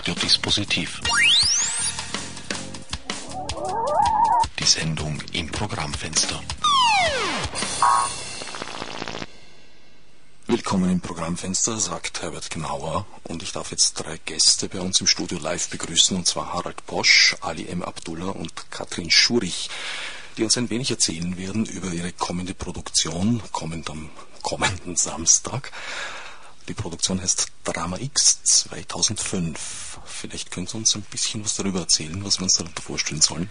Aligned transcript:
Radiodispositiv. 0.00 1.02
Die 4.58 4.64
Sendung 4.64 5.20
im 5.34 5.50
Programmfenster. 5.50 6.42
Willkommen 10.46 10.90
im 10.90 11.00
Programmfenster, 11.02 11.78
sagt 11.78 12.22
Herbert 12.22 12.48
Gnauer 12.48 13.04
und 13.24 13.42
ich 13.42 13.52
darf 13.52 13.72
jetzt 13.72 13.92
drei 13.92 14.16
Gäste 14.24 14.70
bei 14.70 14.80
uns 14.80 15.02
im 15.02 15.06
Studio 15.06 15.38
live 15.38 15.68
begrüßen 15.68 16.16
und 16.16 16.26
zwar 16.26 16.54
Harald 16.54 16.86
Bosch, 16.86 17.36
Ali 17.42 17.66
M. 17.66 17.82
Abdullah 17.82 18.30
und 18.30 18.70
Katrin 18.70 19.10
Schurich, 19.10 19.68
die 20.38 20.44
uns 20.44 20.56
ein 20.56 20.70
wenig 20.70 20.90
erzählen 20.90 21.36
werden 21.36 21.66
über 21.66 21.92
ihre 21.92 22.12
kommende 22.12 22.54
Produktion, 22.54 23.42
kommend 23.52 23.90
am 23.90 24.08
kommenden 24.40 24.96
Samstag. 24.96 25.70
Die 26.70 26.74
Produktion 26.74 27.20
heißt 27.20 27.48
Drama 27.64 27.98
X 27.98 28.44
2005. 28.44 29.98
Vielleicht 30.04 30.52
können 30.52 30.68
Sie 30.68 30.76
uns 30.76 30.94
ein 30.94 31.02
bisschen 31.02 31.44
was 31.44 31.56
darüber 31.56 31.80
erzählen, 31.80 32.24
was 32.24 32.38
wir 32.38 32.44
uns 32.44 32.58
darunter 32.58 32.80
vorstellen 32.80 33.20
sollen. 33.20 33.50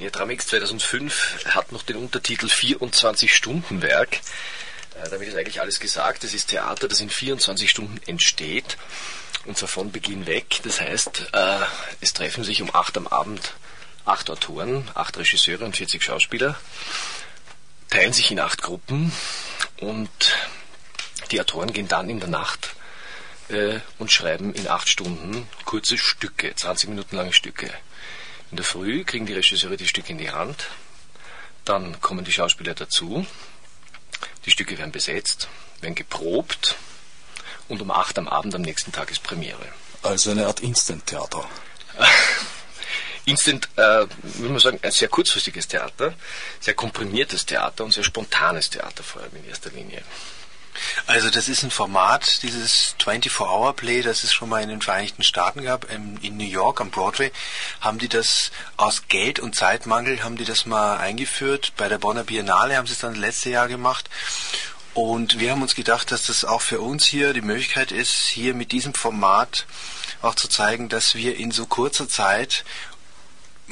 Ja, 0.00 0.10
Drama 0.10 0.32
X 0.32 0.48
2005 0.48 1.44
hat 1.50 1.70
noch 1.70 1.84
den 1.84 1.94
Untertitel 1.94 2.46
24-Stunden-Werk. 2.46 4.16
Äh, 4.16 5.08
damit 5.08 5.28
ist 5.28 5.36
eigentlich 5.36 5.60
alles 5.60 5.78
gesagt. 5.78 6.24
Es 6.24 6.34
ist 6.34 6.48
Theater, 6.48 6.88
das 6.88 7.00
in 7.00 7.10
24 7.10 7.70
Stunden 7.70 8.00
entsteht. 8.06 8.76
Und 9.46 9.56
zwar 9.56 9.68
von 9.68 9.92
Beginn 9.92 10.26
weg. 10.26 10.58
Das 10.64 10.80
heißt, 10.80 11.28
äh, 11.32 11.58
es 12.00 12.12
treffen 12.12 12.42
sich 12.42 12.60
um 12.60 12.74
8 12.74 12.96
am 12.96 13.06
Abend 13.06 13.52
acht 14.04 14.30
Autoren, 14.30 14.90
acht 14.94 15.16
Regisseure 15.16 15.64
und 15.64 15.76
40 15.76 16.02
Schauspieler, 16.02 16.58
teilen 17.88 18.12
sich 18.12 18.32
in 18.32 18.40
acht 18.40 18.62
Gruppen 18.62 19.12
und 19.78 20.10
die 21.32 21.40
Autoren 21.40 21.72
gehen 21.72 21.88
dann 21.88 22.08
in 22.08 22.20
der 22.20 22.28
Nacht 22.28 22.74
äh, 23.48 23.80
und 23.98 24.12
schreiben 24.12 24.54
in 24.54 24.68
acht 24.68 24.88
Stunden 24.88 25.48
kurze 25.64 25.98
Stücke, 25.98 26.54
20 26.54 26.90
Minuten 26.90 27.16
lange 27.16 27.32
Stücke. 27.32 27.70
In 28.50 28.56
der 28.56 28.66
Früh 28.66 29.04
kriegen 29.04 29.26
die 29.26 29.32
Regisseure 29.32 29.76
die 29.76 29.88
Stücke 29.88 30.12
in 30.12 30.18
die 30.18 30.30
Hand, 30.30 30.66
dann 31.64 32.00
kommen 32.00 32.24
die 32.24 32.32
Schauspieler 32.32 32.74
dazu, 32.74 33.26
die 34.44 34.50
Stücke 34.50 34.76
werden 34.78 34.92
besetzt, 34.92 35.48
werden 35.80 35.94
geprobt 35.94 36.76
und 37.68 37.80
um 37.80 37.90
acht 37.90 38.18
am 38.18 38.28
Abend 38.28 38.54
am 38.54 38.62
nächsten 38.62 38.92
Tag 38.92 39.10
ist 39.10 39.22
Premiere. 39.22 39.66
Also 40.02 40.32
eine 40.32 40.46
Art 40.46 40.60
Instant-Theater. 40.60 41.48
Instant, 43.24 43.68
äh, 43.76 44.06
würde 44.22 44.48
man 44.48 44.58
sagen, 44.58 44.80
ein 44.82 44.90
sehr 44.90 45.08
kurzfristiges 45.08 45.68
Theater, 45.68 46.14
sehr 46.58 46.74
komprimiertes 46.74 47.46
Theater 47.46 47.84
und 47.84 47.92
sehr 47.92 48.02
spontanes 48.02 48.68
Theater 48.70 49.04
vor 49.04 49.22
allem 49.22 49.36
in 49.36 49.48
erster 49.48 49.70
Linie. 49.70 50.02
Also 51.06 51.30
das 51.30 51.48
ist 51.48 51.62
ein 51.62 51.70
Format, 51.70 52.42
dieses 52.42 52.94
24-Hour-Play, 53.02 54.02
das 54.02 54.24
es 54.24 54.32
schon 54.32 54.48
mal 54.48 54.62
in 54.62 54.68
den 54.68 54.82
Vereinigten 54.82 55.22
Staaten 55.22 55.62
gab, 55.62 55.90
in 55.90 56.36
New 56.36 56.44
York 56.44 56.80
am 56.80 56.90
Broadway, 56.90 57.30
haben 57.80 57.98
die 57.98 58.08
das 58.08 58.50
aus 58.76 59.08
Geld- 59.08 59.40
und 59.40 59.54
Zeitmangel, 59.54 60.22
haben 60.22 60.36
die 60.36 60.44
das 60.44 60.66
mal 60.66 60.96
eingeführt. 60.96 61.72
Bei 61.76 61.88
der 61.88 61.98
Bonner 61.98 62.24
Biennale 62.24 62.76
haben 62.76 62.86
sie 62.86 62.94
es 62.94 63.00
dann 63.00 63.14
letzte 63.14 63.50
Jahr 63.50 63.68
gemacht. 63.68 64.08
Und 64.94 65.38
wir 65.38 65.52
haben 65.52 65.62
uns 65.62 65.74
gedacht, 65.74 66.12
dass 66.12 66.26
das 66.26 66.44
auch 66.44 66.60
für 66.60 66.80
uns 66.80 67.06
hier 67.06 67.32
die 67.32 67.40
Möglichkeit 67.40 67.92
ist, 67.92 68.12
hier 68.12 68.54
mit 68.54 68.72
diesem 68.72 68.92
Format 68.92 69.66
auch 70.20 70.34
zu 70.34 70.48
zeigen, 70.48 70.88
dass 70.88 71.14
wir 71.14 71.36
in 71.36 71.50
so 71.50 71.66
kurzer 71.66 72.08
Zeit 72.08 72.64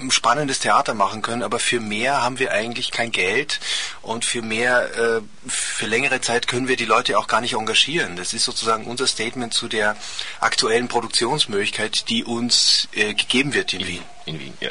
spannendes 0.09 0.61
Theater 0.61 0.95
machen 0.95 1.21
können, 1.21 1.43
aber 1.43 1.59
für 1.59 1.81
mehr 1.81 2.23
haben 2.23 2.39
wir 2.39 2.53
eigentlich 2.53 2.91
kein 2.91 3.13
Geld 3.13 3.61
und 4.01 4.25
für 4.25 4.41
mehr, 4.41 4.97
äh, 4.97 5.21
für 5.47 5.87
längere 5.87 6.21
Zeit 6.21 6.47
können 6.47 6.69
wir 6.69 6.77
die 6.77 6.87
Leute 6.87 7.19
auch 7.19 7.27
gar 7.27 7.43
nicht 7.43 7.55
engagieren. 7.55 8.17
Das 8.17 8.33
ist 8.33 8.45
sozusagen 8.45 8.87
unser 8.87 9.07
Statement 9.07 9.53
zu 9.53 9.69
der 9.69 9.97
aktuellen 10.41 10.89
Produktionsmöglichkeit, 10.89 12.09
die 12.09 12.25
uns 12.25 12.89
äh, 12.93 13.13
gegeben 13.13 13.53
wird 13.53 13.75
in, 13.75 13.87
Wien. 13.87 14.03
In 14.25 14.41
Wien, 14.41 14.55
ja. 14.61 14.71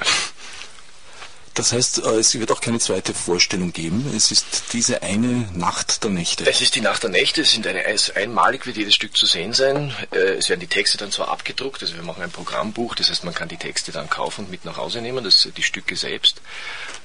Das 1.59 1.73
heißt, 1.73 2.05
äh, 2.05 2.11
es 2.11 2.39
wird 2.39 2.53
auch 2.53 2.61
keine 2.61 2.79
zweite 2.79 3.13
Vorstellung 3.13 3.73
geben. 3.73 4.09
Es 4.15 4.31
ist 4.31 4.71
diese 4.71 5.03
eine 5.03 5.45
Nacht 5.53 6.05
der 6.05 6.09
Nächte. 6.09 6.49
Es 6.49 6.61
ist 6.61 6.73
die 6.75 6.79
Nacht 6.79 7.03
der 7.03 7.09
Nächte. 7.09 7.41
Es 7.41 7.51
sind 7.51 7.67
eine, 7.67 7.83
einmalig 8.15 8.65
wird 8.65 8.77
jedes 8.77 8.95
Stück 8.95 9.17
zu 9.17 9.25
sehen 9.25 9.51
sein. 9.51 9.93
Äh, 10.13 10.37
es 10.37 10.47
werden 10.47 10.61
die 10.61 10.67
Texte 10.67 10.97
dann 10.97 11.11
zwar 11.11 11.27
abgedruckt, 11.27 11.81
also 11.81 11.95
wir 11.95 12.03
machen 12.03 12.23
ein 12.23 12.31
Programmbuch, 12.31 12.95
das 12.95 13.09
heißt, 13.09 13.25
man 13.25 13.33
kann 13.33 13.49
die 13.49 13.57
Texte 13.57 13.91
dann 13.91 14.09
kaufen 14.09 14.45
und 14.45 14.51
mit 14.51 14.63
nach 14.63 14.77
Hause 14.77 15.01
nehmen, 15.01 15.21
das, 15.25 15.49
die 15.55 15.61
Stücke 15.61 15.97
selbst. 15.97 16.41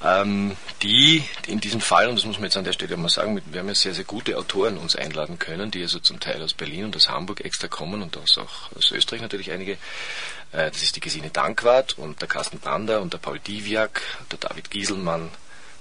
Ähm, 0.04 0.56
die 0.84 1.24
in 1.48 1.58
diesem 1.58 1.80
Fall, 1.80 2.06
und 2.06 2.14
das 2.14 2.24
muss 2.24 2.36
man 2.36 2.44
jetzt 2.44 2.56
an 2.56 2.62
der 2.62 2.74
Stelle 2.74 2.96
mal 2.96 3.08
sagen, 3.08 3.42
wir 3.44 3.58
haben 3.58 3.68
ja 3.68 3.74
sehr, 3.74 3.92
sehr 3.92 4.04
gute 4.04 4.38
Autoren 4.38 4.78
uns 4.78 4.94
einladen 4.94 5.40
können, 5.40 5.72
die 5.72 5.82
also 5.82 5.98
zum 5.98 6.20
Teil 6.20 6.40
aus 6.40 6.54
Berlin 6.54 6.84
und 6.84 6.94
aus 6.94 7.08
Hamburg 7.08 7.44
extra 7.44 7.66
kommen 7.66 8.02
und 8.02 8.16
aus, 8.16 8.38
auch 8.38 8.70
aus 8.76 8.92
Österreich 8.92 9.20
natürlich 9.20 9.50
einige. 9.50 9.78
Äh, 10.54 10.70
das 10.70 10.82
ist 10.82 10.96
die 10.96 11.00
Gesine 11.00 11.30
Dankwart 11.30 11.98
und 11.98 12.20
der 12.20 12.28
Carsten 12.28 12.60
Brander 12.60 13.00
und 13.02 13.12
der 13.12 13.18
Paul 13.18 13.38
Diviak, 13.40 14.00
der 14.30 14.38
David 14.38 14.70
Gieselmann, 14.70 15.30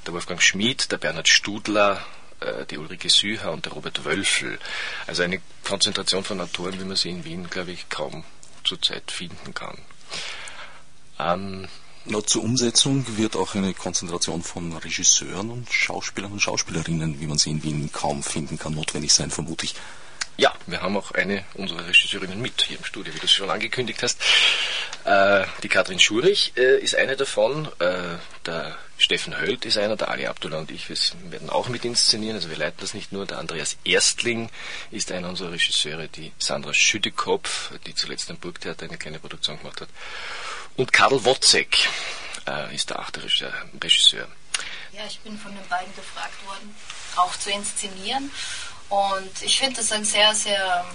der 0.06 0.14
Wolfgang 0.14 0.42
Schmid, 0.42 0.92
der 0.92 0.98
Bernhard 0.98 1.30
Studler, 1.30 2.04
äh, 2.40 2.66
die 2.66 2.78
Ulrike 2.78 3.10
Süher 3.10 3.52
und 3.52 3.66
der 3.66 3.74
Robert 3.74 4.04
Wölfel. 4.04 4.60
Also 5.06 5.24
eine 5.24 5.42
Konzentration 5.64 6.24
von 6.24 6.42
Autoren, 6.42 6.80
wie 6.80 6.86
man 6.86 6.96
sie 6.96 7.12
in 7.12 7.24
Wien, 7.24 7.50
glaube 7.50 7.72
ich, 7.72 7.90
kaum 7.90 8.24
zurzeit 8.64 9.12
finden 9.12 9.54
kann. 9.54 9.78
Ähm, 11.20 11.68
na, 12.06 12.22
zur 12.26 12.44
Umsetzung 12.44 13.06
wird 13.18 13.38
auch 13.38 13.56
eine 13.56 13.74
Konzentration 13.74 14.42
von 14.42 14.76
Regisseuren 14.76 15.52
und 15.52 15.72
Schauspielern 15.72 16.34
und 16.34 16.42
Schauspielerinnen, 16.42 17.22
wie 17.22 17.28
man 17.28 17.38
sie 17.38 17.52
in 17.52 17.64
Wien 17.64 17.92
kaum 17.94 18.24
finden 18.24 18.60
kann, 18.60 18.74
notwendig 18.74 19.14
sein, 19.14 19.30
vermute 19.30 19.66
ich. 19.66 19.76
Ja, 20.36 20.54
wir 20.66 20.82
haben 20.82 20.98
auch 20.98 21.12
eine 21.12 21.46
unserer 21.54 21.86
Regisseurinnen 21.86 22.42
mit 22.42 22.64
hier 22.64 22.78
im 22.78 22.84
Studio, 22.84 23.14
wie 23.14 23.20
du 23.20 23.26
es 23.26 23.32
schon 23.32 23.50
angekündigt 23.52 24.02
hast. 24.02 24.20
Äh, 25.06 25.46
die 25.62 25.70
Katrin 25.70 26.00
Schurich 26.00 26.54
äh, 26.58 26.80
ist 26.80 26.96
eine 26.96 27.16
davon. 27.16 27.68
Äh, 27.80 28.18
der 28.46 28.76
Steffen 28.98 29.40
Höld 29.40 29.66
ist 29.66 29.78
einer, 29.78 29.96
der 29.96 30.10
Ali 30.10 30.26
Abdullah 30.26 30.58
und 30.58 30.72
ich 30.72 30.90
wir 30.90 30.98
werden 31.32 31.52
auch 31.52 31.68
mit 31.68 31.86
inszenieren. 31.86 32.36
Also 32.36 32.50
wir 32.50 32.58
leiten 32.58 32.78
das 32.80 32.96
nicht 32.96 33.12
nur. 33.12 33.28
Der 33.28 33.38
Andreas 33.38 33.78
Erstling 33.84 34.50
ist 34.90 35.12
einer 35.12 35.30
unserer 35.30 35.52
Regisseure. 35.52 36.08
Die 36.08 36.32
Sandra 36.40 36.74
Schüttekopf, 36.74 37.72
die 37.86 37.94
zuletzt 37.94 38.32
am 38.32 38.38
Burgtheater 38.38 38.86
eine 38.86 38.98
kleine 38.98 39.20
Produktion 39.20 39.60
gemacht 39.60 39.82
hat. 39.82 39.90
Und 40.78 40.92
Karl 40.94 41.24
Wozzeck 41.26 41.78
äh, 42.48 42.74
ist 42.74 42.90
der 42.90 43.00
achte 43.00 43.22
Regisseur. 43.22 44.28
Ja, 44.94 45.02
ich 45.08 45.20
bin 45.20 45.38
von 45.38 45.52
den 45.54 45.68
beiden 45.68 45.94
gefragt 45.96 46.46
worden, 46.46 46.76
auch 47.16 47.36
zu 47.36 47.52
inszenieren. 47.52 48.32
Und 48.90 49.42
ich 49.42 49.58
finde 49.58 49.78
das 49.78 49.92
ein 49.92 50.06
sehr, 50.06 50.34
sehr 50.36 50.86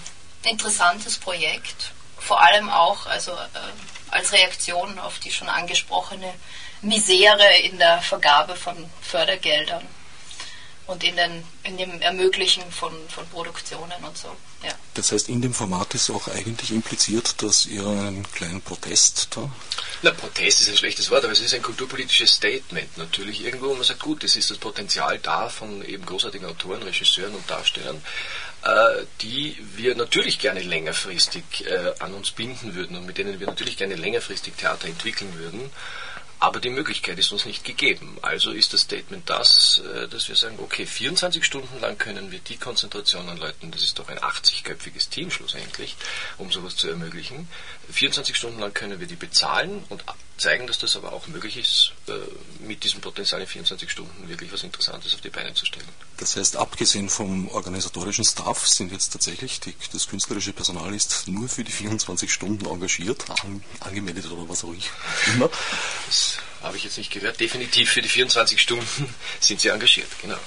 interessantes 0.44 1.18
Projekt. 1.18 1.92
Vor 2.18 2.40
allem 2.40 2.68
auch 2.70 3.06
also, 3.06 3.32
äh, 3.32 3.46
als 4.10 4.32
Reaktion 4.32 4.98
auf 4.98 5.18
die 5.18 5.30
schon 5.30 5.48
angesprochene 5.48 6.32
Misere 6.82 7.56
in 7.62 7.78
der 7.78 8.00
Vergabe 8.00 8.54
von 8.54 8.88
Fördergeldern 9.00 9.86
und 10.86 11.04
in, 11.04 11.16
den, 11.16 11.44
in 11.64 11.76
dem 11.76 12.00
Ermöglichen 12.00 12.70
von, 12.70 12.92
von 13.08 13.28
Produktionen 13.28 14.04
und 14.04 14.16
so. 14.16 14.34
Ja. 14.62 14.74
Das 14.94 15.12
heißt, 15.12 15.28
in 15.28 15.40
dem 15.40 15.54
Format 15.54 15.94
ist 15.94 16.10
auch 16.10 16.26
eigentlich 16.28 16.72
impliziert, 16.72 17.42
dass 17.42 17.66
ihr 17.66 17.86
einen 17.86 18.26
kleinen 18.32 18.60
Protest 18.60 19.28
da. 19.36 19.48
Na, 20.02 20.10
Protest 20.10 20.62
ist 20.62 20.70
ein 20.70 20.76
schlechtes 20.76 21.10
Wort, 21.10 21.24
aber 21.24 21.32
es 21.32 21.40
ist 21.40 21.54
ein 21.54 21.62
kulturpolitisches 21.62 22.34
Statement 22.34 22.98
natürlich 22.98 23.44
irgendwo. 23.44 23.72
Man 23.74 23.84
sagt, 23.84 24.00
gut, 24.00 24.24
es 24.24 24.34
ist 24.34 24.50
das 24.50 24.58
Potenzial 24.58 25.18
da 25.20 25.48
von 25.48 25.84
eben 25.84 26.04
großartigen 26.04 26.48
Autoren, 26.48 26.82
Regisseuren 26.82 27.34
und 27.34 27.48
Darstellern, 27.48 28.02
äh, 28.64 29.04
die 29.20 29.56
wir 29.76 29.94
natürlich 29.94 30.40
gerne 30.40 30.60
längerfristig 30.60 31.44
äh, 31.66 31.92
an 32.00 32.14
uns 32.14 32.32
binden 32.32 32.74
würden 32.74 32.96
und 32.96 33.06
mit 33.06 33.18
denen 33.18 33.38
wir 33.38 33.46
natürlich 33.46 33.76
gerne 33.76 33.94
längerfristig 33.94 34.54
Theater 34.54 34.88
entwickeln 34.88 35.32
würden. 35.38 35.70
Aber 36.40 36.60
die 36.60 36.70
Möglichkeit 36.70 37.18
ist 37.18 37.32
uns 37.32 37.46
nicht 37.46 37.64
gegeben. 37.64 38.16
Also 38.22 38.52
ist 38.52 38.72
das 38.72 38.82
Statement 38.82 39.28
das, 39.28 39.82
äh, 39.94 40.06
dass 40.08 40.28
wir 40.28 40.36
sagen, 40.36 40.58
okay, 40.60 40.86
24 40.86 41.44
Stunden 41.44 41.80
lang 41.80 41.98
können 41.98 42.30
wir 42.30 42.38
die 42.38 42.56
Konzentration 42.56 43.28
an 43.28 43.38
Leuten, 43.38 43.70
das 43.72 43.82
ist 43.82 43.98
doch 43.98 44.08
ein 44.08 44.18
80-köpfiges 44.18 45.10
Team 45.10 45.30
schlussendlich, 45.30 45.96
um 46.36 46.52
sowas 46.52 46.76
zu 46.76 46.88
ermöglichen. 46.88 47.48
24 47.90 48.36
Stunden 48.36 48.60
lang 48.60 48.72
können 48.72 49.00
wir 49.00 49.08
die 49.08 49.16
bezahlen 49.16 49.82
und 49.88 50.04
zeigen, 50.38 50.66
dass 50.66 50.78
das 50.78 50.96
aber 50.96 51.12
auch 51.12 51.26
möglich 51.26 51.56
ist, 51.56 51.92
äh, 52.08 52.12
mit 52.64 52.84
diesem 52.84 53.00
Potenzial 53.00 53.40
in 53.40 53.46
24 53.46 53.90
Stunden 53.90 54.28
wirklich 54.28 54.52
was 54.52 54.62
Interessantes 54.62 55.14
auf 55.14 55.20
die 55.20 55.30
Beine 55.30 55.52
zu 55.54 55.66
stellen. 55.66 55.88
Das 56.16 56.36
heißt, 56.36 56.56
abgesehen 56.56 57.08
vom 57.08 57.48
organisatorischen 57.48 58.24
Staff 58.24 58.66
sind 58.66 58.92
jetzt 58.92 59.12
tatsächlich 59.12 59.60
die, 59.60 59.74
das 59.92 60.08
künstlerische 60.08 60.52
Personal 60.52 60.94
ist 60.94 61.28
nur 61.28 61.48
für 61.48 61.64
die 61.64 61.72
24 61.72 62.32
Stunden 62.32 62.66
engagiert, 62.66 63.24
an, 63.42 63.62
angemeldet 63.80 64.30
oder 64.30 64.48
was 64.48 64.64
auch 64.64 64.74
immer. 65.34 65.50
Das 66.06 66.38
habe 66.62 66.76
ich 66.76 66.84
jetzt 66.84 66.98
nicht 66.98 67.12
gehört. 67.12 67.40
Definitiv 67.40 67.90
für 67.90 68.02
die 68.02 68.08
24 68.08 68.60
Stunden 68.60 69.14
sind 69.40 69.60
sie 69.60 69.68
engagiert, 69.68 70.08
genau. 70.22 70.38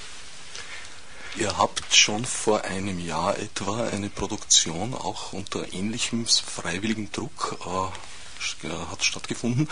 Ihr 1.37 1.57
habt 1.57 1.95
schon 1.95 2.25
vor 2.25 2.65
einem 2.65 2.99
Jahr 2.99 3.37
etwa 3.37 3.87
eine 3.87 4.09
Produktion 4.09 4.93
auch 4.93 5.31
unter 5.31 5.71
ähnlichem 5.71 6.25
freiwilligen 6.25 7.09
Druck 7.13 7.57
äh, 7.65 8.10
hat 8.89 9.03
stattgefunden. 9.03 9.69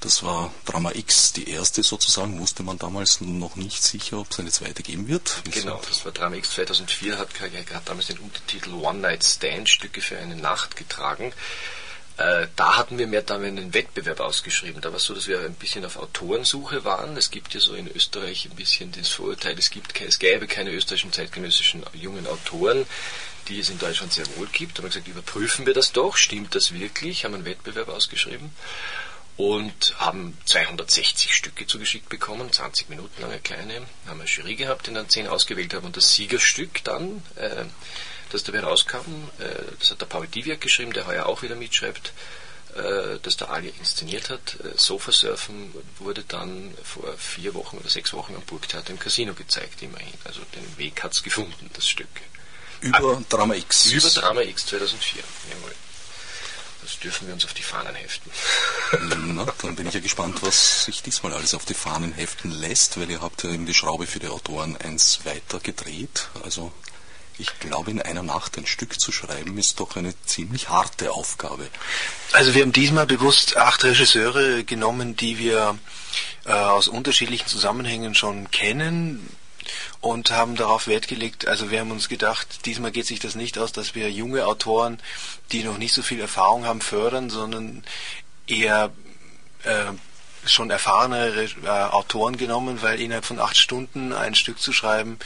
Das 0.00 0.22
war 0.22 0.52
Drama 0.64 0.92
X, 0.94 1.32
die 1.32 1.48
erste 1.48 1.82
sozusagen, 1.82 2.40
wusste 2.40 2.62
man 2.62 2.78
damals 2.78 3.20
noch 3.20 3.56
nicht 3.56 3.82
sicher, 3.82 4.18
ob 4.18 4.30
es 4.30 4.40
eine 4.40 4.50
zweite 4.50 4.82
geben 4.82 5.08
wird. 5.08 5.42
Genau, 5.50 5.80
das 5.88 6.04
war 6.04 6.12
Drama 6.12 6.36
X 6.36 6.50
2004, 6.52 7.18
hat, 7.18 7.28
hat 7.40 7.88
damals 7.88 8.06
den 8.06 8.18
Untertitel 8.18 8.72
One 8.74 8.98
Night 8.98 9.24
Stand, 9.24 9.68
Stücke 9.68 10.00
für 10.00 10.18
eine 10.18 10.36
Nacht 10.36 10.76
getragen. 10.76 11.32
Äh, 12.18 12.48
da 12.56 12.76
hatten 12.76 12.98
wir 12.98 13.06
mehr 13.06 13.22
dann 13.22 13.42
einen 13.42 13.72
Wettbewerb 13.72 14.20
ausgeschrieben. 14.20 14.80
Da 14.80 14.90
war 14.90 14.96
es 14.96 15.04
so, 15.04 15.14
dass 15.14 15.28
wir 15.28 15.40
ein 15.40 15.54
bisschen 15.54 15.84
auf 15.84 15.96
Autorensuche 15.96 16.84
waren. 16.84 17.16
Es 17.16 17.30
gibt 17.30 17.54
ja 17.54 17.60
so 17.60 17.74
in 17.74 17.88
Österreich 17.88 18.46
ein 18.46 18.56
bisschen 18.56 18.92
das 18.92 19.08
Vorurteil, 19.08 19.58
es, 19.58 19.70
gibt, 19.70 19.98
es 20.00 20.18
gäbe 20.18 20.46
keine 20.46 20.70
österreichischen 20.70 21.12
zeitgenössischen 21.12 21.84
jungen 21.94 22.26
Autoren, 22.26 22.86
die 23.48 23.60
es 23.60 23.70
in 23.70 23.78
Deutschland 23.78 24.12
sehr 24.12 24.26
wohl 24.36 24.48
gibt. 24.52 24.72
Da 24.72 24.78
haben 24.78 24.84
wir 24.84 24.90
gesagt, 24.90 25.08
überprüfen 25.08 25.66
wir 25.66 25.74
das 25.74 25.92
doch, 25.92 26.16
stimmt 26.16 26.54
das 26.54 26.72
wirklich? 26.72 27.24
Haben 27.24 27.34
einen 27.34 27.44
Wettbewerb 27.44 27.88
ausgeschrieben 27.88 28.50
und 29.36 29.94
haben 29.98 30.36
260 30.44 31.34
Stücke 31.34 31.66
zugeschickt 31.66 32.08
bekommen, 32.08 32.52
20 32.52 32.90
Minuten 32.90 33.22
lange 33.22 33.38
kleine. 33.38 33.86
Haben 34.06 34.20
eine 34.20 34.28
Jury 34.28 34.54
gehabt, 34.56 34.86
die 34.86 34.92
dann 34.92 35.08
10 35.08 35.26
ausgewählt 35.26 35.74
haben 35.74 35.86
und 35.86 35.96
das 35.96 36.14
Siegerstück 36.14 36.84
dann, 36.84 37.22
äh, 37.36 37.64
das 38.32 38.44
dabei 38.44 38.60
rauskam, 38.60 39.30
äh, 39.38 39.48
das 39.78 39.90
hat 39.90 40.00
der 40.00 40.06
Paul 40.06 40.26
Diviak 40.26 40.60
geschrieben, 40.60 40.92
der 40.92 41.06
heuer 41.06 41.26
auch 41.26 41.42
wieder 41.42 41.54
mitschreibt, 41.54 42.12
äh, 42.74 43.18
das 43.22 43.36
der 43.36 43.50
Ali 43.50 43.72
inszeniert 43.78 44.30
hat. 44.30 44.56
Äh, 44.64 44.76
Sofa 44.76 45.12
Surfen 45.12 45.74
wurde 45.98 46.24
dann 46.26 46.74
vor 46.82 47.12
vier 47.18 47.54
Wochen 47.54 47.78
oder 47.78 47.90
sechs 47.90 48.12
Wochen 48.12 48.34
am 48.34 48.42
Burgtheater 48.42 48.90
im 48.90 48.98
Casino 48.98 49.34
gezeigt, 49.34 49.82
immerhin. 49.82 50.14
Also 50.24 50.40
den 50.54 50.78
Weg 50.78 51.02
hat 51.02 51.12
es 51.12 51.22
gefunden, 51.22 51.70
das 51.74 51.88
Stück. 51.88 52.08
Über 52.80 53.16
ah, 53.18 53.22
Drama 53.28 53.54
X. 53.54 53.92
Über 53.92 54.08
Drama 54.08 54.42
X 54.42 54.66
2004, 54.66 55.22
jawohl. 55.50 55.72
Das 56.82 56.98
dürfen 56.98 57.28
wir 57.28 57.34
uns 57.34 57.44
auf 57.44 57.54
die 57.54 57.62
Fahnen 57.62 57.94
heften. 57.94 58.30
Na, 59.34 59.46
dann 59.62 59.76
bin 59.76 59.86
ich 59.86 59.94
ja 59.94 60.00
gespannt, 60.00 60.42
was 60.42 60.86
sich 60.86 61.00
diesmal 61.00 61.32
alles 61.32 61.54
auf 61.54 61.64
die 61.64 61.74
Fahnen 61.74 62.12
heften 62.12 62.50
lässt, 62.50 62.98
weil 62.98 63.08
ihr 63.08 63.20
habt 63.20 63.44
ja 63.44 63.50
in 63.50 63.66
die 63.66 63.74
Schraube 63.74 64.08
für 64.08 64.18
die 64.18 64.26
Autoren 64.26 64.76
eins 64.76 65.20
weiter 65.24 65.60
gedreht. 65.60 66.28
Also 66.42 66.72
ich 67.38 67.58
glaube, 67.60 67.90
in 67.90 68.02
einer 68.02 68.22
Nacht 68.22 68.58
ein 68.58 68.66
Stück 68.66 69.00
zu 69.00 69.12
schreiben, 69.12 69.56
ist 69.58 69.80
doch 69.80 69.96
eine 69.96 70.14
ziemlich 70.24 70.68
harte 70.68 71.12
Aufgabe. 71.12 71.68
Also 72.32 72.54
wir 72.54 72.62
haben 72.62 72.72
diesmal 72.72 73.06
bewusst 73.06 73.56
acht 73.56 73.84
Regisseure 73.84 74.64
genommen, 74.64 75.16
die 75.16 75.38
wir 75.38 75.78
äh, 76.44 76.52
aus 76.52 76.88
unterschiedlichen 76.88 77.48
Zusammenhängen 77.48 78.14
schon 78.14 78.50
kennen 78.50 79.28
und 80.00 80.30
haben 80.30 80.56
darauf 80.56 80.88
Wert 80.88 81.08
gelegt, 81.08 81.46
also 81.46 81.70
wir 81.70 81.80
haben 81.80 81.92
uns 81.92 82.08
gedacht, 82.08 82.66
diesmal 82.66 82.90
geht 82.90 83.06
sich 83.06 83.20
das 83.20 83.34
nicht 83.34 83.58
aus, 83.58 83.72
dass 83.72 83.94
wir 83.94 84.10
junge 84.10 84.46
Autoren, 84.46 84.98
die 85.52 85.62
noch 85.62 85.78
nicht 85.78 85.94
so 85.94 86.02
viel 86.02 86.20
Erfahrung 86.20 86.66
haben, 86.66 86.80
fördern, 86.80 87.30
sondern 87.30 87.84
eher 88.46 88.92
äh, 89.64 89.92
schon 90.44 90.70
erfahrene 90.70 91.48
äh, 91.64 91.68
Autoren 91.68 92.36
genommen, 92.36 92.82
weil 92.82 93.00
innerhalb 93.00 93.24
von 93.24 93.38
acht 93.38 93.56
Stunden 93.56 94.12
ein 94.12 94.34
Stück 94.34 94.60
zu 94.60 94.72
schreiben, 94.72 95.18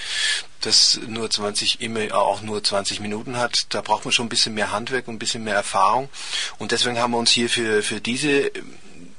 das 0.60 1.00
nur 1.06 1.30
20 1.30 1.80
immer 1.80 2.14
auch 2.14 2.42
nur 2.42 2.62
20 2.62 3.00
Minuten 3.00 3.36
hat, 3.36 3.74
da 3.74 3.80
braucht 3.80 4.04
man 4.04 4.12
schon 4.12 4.26
ein 4.26 4.30
bisschen 4.30 4.54
mehr 4.54 4.72
Handwerk 4.72 5.08
und 5.08 5.14
ein 5.14 5.18
bisschen 5.18 5.44
mehr 5.44 5.54
Erfahrung. 5.54 6.08
Und 6.58 6.72
deswegen 6.72 6.98
haben 6.98 7.12
wir 7.12 7.18
uns 7.18 7.30
hier 7.30 7.48
für, 7.48 7.82
für 7.82 8.00
diese 8.00 8.50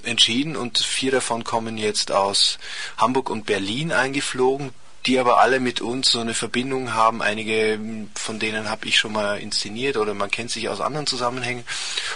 entschieden 0.04 0.56
und 0.56 0.78
vier 0.78 1.12
davon 1.12 1.44
kommen 1.44 1.78
jetzt 1.78 2.12
aus 2.12 2.60
Hamburg 2.98 3.30
und 3.30 3.46
Berlin 3.46 3.92
eingeflogen 3.92 4.72
die 5.08 5.20
aber 5.20 5.40
alle 5.40 5.60
mit 5.60 5.80
uns 5.80 6.12
so 6.12 6.20
eine 6.20 6.34
Verbindung 6.34 6.94
haben. 6.94 7.22
Einige 7.22 7.80
von 8.16 8.40
denen 8.40 8.70
habe 8.70 8.88
ich 8.88 8.98
schon 8.98 9.14
mal 9.14 9.40
inszeniert 9.40 9.96
oder 9.96 10.14
man 10.14 10.30
kennt 10.30 10.52
sich 10.52 10.68
aus 10.68 10.82
anderen 10.82 11.08
Zusammenhängen. 11.08 11.64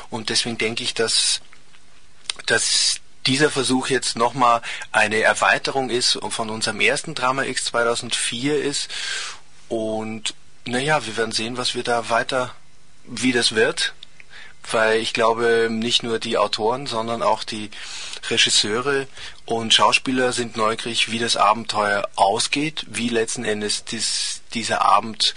Und 0.10 0.30
deswegen 0.30 0.58
denke 0.58 0.84
ich, 0.84 0.94
dass, 0.94 1.40
dass 2.46 3.00
dieser 3.28 3.50
Versuch 3.50 3.88
jetzt 3.88 4.16
nochmal 4.16 4.62
eine 4.92 5.22
Erweiterung 5.22 5.90
ist 5.90 6.20
von 6.30 6.50
unserem 6.50 6.80
ersten 6.80 7.16
Drama 7.16 7.44
X 7.44 7.66
2004 7.66 8.64
ist. 8.64 8.90
Und 9.70 10.34
naja, 10.66 11.06
wir 11.06 11.18
werden 11.18 11.32
sehen, 11.32 11.58
was 11.58 11.76
wir 11.76 11.84
da 11.84 12.10
weiter, 12.10 12.54
wie 13.06 13.32
das 13.32 13.56
wird 13.56 13.94
weil 14.70 15.00
ich 15.00 15.14
glaube, 15.14 15.68
nicht 15.70 16.04
nur 16.04 16.20
die 16.20 16.38
Autoren, 16.38 16.86
sondern 16.86 17.24
auch 17.24 17.44
die 17.44 17.72
Regisseure 18.30 19.08
und 19.46 19.74
Schauspieler 19.74 20.34
sind 20.34 20.56
neugierig, 20.56 21.12
wie 21.12 21.20
das 21.20 21.36
Abenteuer 21.36 22.08
ausgeht, 22.16 22.86
wie 22.88 23.10
letzten 23.10 23.44
Endes 23.44 23.86
dies, 23.86 24.42
dieser 24.54 24.84
Abend 24.84 25.34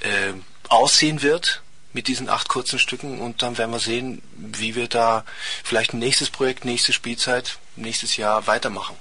äh, 0.00 0.34
aussehen 0.68 1.22
wird 1.22 1.62
mit 1.94 2.08
diesen 2.08 2.28
acht 2.28 2.48
kurzen 2.48 2.78
Stücken 2.78 3.20
und 3.20 3.40
dann 3.40 3.56
werden 3.56 3.70
wir 3.70 3.78
sehen, 3.78 4.20
wie 4.36 4.74
wir 4.74 4.88
da 4.88 5.24
vielleicht 5.62 5.94
ein 5.94 6.00
nächstes 6.00 6.28
Projekt, 6.28 6.64
nächste 6.64 6.92
Spielzeit, 6.92 7.58
nächstes 7.76 8.16
Jahr 8.18 8.46
weitermachen. 8.46 8.96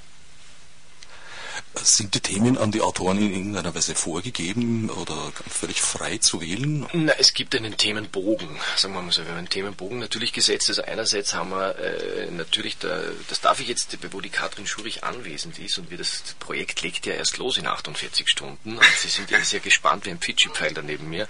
Sind 1.82 2.14
die 2.14 2.20
Themen 2.22 2.58
an 2.58 2.72
die 2.72 2.82
Autoren 2.82 3.18
in 3.18 3.34
irgendeiner 3.34 3.74
Weise 3.74 3.96
vorgegeben 3.96 4.90
oder 4.90 5.32
völlig 5.50 5.82
frei 5.82 6.18
zu 6.18 6.40
wählen? 6.40 6.88
Na, 6.94 7.14
es 7.18 7.34
gibt 7.34 7.56
einen 7.56 7.76
Themenbogen, 7.76 8.60
sagen 8.76 8.94
wir 8.94 9.02
mal 9.02 9.12
so. 9.12 9.24
Wir 9.24 9.32
haben 9.32 9.40
einen 9.40 9.50
Themenbogen 9.50 10.00
natürlich 10.00 10.34
gesetzt. 10.34 10.70
Also 10.70 10.84
einerseits 10.84 11.34
haben 11.34 11.50
wir 11.50 11.78
äh, 11.80 12.32
natürlich, 12.32 12.78
da, 12.78 13.02
das 13.28 13.42
darf 13.42 13.60
ich 13.60 13.68
jetzt, 13.68 13.98
wo 14.12 14.22
die 14.22 14.30
Katrin 14.30 14.68
Schurich 14.68 15.04
anwesend 15.04 15.58
ist 15.60 15.78
und 15.78 15.90
wir 15.90 15.98
das 15.98 16.24
Projekt 16.40 16.82
legt 16.84 17.06
ja 17.06 17.14
erst 17.14 17.38
los 17.38 17.58
in 17.58 17.68
48 17.68 18.30
Stunden 18.30 18.78
und 18.78 18.86
Sie 18.98 19.10
sind 19.10 19.32
ja 19.32 19.40
sehr 19.42 19.60
gespannt 19.60 20.06
wie 20.06 20.12
ein 20.12 20.20
Fidschi-Pfeil 20.20 20.74
da 20.74 20.82
neben 20.82 21.10
mir, 21.10 21.28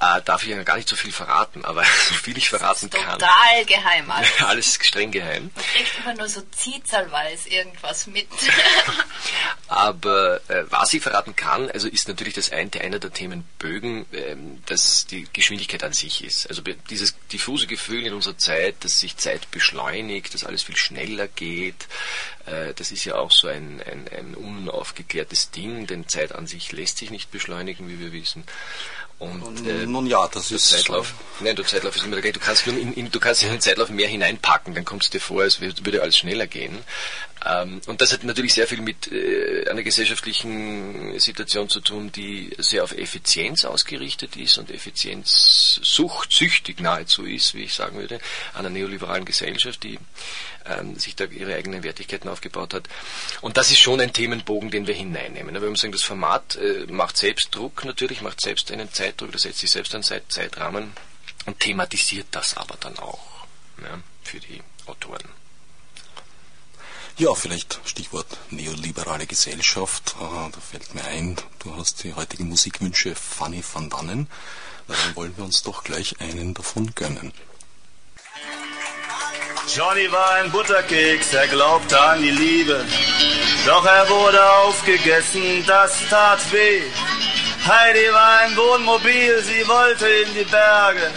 äh, 0.00 0.20
darf 0.24 0.42
ich 0.42 0.50
ja 0.50 0.62
gar 0.64 0.76
nicht 0.76 0.88
so 0.88 0.96
viel 0.96 1.12
verraten, 1.12 1.64
aber 1.64 1.84
so 2.08 2.14
viel 2.14 2.36
ich 2.36 2.48
verraten 2.48 2.90
das 2.90 3.00
ist 3.00 3.06
kann. 3.06 3.18
Total 3.18 3.64
geheim 3.64 4.10
alles. 4.10 4.42
alles 4.42 4.78
streng 4.82 5.10
geheim. 5.10 5.50
Man 5.54 5.64
kriegt 5.64 5.98
immer 6.00 6.14
nur 6.14 6.28
so 6.28 6.42
ziezelweise 6.50 7.48
irgendwas 7.48 8.06
mit. 8.06 8.28
Aber 9.68 10.40
äh, 10.48 10.64
was 10.70 10.94
ich 10.94 11.02
verraten 11.02 11.36
kann, 11.36 11.70
also 11.70 11.88
ist 11.88 12.08
natürlich 12.08 12.32
das 12.32 12.50
eine, 12.50 12.70
einer 12.80 12.98
der 12.98 13.12
Themenbögen, 13.12 14.06
ähm, 14.12 14.62
dass 14.64 15.06
die 15.06 15.26
Geschwindigkeit 15.32 15.84
an 15.84 15.92
sich 15.92 16.24
ist. 16.24 16.48
Also 16.48 16.62
dieses 16.88 17.14
diffuse 17.30 17.66
Gefühl 17.66 18.06
in 18.06 18.14
unserer 18.14 18.38
Zeit, 18.38 18.76
dass 18.80 18.98
sich 18.98 19.18
Zeit 19.18 19.50
beschleunigt, 19.50 20.32
dass 20.32 20.44
alles 20.44 20.62
viel 20.62 20.76
schneller 20.76 21.28
geht, 21.28 21.86
äh, 22.46 22.72
das 22.74 22.92
ist 22.92 23.04
ja 23.04 23.16
auch 23.16 23.30
so 23.30 23.48
ein, 23.48 23.82
ein, 23.82 24.08
ein 24.08 24.34
unaufgeklärtes 24.34 25.50
Ding, 25.50 25.86
denn 25.86 26.08
Zeit 26.08 26.34
an 26.34 26.46
sich 26.46 26.72
lässt 26.72 26.98
sich 26.98 27.10
nicht 27.10 27.30
beschleunigen, 27.30 27.88
wie 27.88 28.00
wir 28.00 28.12
wissen. 28.12 28.44
Und, 29.18 29.66
äh, 29.66 29.84
Nun 29.84 30.06
ja, 30.06 30.28
das 30.28 30.52
ist 30.52 30.68
Zeitlauf. 30.68 31.12
Nein, 31.40 31.56
der 31.56 31.66
Zeitlauf 31.66 31.96
ist 31.96 32.04
immer 32.04 32.14
der 32.14 32.22
gleiche. 32.22 32.38
Du 32.38 32.40
kannst, 32.40 32.66
in, 32.68 32.92
in, 32.92 33.10
du 33.10 33.18
kannst 33.18 33.42
in 33.42 33.50
den 33.50 33.60
Zeitlauf 33.60 33.90
mehr 33.90 34.06
hineinpacken, 34.06 34.74
dann 34.74 34.84
kommst 34.84 35.08
du 35.08 35.18
dir 35.18 35.24
vor, 35.24 35.42
als 35.42 35.60
würde 35.60 36.02
alles 36.02 36.16
schneller 36.16 36.46
gehen. 36.46 36.78
Ähm, 37.46 37.80
und 37.86 38.00
das 38.00 38.12
hat 38.12 38.24
natürlich 38.24 38.54
sehr 38.54 38.66
viel 38.66 38.80
mit 38.80 39.10
äh, 39.12 39.68
einer 39.68 39.82
gesellschaftlichen 39.82 41.18
Situation 41.18 41.68
zu 41.68 41.80
tun, 41.80 42.10
die 42.12 42.50
sehr 42.58 42.84
auf 42.84 42.92
Effizienz 42.92 43.64
ausgerichtet 43.64 44.36
ist 44.36 44.58
und 44.58 44.70
Effizienzsucht, 44.70 46.32
süchtig 46.32 46.80
nahezu 46.80 47.24
ist, 47.24 47.54
wie 47.54 47.64
ich 47.64 47.74
sagen 47.74 47.98
würde, 47.98 48.20
einer 48.54 48.70
neoliberalen 48.70 49.24
Gesellschaft, 49.24 49.82
die 49.82 49.98
ähm, 50.66 50.96
sich 50.96 51.16
da 51.16 51.24
ihre 51.24 51.54
eigenen 51.54 51.82
Wertigkeiten 51.82 52.28
aufgebaut 52.28 52.74
hat. 52.74 52.88
Und 53.40 53.56
das 53.56 53.70
ist 53.70 53.78
schon 53.78 54.00
ein 54.00 54.12
Themenbogen, 54.12 54.70
den 54.70 54.86
wir 54.86 54.94
hineinnehmen. 54.94 55.56
Aber 55.56 55.68
wir 55.68 55.76
sagen, 55.76 55.92
das 55.92 56.02
Format 56.02 56.56
äh, 56.56 56.86
macht 56.90 57.16
selbst 57.16 57.54
Druck 57.54 57.84
natürlich, 57.84 58.20
macht 58.20 58.40
selbst 58.40 58.70
einen 58.72 58.92
Zeitdruck, 58.92 59.32
das 59.32 59.42
setzt 59.42 59.58
sich 59.60 59.70
selbst 59.70 59.94
einen 59.94 60.02
Zeit 60.02 60.24
Zeitrahmen 60.28 60.92
und 61.46 61.60
thematisiert 61.60 62.26
das 62.32 62.56
aber 62.56 62.76
dann 62.80 62.98
auch 62.98 63.46
ja, 63.82 63.98
für 64.22 64.40
die 64.40 64.60
Autoren. 64.86 65.37
Ja, 67.18 67.34
vielleicht 67.34 67.80
Stichwort 67.84 68.38
neoliberale 68.50 69.26
Gesellschaft. 69.26 70.14
Äh, 70.20 70.50
da 70.52 70.60
fällt 70.60 70.94
mir 70.94 71.02
ein, 71.02 71.34
du 71.58 71.74
hast 71.74 72.04
die 72.04 72.14
heutigen 72.14 72.48
Musikwünsche 72.48 73.16
Fanny 73.16 73.64
van 73.72 73.90
Dannen. 73.90 74.28
Dann 74.86 75.16
wollen 75.16 75.36
wir 75.36 75.44
uns 75.44 75.64
doch 75.64 75.82
gleich 75.82 76.20
einen 76.20 76.54
davon 76.54 76.94
gönnen. 76.94 77.32
Johnny 79.74 80.10
war 80.12 80.30
ein 80.34 80.52
Butterkeks, 80.52 81.34
er 81.34 81.48
glaubte 81.48 82.00
an 82.00 82.22
die 82.22 82.30
Liebe. 82.30 82.86
Doch 83.66 83.84
er 83.84 84.08
wurde 84.08 84.52
aufgegessen, 84.52 85.64
das 85.66 85.98
tat 86.08 86.40
weh. 86.52 86.82
Heidi 87.66 88.12
war 88.12 88.38
ein 88.42 88.56
Wohnmobil, 88.56 89.42
sie 89.42 89.66
wollte 89.66 90.08
in 90.08 90.34
die 90.34 90.44
Berge. 90.44 91.10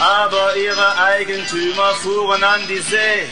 Aber 0.00 0.56
ihre 0.56 0.98
Eigentümer 0.98 1.94
fuhren 2.02 2.42
an 2.42 2.66
die 2.68 2.78
See. 2.78 3.28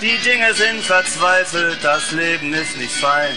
Die 0.00 0.18
Dinge 0.18 0.54
sind 0.54 0.84
verzweifelt, 0.84 1.82
das 1.82 2.12
Leben 2.12 2.54
ist 2.54 2.76
nicht 2.76 2.94
fein. 2.94 3.36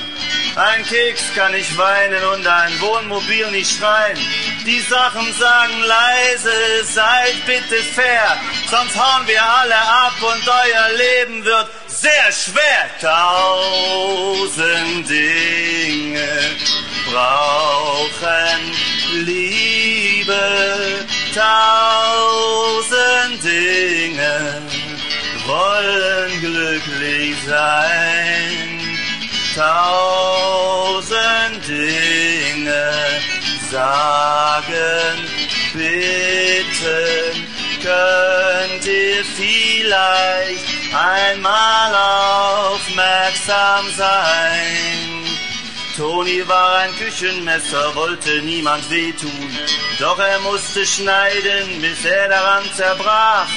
Ein 0.56 0.86
Keks 0.86 1.34
kann 1.36 1.52
nicht 1.52 1.78
weinen 1.78 2.24
und 2.34 2.48
ein 2.48 2.80
Wohnmobil 2.80 3.52
nicht 3.52 3.78
schreien. 3.78 4.18
Die 4.66 4.80
Sachen 4.80 5.34
sagen 5.34 5.82
leise, 5.82 6.84
seid 6.84 7.46
bitte 7.46 7.84
fair, 7.94 8.38
sonst 8.70 8.96
hauen 8.96 9.28
wir 9.28 9.44
alle 9.44 9.76
ab 9.76 10.14
und 10.22 10.48
euer 10.48 10.98
Leben 10.98 11.44
wird 11.44 11.68
sehr 11.88 12.32
schwer. 12.32 12.90
Tausend 13.02 15.10
Dinge 15.10 16.56
brauchen 17.12 18.72
Liebe, 19.26 21.06
tausend 21.34 22.05
Dinge 23.46 24.62
wollen 25.46 26.32
glücklich 26.42 27.36
sein. 27.48 28.80
Tausend 29.56 31.14
Dinge 31.68 32.92
sagen, 33.72 35.18
bitten, 35.74 37.48
könnt 37.82 38.86
ihr 38.86 39.24
vielleicht 39.36 40.66
einmal 40.94 41.94
aufmerksam 42.74 43.86
sein. 43.96 44.85
Toni 45.98 46.46
war 46.46 46.80
ein 46.80 46.94
Küchenmesser, 46.98 47.96
wollte 47.96 48.42
niemand 48.42 48.90
wehtun, 48.90 49.32
doch 49.98 50.20
er 50.20 50.40
musste 50.40 50.86
schneiden, 50.86 51.82
bis 51.82 52.04
er 52.04 52.28
daran 52.28 52.66
zerbrach. 52.76 53.48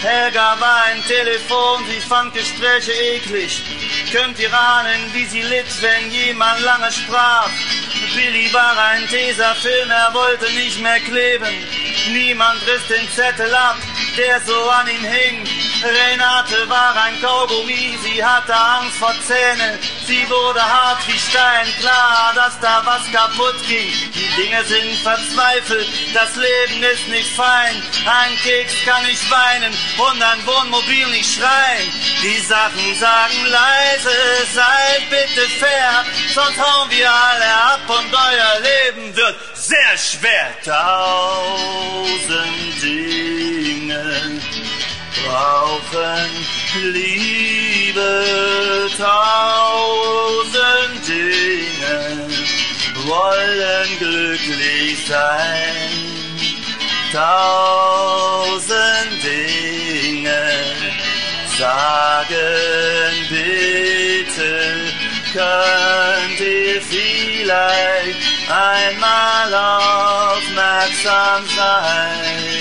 Helga 0.00 0.56
war 0.58 0.84
ein 0.84 1.04
Telefon, 1.04 1.84
sie 1.90 2.00
fand 2.00 2.32
Gespräche 2.32 2.92
eklig. 2.92 3.62
Könnt 4.10 4.38
ihr 4.38 4.52
ahnen, 4.52 5.12
wie 5.12 5.26
sie 5.26 5.42
litt, 5.42 5.70
wenn 5.82 6.10
jemand 6.10 6.62
lange 6.62 6.90
sprach? 6.90 7.50
Billy 8.16 8.50
war 8.54 8.76
ein 8.90 9.06
Tesafilm, 9.08 9.90
er 9.90 10.14
wollte 10.14 10.50
nicht 10.52 10.80
mehr 10.80 11.00
kleben. 11.00 11.54
Niemand 12.10 12.60
riss 12.66 12.86
den 12.88 13.08
Zettel 13.10 13.54
ab, 13.54 13.76
der 14.16 14.40
so 14.40 14.58
an 14.70 14.88
ihm 14.88 15.04
hing. 15.04 15.46
Renate 15.84 16.68
war 16.68 16.94
ein 17.04 17.20
Kaugummi, 17.20 17.98
sie 18.02 18.24
hatte 18.24 18.54
Angst 18.54 18.96
vor 18.98 19.14
Zähnen. 19.26 19.78
Sie 20.06 20.28
wurde 20.28 20.62
hart 20.62 21.06
wie 21.08 21.18
Stein, 21.18 21.66
klar, 21.80 22.32
dass 22.34 22.58
da 22.60 22.82
was 22.84 23.10
kaputt 23.10 23.56
ging. 23.66 23.92
Die 24.14 24.42
Dinge 24.42 24.64
sind 24.64 24.94
verzweifelt, 25.02 25.88
das 26.14 26.36
Leben 26.36 26.82
ist 26.82 27.08
nicht 27.08 27.34
fein. 27.34 27.82
Ein 28.06 28.36
Keks 28.42 28.74
kann 28.84 29.04
nicht 29.06 29.28
weinen 29.30 29.72
und 29.98 30.22
ein 30.22 30.46
Wohnmobil 30.46 31.08
nicht 31.08 31.34
schreien. 31.34 31.92
Die 32.22 32.40
Sachen 32.40 32.94
sagen 33.00 33.46
leise, 33.46 34.10
seid 34.54 35.10
bitte 35.10 35.48
fair, 35.58 36.04
sonst 36.34 36.58
hauen 36.58 36.90
wir 36.90 37.10
alle 37.10 37.54
ab 37.74 37.80
und 37.88 38.14
euer 38.14 38.60
Leben 38.60 39.16
wird 39.16 39.36
sehr 39.54 39.98
schwer. 39.98 40.54
Tausend 40.64 42.32
Dinge 42.82 44.40
brauchen 45.20 46.28
Liebe, 46.92 48.10
tausend 48.96 50.62
Dinge 51.06 52.28
wollen 53.06 53.88
glücklich 53.98 55.06
sein. 55.06 55.90
Tausend 57.12 58.72
Dinge 59.22 60.42
sagen 61.58 63.12
bitte, 63.28 64.52
könnt 65.32 66.40
ihr 66.40 66.80
vielleicht 66.80 68.50
einmal 68.50 69.54
aufmerksam 70.34 71.42
sein. 71.54 72.51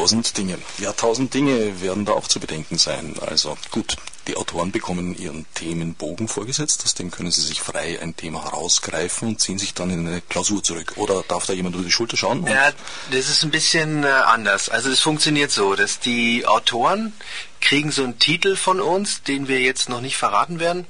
Tausend 0.00 0.38
Dinge. 0.38 0.58
Ja, 0.78 0.94
tausend 0.94 1.34
Dinge 1.34 1.82
werden 1.82 2.06
da 2.06 2.12
auch 2.12 2.26
zu 2.26 2.40
bedenken 2.40 2.78
sein. 2.78 3.16
Also 3.20 3.58
gut, 3.70 3.96
die 4.28 4.36
Autoren 4.36 4.72
bekommen 4.72 5.14
ihren 5.14 5.44
Themenbogen 5.54 6.26
vorgesetzt, 6.26 6.82
aus 6.84 6.94
dem 6.94 7.10
können 7.10 7.30
sie 7.30 7.42
sich 7.42 7.60
frei 7.60 8.00
ein 8.00 8.16
Thema 8.16 8.44
herausgreifen 8.44 9.28
und 9.28 9.40
ziehen 9.42 9.58
sich 9.58 9.74
dann 9.74 9.90
in 9.90 10.06
eine 10.06 10.22
Klausur 10.22 10.62
zurück. 10.62 10.94
Oder 10.96 11.22
darf 11.28 11.44
da 11.44 11.52
jemand 11.52 11.74
über 11.74 11.84
die 11.84 11.90
Schulter 11.90 12.16
schauen? 12.16 12.46
Ja, 12.46 12.72
das 13.10 13.28
ist 13.28 13.42
ein 13.42 13.50
bisschen 13.50 14.04
äh, 14.04 14.06
anders. 14.06 14.70
Also 14.70 14.88
es 14.88 15.00
funktioniert 15.00 15.50
so, 15.50 15.74
dass 15.74 16.00
die 16.00 16.46
Autoren 16.46 17.12
kriegen 17.60 17.92
so 17.92 18.02
einen 18.02 18.18
Titel 18.18 18.56
von 18.56 18.80
uns, 18.80 19.22
den 19.22 19.48
wir 19.48 19.60
jetzt 19.60 19.90
noch 19.90 20.00
nicht 20.00 20.16
verraten 20.16 20.60
werden. 20.60 20.86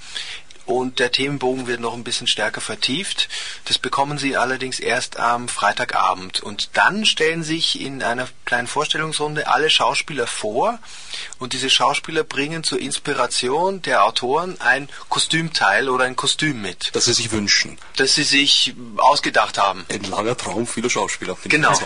Und 0.71 1.01
der 1.01 1.11
Themenbogen 1.11 1.67
wird 1.67 1.81
noch 1.81 1.95
ein 1.95 2.05
bisschen 2.05 2.29
stärker 2.29 2.61
vertieft. 2.61 3.29
Das 3.65 3.77
bekommen 3.77 4.19
Sie 4.19 4.37
allerdings 4.37 4.79
erst 4.79 5.19
am 5.19 5.49
Freitagabend. 5.49 6.45
Und 6.45 6.71
dann 6.75 7.05
stellen 7.05 7.43
sich 7.43 7.81
in 7.81 8.05
einer 8.05 8.29
kleinen 8.45 8.69
Vorstellungsrunde 8.69 9.49
alle 9.49 9.69
Schauspieler 9.69 10.29
vor. 10.29 10.79
Und 11.41 11.55
diese 11.55 11.71
Schauspieler 11.71 12.23
bringen 12.23 12.63
zur 12.63 12.79
Inspiration 12.79 13.83
der 13.83 14.05
Autoren 14.05 14.61
ein 14.61 14.89
Kostümteil 15.09 15.89
oder 15.89 16.05
ein 16.05 16.15
Kostüm 16.15 16.63
mit, 16.63 16.95
dass 16.95 17.07
sie 17.07 17.15
sich 17.15 17.33
wünschen. 17.33 17.77
das 17.97 18.15
sie 18.15 18.23
sich 18.23 18.75
ausgedacht 18.97 19.59
haben. 19.59 19.85
Ein 19.89 20.05
langer 20.05 20.37
Traum 20.37 20.69
vieler 20.69 20.89
Schauspieler. 20.89 21.37
Genau. 21.47 21.73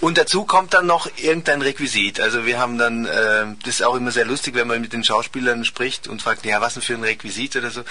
Und 0.00 0.16
dazu 0.16 0.44
kommt 0.44 0.74
dann 0.74 0.86
noch 0.86 1.10
irgendein 1.16 1.60
Requisit. 1.60 2.20
Also 2.20 2.46
wir 2.46 2.58
haben 2.58 2.78
dann, 2.78 3.04
äh, 3.04 3.46
das 3.64 3.76
ist 3.76 3.82
auch 3.82 3.96
immer 3.96 4.12
sehr 4.12 4.24
lustig, 4.24 4.54
wenn 4.54 4.68
man 4.68 4.80
mit 4.80 4.92
den 4.92 5.02
Schauspielern 5.02 5.64
spricht 5.64 6.06
und 6.06 6.22
fragt, 6.22 6.44
ja, 6.44 6.60
was 6.60 6.74
denn 6.74 6.82
für 6.82 6.94
ein 6.94 7.02
Requisit 7.02 7.56
oder 7.56 7.70
so. 7.70 7.82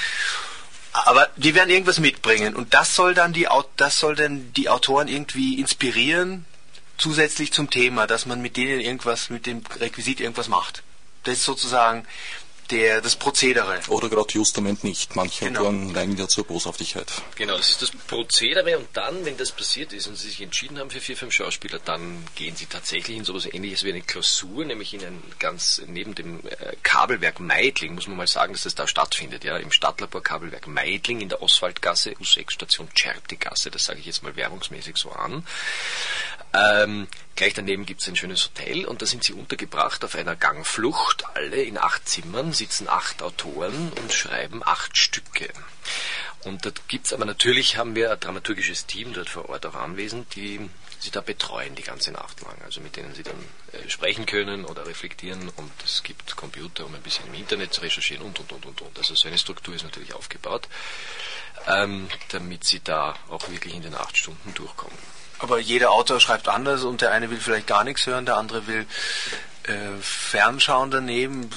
Aber 0.94 1.30
die 1.36 1.54
werden 1.54 1.70
irgendwas 1.70 2.00
mitbringen 2.00 2.56
und 2.56 2.74
das 2.74 2.96
soll 2.96 3.14
dann 3.14 3.34
die, 3.34 3.48
das 3.76 4.00
soll 4.00 4.16
dann 4.16 4.52
die 4.54 4.70
Autoren 4.70 5.08
irgendwie 5.08 5.60
inspirieren, 5.60 6.46
zusätzlich 6.98 7.54
zum 7.54 7.70
Thema, 7.70 8.08
dass 8.08 8.26
man 8.26 8.42
mit 8.42 8.58
denen 8.58 8.80
irgendwas, 8.80 9.30
mit 9.30 9.46
dem 9.46 9.62
Requisit 9.80 10.22
irgendwas 10.22 10.48
macht. 10.48 10.84
Das 11.24 11.36
ist 11.36 11.44
sozusagen 11.44 12.06
der, 12.72 13.02
das 13.02 13.16
Prozedere. 13.16 13.80
Oder 13.88 14.10
gerade 14.10 14.34
justament 14.34 14.84
nicht. 14.84 15.16
Manche 15.16 15.46
Genau. 15.46 15.62
Autoren 15.62 15.92
neigen 15.92 16.18
ja 16.18 16.28
zur 16.28 16.46
Boshaftigkeit. 16.46 17.12
Genau, 17.36 17.58
das 17.58 17.70
ist 17.70 17.82
das 17.82 17.92
Prozedere 17.92 18.78
und 18.78 18.88
dann, 18.94 19.26
wenn 19.26 19.38
das 19.38 19.52
passiert 19.52 19.94
ist 19.94 20.08
und 20.08 20.16
Sie 20.16 20.30
sich 20.30 20.42
entschieden 20.42 20.80
haben 20.80 20.90
für 20.90 21.00
vier, 21.00 21.18
fünf 21.18 21.34
Schauspieler, 21.34 21.80
dann 21.84 22.26
gehen 22.36 22.56
Sie 22.56 22.66
tatsächlich 22.66 23.18
in 23.18 23.24
sowas 23.24 23.46
ähnliches 23.46 23.84
wie 23.84 23.90
eine 23.90 24.02
Klausur, 24.02 24.66
nämlich 24.66 24.94
in 24.94 25.02
ein 25.02 25.24
ganz 25.40 25.82
neben 25.88 26.16
dem 26.16 26.40
äh, 26.46 26.76
Kabelwerk 26.84 27.40
Meidling, 27.40 27.96
muss 27.96 28.08
man 28.08 28.18
mal 28.18 28.28
sagen, 28.28 28.54
dass 28.54 28.64
das 28.64 28.76
da 28.76 28.88
stattfindet, 28.88 29.44
ja, 29.44 29.58
im 29.58 29.72
Stadtlabor 29.72 30.24
Kabelwerk 30.24 30.68
Meidling 30.68 31.22
in 31.22 31.30
der 31.30 31.42
Oswaldgasse, 31.42 32.12
U6 32.14 32.52
Station 32.52 32.90
Tscherptigasse, 32.94 33.72
das 33.72 33.86
sage 33.86 34.00
ich 34.00 34.06
jetzt 34.06 34.24
mal 34.24 34.36
werbungsmäßig 34.36 34.98
so 34.98 35.12
an. 35.12 35.46
Ähm, 36.54 37.08
gleich 37.38 37.54
daneben 37.54 37.86
gibt 37.86 38.02
es 38.02 38.08
ein 38.10 38.18
schönes 38.18 38.46
Hotel 38.46 38.86
und 38.86 39.02
da 39.02 39.06
sind 39.06 39.24
sie 39.24 39.32
untergebracht 39.32 40.04
auf 40.04 40.16
einer 40.16 40.36
Gangflucht. 40.36 41.24
Alle 41.36 41.62
in 41.62 41.78
acht 41.78 42.10
Zimmern 42.10 42.52
sitzen 42.52 42.90
acht 42.90 43.22
Autoren 43.22 43.94
und 43.94 44.12
schreiben 44.12 44.62
acht 44.66 44.98
Stücke. 44.98 45.48
Und 46.44 46.66
da 46.66 46.72
gibt's 46.88 47.14
aber 47.14 47.26
natürlich, 47.26 47.78
haben 47.78 47.96
wir 47.96 48.12
ein 48.12 48.20
dramaturgisches 48.20 48.86
Team 48.88 49.14
dort 49.14 49.30
vor 49.30 49.50
Ort 49.50 49.66
auch 49.66 49.76
anwesend, 49.76 50.36
die 50.36 50.70
sie 51.00 51.12
da 51.12 51.22
betreuen 51.22 51.76
die 51.76 51.84
ganze 51.84 52.12
Nacht 52.12 52.42
lang. 52.42 52.58
Also 52.66 52.82
mit 52.82 52.96
denen 52.96 53.14
sie 53.14 53.24
dann 53.24 53.44
äh, 53.72 53.90
sprechen 53.90 54.26
können 54.26 54.66
oder 54.66 54.88
reflektieren 54.88 55.50
und 55.58 55.72
es 55.86 56.04
gibt 56.04 56.36
Computer, 56.36 56.86
um 56.86 56.96
ein 56.96 57.02
bisschen 57.02 57.28
im 57.28 57.36
Internet 57.36 57.74
zu 57.74 57.82
recherchieren 57.82 58.26
und 58.26 58.40
und 58.40 58.52
und 58.52 58.66
und 58.66 58.82
und. 58.82 58.98
Also 58.98 59.14
so 59.14 59.28
eine 59.28 59.38
Struktur 59.38 59.76
ist 59.76 59.84
natürlich 59.84 60.14
aufgebaut, 60.14 60.68
ähm, 61.68 62.08
damit 62.30 62.64
sie 62.64 62.80
da 62.84 63.16
auch 63.30 63.48
wirklich 63.50 63.76
in 63.76 63.84
den 63.84 63.94
acht 63.94 64.18
Stunden 64.18 64.54
durchkommen. 64.56 65.17
Aber 65.40 65.60
jeder 65.60 65.92
Autor 65.92 66.20
schreibt 66.20 66.48
anders 66.48 66.84
und 66.84 67.02
der 67.02 67.12
eine 67.12 67.30
will 67.30 67.40
vielleicht 67.40 67.68
gar 67.68 67.84
nichts 67.84 68.06
hören, 68.06 68.26
der 68.26 68.38
andere 68.38 68.68
will 68.68 68.86
äh, 69.64 69.74
fernschauen 70.02 70.92
daneben, 70.92 71.50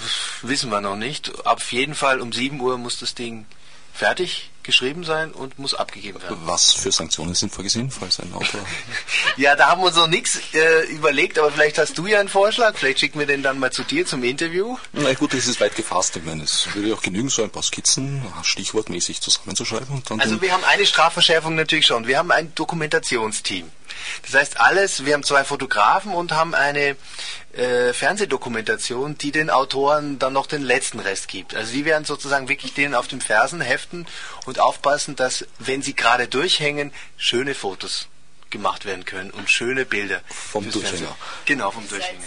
wissen 0.43 0.71
wir 0.71 0.81
noch 0.81 0.97
nicht. 0.97 1.47
Auf 1.47 1.73
jeden 1.73 1.95
Fall 1.95 2.21
um 2.21 2.33
7 2.33 2.61
Uhr 2.61 2.77
muss 2.77 2.99
das 2.99 3.15
Ding 3.15 3.47
fertig 3.95 4.50
geschrieben 4.63 5.05
sein 5.05 5.33
und 5.33 5.59
muss 5.59 5.75
abgegeben 5.75 6.23
werden. 6.23 6.37
Was 6.45 6.73
für 6.73 6.93
Sanktionen 6.93 7.35
sind 7.35 7.53
vorgesehen, 7.53 7.91
falls 7.91 8.21
ein 8.21 8.33
Autor... 8.33 8.61
Ja, 9.37 9.57
da 9.57 9.69
haben 9.69 9.81
wir 9.81 9.87
uns 9.87 9.97
noch 9.97 10.09
nichts 10.09 10.39
äh, 10.55 10.87
überlegt, 10.91 11.39
aber 11.39 11.51
vielleicht 11.51 11.79
hast 11.79 11.97
du 11.97 12.07
ja 12.07 12.21
einen 12.21 12.29
Vorschlag, 12.29 12.77
vielleicht 12.77 13.01
schicken 13.01 13.19
wir 13.19 13.27
den 13.27 13.43
dann 13.43 13.59
mal 13.59 13.71
zu 13.71 13.85
dir 13.85 14.05
zum 14.05 14.23
Interview. 14.25 14.77
Na 14.93 15.15
gut, 15.15 15.33
das 15.33 15.47
ist 15.47 15.61
weit 15.61 15.77
gefasst. 15.77 16.17
Ich 16.17 16.25
meine, 16.25 16.43
es 16.43 16.69
würde 16.75 16.95
auch 16.95 17.03
genügen, 17.03 17.29
so 17.29 17.43
ein 17.43 17.51
paar 17.51 17.63
Skizzen 17.63 18.23
stichwortmäßig 18.43 19.21
zusammenzuschreiben 19.21 19.95
und 19.95 20.11
dann... 20.11 20.21
Also 20.21 20.41
wir 20.43 20.53
haben 20.53 20.65
eine 20.65 20.85
Strafverschärfung 20.85 21.55
natürlich 21.55 21.87
schon. 21.87 22.07
Wir 22.07 22.19
haben 22.19 22.31
ein 22.31 22.55
Dokumentationsteam. 22.55 23.71
Das 24.23 24.35
heißt 24.35 24.61
alles, 24.61 25.05
wir 25.05 25.15
haben 25.15 25.23
zwei 25.23 25.45
Fotografen 25.45 26.13
und 26.13 26.33
haben 26.33 26.55
eine 26.55 26.97
äh, 27.53 27.93
Fernsehdokumentation, 27.93 29.19
die 29.19 29.33
den 29.33 29.51
Autoren 29.51 30.19
dann 30.19 30.33
noch 30.33 30.47
den 30.47 30.63
letzten 30.63 31.01
Rest 31.01 31.29
gibt. 31.29 31.55
Also 31.55 31.73
die 31.73 31.85
werden 31.85 32.05
sozusagen 32.05 32.49
wirklich 32.49 32.75
denen 32.75 32.95
auf 32.95 33.09
den 33.09 33.21
Fersen 33.21 33.61
heften 33.61 34.07
und 34.47 34.61
aufpassen, 34.61 35.17
dass, 35.17 35.47
wenn 35.59 35.83
sie 35.83 35.95
gerade 35.95 36.29
durchhängen, 36.29 36.93
schöne 37.17 37.55
Fotos 37.55 38.09
gemacht 38.51 38.85
werden 38.85 39.05
können 39.05 39.31
und 39.31 39.49
schöne 39.51 39.85
Bilder. 39.85 40.21
Vom 40.29 40.65
Durchhänger. 40.65 40.89
Fernsehen. 40.89 41.15
Genau, 41.47 41.71
vom 41.71 41.89
Durchhänger. 41.89 42.21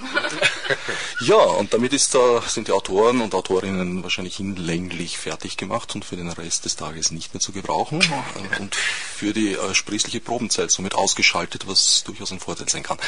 Ja, 1.20 1.36
und 1.36 1.72
damit 1.72 1.92
ist 1.92 2.14
da, 2.14 2.42
sind 2.42 2.68
die 2.68 2.72
Autoren 2.72 3.20
und 3.20 3.34
Autorinnen 3.34 4.02
wahrscheinlich 4.02 4.36
hinlänglich 4.36 5.18
fertig 5.18 5.56
gemacht 5.56 5.94
und 5.94 6.04
für 6.04 6.16
den 6.16 6.28
Rest 6.28 6.64
des 6.64 6.76
Tages 6.76 7.10
nicht 7.10 7.32
mehr 7.34 7.40
zu 7.40 7.52
gebrauchen 7.52 8.00
äh, 8.02 8.60
und 8.60 8.74
für 8.74 9.32
die 9.32 9.54
äh, 9.54 9.74
sprießliche 9.74 10.20
Probenzeit 10.20 10.70
somit 10.70 10.94
ausgeschaltet, 10.94 11.66
was 11.66 12.04
durchaus 12.04 12.32
ein 12.32 12.40
Vorteil 12.40 12.68
sein 12.68 12.82
kann. 12.82 12.98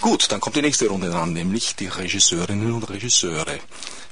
Gut, 0.00 0.30
dann 0.30 0.40
kommt 0.40 0.56
die 0.56 0.62
nächste 0.62 0.88
Runde 0.88 1.10
dran, 1.10 1.32
nämlich 1.32 1.74
die 1.76 1.86
Regisseurinnen 1.86 2.72
und 2.72 2.84
Regisseure. 2.90 3.58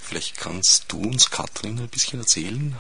Vielleicht 0.00 0.36
kannst 0.38 0.84
du 0.88 1.00
uns, 1.00 1.30
Katrin, 1.30 1.78
ein 1.78 1.88
bisschen 1.88 2.20
erzählen, 2.20 2.76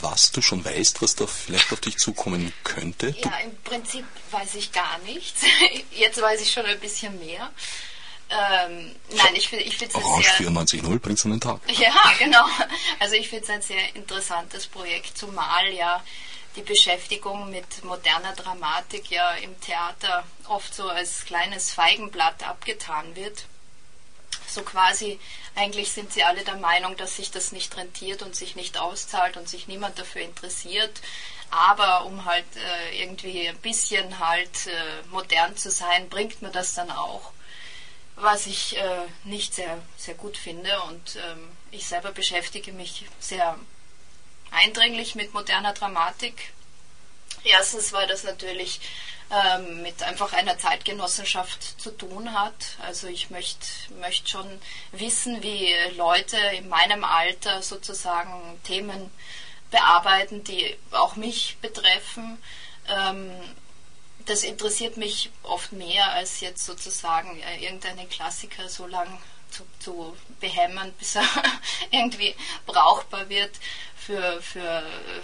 was 0.00 0.30
du 0.30 0.40
schon 0.40 0.64
weißt, 0.64 1.02
was 1.02 1.14
da 1.16 1.26
vielleicht 1.26 1.72
auf 1.72 1.80
dich 1.80 1.98
zukommen 1.98 2.52
könnte. 2.64 3.14
Ja, 3.22 3.32
im 3.44 3.56
Prinzip 3.64 4.04
weiß 4.30 4.54
ich 4.54 4.72
gar 4.72 4.98
nichts. 5.00 5.42
Jetzt 5.90 6.20
weiß 6.20 6.40
ich 6.40 6.52
schon 6.52 6.64
ein 6.64 6.78
bisschen 6.80 7.18
mehr. 7.18 7.50
Ähm, 8.30 8.94
nein, 9.10 9.34
ich 9.34 9.50
ich 9.52 9.78
finde 9.78 9.98
es 9.98 10.04
Orange 10.04 10.28
sehr... 10.36 10.48
94.0 10.48 10.98
bringt's 10.98 11.24
an 11.24 11.30
den 11.30 11.40
Tag. 11.40 11.60
Ja, 11.68 11.94
genau. 12.18 12.44
Also 12.98 13.14
ich 13.14 13.28
finde 13.28 13.44
es 13.44 13.50
ein 13.50 13.62
sehr 13.62 13.94
interessantes 13.94 14.66
Projekt, 14.66 15.16
zumal 15.16 15.72
ja 15.72 16.02
die 16.56 16.62
Beschäftigung 16.62 17.50
mit 17.50 17.84
moderner 17.84 18.34
Dramatik 18.34 19.10
ja 19.10 19.30
im 19.36 19.58
Theater 19.60 20.24
oft 20.48 20.74
so 20.74 20.88
als 20.88 21.24
kleines 21.24 21.72
Feigenblatt 21.72 22.42
abgetan 22.42 23.14
wird. 23.16 23.44
So 24.46 24.62
quasi, 24.62 25.20
eigentlich 25.54 25.92
sind 25.92 26.12
sie 26.12 26.24
alle 26.24 26.42
der 26.42 26.56
Meinung, 26.56 26.96
dass 26.96 27.16
sich 27.16 27.30
das 27.30 27.52
nicht 27.52 27.76
rentiert 27.76 28.22
und 28.22 28.34
sich 28.34 28.56
nicht 28.56 28.78
auszahlt 28.78 29.36
und 29.36 29.48
sich 29.48 29.68
niemand 29.68 29.98
dafür 29.98 30.22
interessiert. 30.22 31.00
Aber 31.50 32.04
um 32.04 32.24
halt 32.24 32.44
äh, 32.56 33.02
irgendwie 33.02 33.48
ein 33.48 33.56
bisschen 33.58 34.18
halt 34.18 34.66
äh, 34.66 35.06
modern 35.10 35.56
zu 35.56 35.70
sein, 35.70 36.08
bringt 36.08 36.42
man 36.42 36.52
das 36.52 36.74
dann 36.74 36.90
auch. 36.90 37.32
Was 38.20 38.46
ich 38.46 38.76
äh, 38.76 39.06
nicht 39.24 39.54
sehr, 39.54 39.78
sehr 39.96 40.14
gut 40.14 40.36
finde. 40.36 40.80
Und 40.82 41.16
ähm, 41.16 41.48
ich 41.70 41.86
selber 41.86 42.12
beschäftige 42.12 42.72
mich 42.72 43.06
sehr 43.20 43.58
eindringlich 44.50 45.14
mit 45.14 45.34
moderner 45.34 45.72
Dramatik. 45.72 46.52
Erstens, 47.44 47.92
weil 47.92 48.06
das 48.08 48.24
natürlich 48.24 48.80
ähm, 49.30 49.82
mit 49.82 50.02
einfach 50.02 50.32
einer 50.32 50.58
Zeitgenossenschaft 50.58 51.80
zu 51.80 51.90
tun 51.90 52.32
hat. 52.32 52.54
Also 52.80 53.08
ich 53.08 53.30
möchte 53.30 53.66
möcht 54.00 54.28
schon 54.28 54.60
wissen, 54.92 55.42
wie 55.42 55.74
Leute 55.96 56.38
in 56.56 56.68
meinem 56.68 57.04
Alter 57.04 57.62
sozusagen 57.62 58.58
Themen 58.64 59.10
bearbeiten, 59.70 60.44
die 60.44 60.76
auch 60.92 61.16
mich 61.16 61.58
betreffen. 61.60 62.42
Ähm, 62.88 63.30
das 64.28 64.44
interessiert 64.44 64.96
mich 64.96 65.30
oft 65.42 65.72
mehr, 65.72 66.12
als 66.12 66.40
jetzt 66.40 66.64
sozusagen 66.64 67.40
äh, 67.40 67.64
irgendeinen 67.64 68.08
Klassiker 68.08 68.68
so 68.68 68.86
lang 68.86 69.18
zu, 69.50 69.64
zu 69.80 70.16
behämmern, 70.40 70.92
bis 70.98 71.16
er 71.16 71.24
irgendwie 71.90 72.34
brauchbar 72.66 73.28
wird 73.28 73.52
für, 73.96 74.40
für 74.42 74.60
äh, 74.60 75.20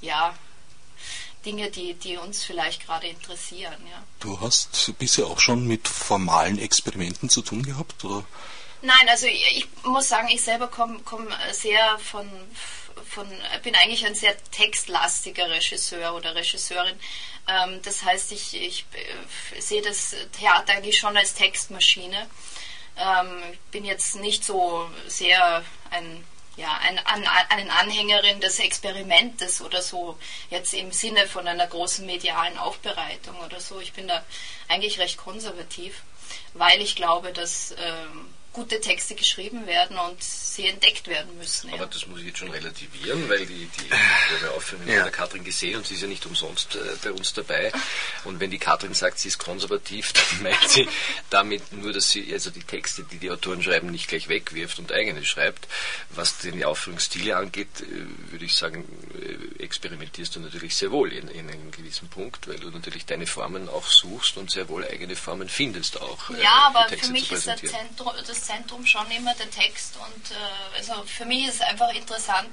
ja, 0.00 0.34
Dinge, 1.44 1.70
die, 1.70 1.94
die 1.94 2.16
uns 2.16 2.44
vielleicht 2.44 2.86
gerade 2.86 3.06
interessieren. 3.06 3.76
Ja. 3.90 4.02
Du 4.20 4.40
hast 4.40 4.92
bisher 4.98 5.26
auch 5.26 5.40
schon 5.40 5.66
mit 5.66 5.86
formalen 5.88 6.58
Experimenten 6.58 7.28
zu 7.28 7.42
tun 7.42 7.62
gehabt? 7.62 8.04
Oder? 8.04 8.24
Nein, 8.82 9.08
also 9.08 9.26
ich, 9.26 9.44
ich 9.56 9.84
muss 9.84 10.08
sagen, 10.08 10.28
ich 10.28 10.42
selber 10.42 10.68
komme 10.68 11.00
komm 11.04 11.28
sehr 11.52 11.98
von, 11.98 12.28
von, 13.04 13.28
bin 13.62 13.74
eigentlich 13.74 14.06
ein 14.06 14.14
sehr 14.14 14.36
textlastiger 14.50 15.50
Regisseur 15.50 16.14
oder 16.14 16.34
Regisseurin. 16.34 16.98
Ähm, 17.48 17.80
das 17.82 18.02
heißt, 18.04 18.32
ich, 18.32 18.54
ich 18.60 18.86
äh, 18.92 19.60
sehe 19.60 19.82
das 19.82 20.14
Theater 20.38 20.74
eigentlich 20.74 20.98
schon 20.98 21.16
als 21.16 21.34
Textmaschine. 21.34 22.28
Ähm, 22.96 23.42
ich 23.52 23.58
bin 23.70 23.84
jetzt 23.84 24.16
nicht 24.16 24.44
so 24.44 24.90
sehr 25.06 25.64
ein 25.90 26.24
ja, 26.56 26.78
ein, 26.82 26.98
an, 27.00 27.22
eine 27.50 27.72
Anhängerin 27.72 28.40
des 28.40 28.58
Experimentes 28.58 29.60
oder 29.60 29.82
so, 29.82 30.18
jetzt 30.48 30.72
im 30.72 30.90
Sinne 30.90 31.26
von 31.26 31.46
einer 31.46 31.66
großen 31.66 32.06
medialen 32.06 32.56
Aufbereitung 32.56 33.36
oder 33.40 33.60
so. 33.60 33.78
Ich 33.80 33.92
bin 33.92 34.08
da 34.08 34.24
eigentlich 34.68 34.98
recht 34.98 35.18
konservativ, 35.18 36.02
weil 36.54 36.80
ich 36.80 36.96
glaube, 36.96 37.32
dass 37.32 37.72
ähm, 37.72 38.34
gute 38.56 38.80
Texte 38.80 39.14
geschrieben 39.14 39.66
werden 39.66 39.98
und 39.98 40.22
sie 40.22 40.66
entdeckt 40.66 41.08
werden 41.08 41.36
müssen. 41.36 41.68
Aber 41.68 41.82
ja. 41.82 41.86
das 41.86 42.06
muss 42.06 42.20
ich 42.20 42.28
jetzt 42.28 42.38
schon 42.38 42.50
relativieren, 42.50 43.28
weil 43.28 43.44
die, 43.44 43.66
die, 43.66 43.82
die 43.82 44.46
Aufführung 44.56 44.88
ja. 44.88 44.94
von 44.94 45.02
der 45.02 45.12
Katrin 45.12 45.44
gesehen 45.44 45.76
und 45.76 45.86
sie 45.86 45.94
ist 45.94 46.00
ja 46.00 46.08
nicht 46.08 46.24
umsonst 46.24 46.74
äh, 46.74 46.78
bei 47.04 47.12
uns 47.12 47.34
dabei. 47.34 47.70
Und 48.24 48.40
wenn 48.40 48.50
die 48.50 48.58
Katrin 48.58 48.94
sagt, 48.94 49.18
sie 49.18 49.28
ist 49.28 49.36
konservativ, 49.36 50.12
dann 50.30 50.42
meint 50.42 50.70
sie 50.70 50.88
damit 51.28 51.70
nur, 51.74 51.92
dass 51.92 52.08
sie 52.08 52.32
also 52.32 52.48
die 52.48 52.62
Texte, 52.62 53.04
die 53.04 53.18
die 53.18 53.30
Autoren 53.30 53.62
schreiben, 53.62 53.90
nicht 53.90 54.08
gleich 54.08 54.30
wegwirft 54.30 54.78
und 54.78 54.90
eigene 54.90 55.22
schreibt. 55.26 55.68
Was 56.08 56.38
den 56.38 56.64
Aufführungsstile 56.64 57.36
angeht, 57.36 57.68
äh, 57.82 58.30
würde 58.32 58.46
ich 58.46 58.54
sagen, 58.54 58.86
äh, 59.20 59.62
experimentierst 59.62 60.34
du 60.34 60.40
natürlich 60.40 60.74
sehr 60.74 60.90
wohl 60.90 61.12
in, 61.12 61.28
in, 61.28 61.50
einem 61.50 61.70
gewissen 61.72 62.08
Punkt, 62.08 62.48
weil 62.48 62.58
du 62.58 62.70
natürlich 62.70 63.04
deine 63.04 63.26
Formen 63.26 63.68
auch 63.68 63.86
suchst 63.86 64.38
und 64.38 64.50
sehr 64.50 64.70
wohl 64.70 64.86
eigene 64.86 65.14
Formen 65.14 65.50
findest 65.50 66.00
auch. 66.00 66.30
Äh, 66.30 66.42
ja, 66.42 66.72
aber 66.74 66.88
für 66.88 67.12
mich 67.12 67.30
ist 67.30 67.46
das 67.46 67.60
Zentrum, 67.60 68.14
das 68.26 68.45
Zentrum 68.46 68.86
schon 68.86 69.10
immer 69.10 69.34
der 69.34 69.50
Text 69.50 69.96
und 69.96 70.30
äh, 70.30 70.78
also 70.78 70.94
für 71.04 71.24
mich 71.24 71.46
ist 71.48 71.56
es 71.56 71.60
einfach 71.62 71.92
interessant 71.92 72.50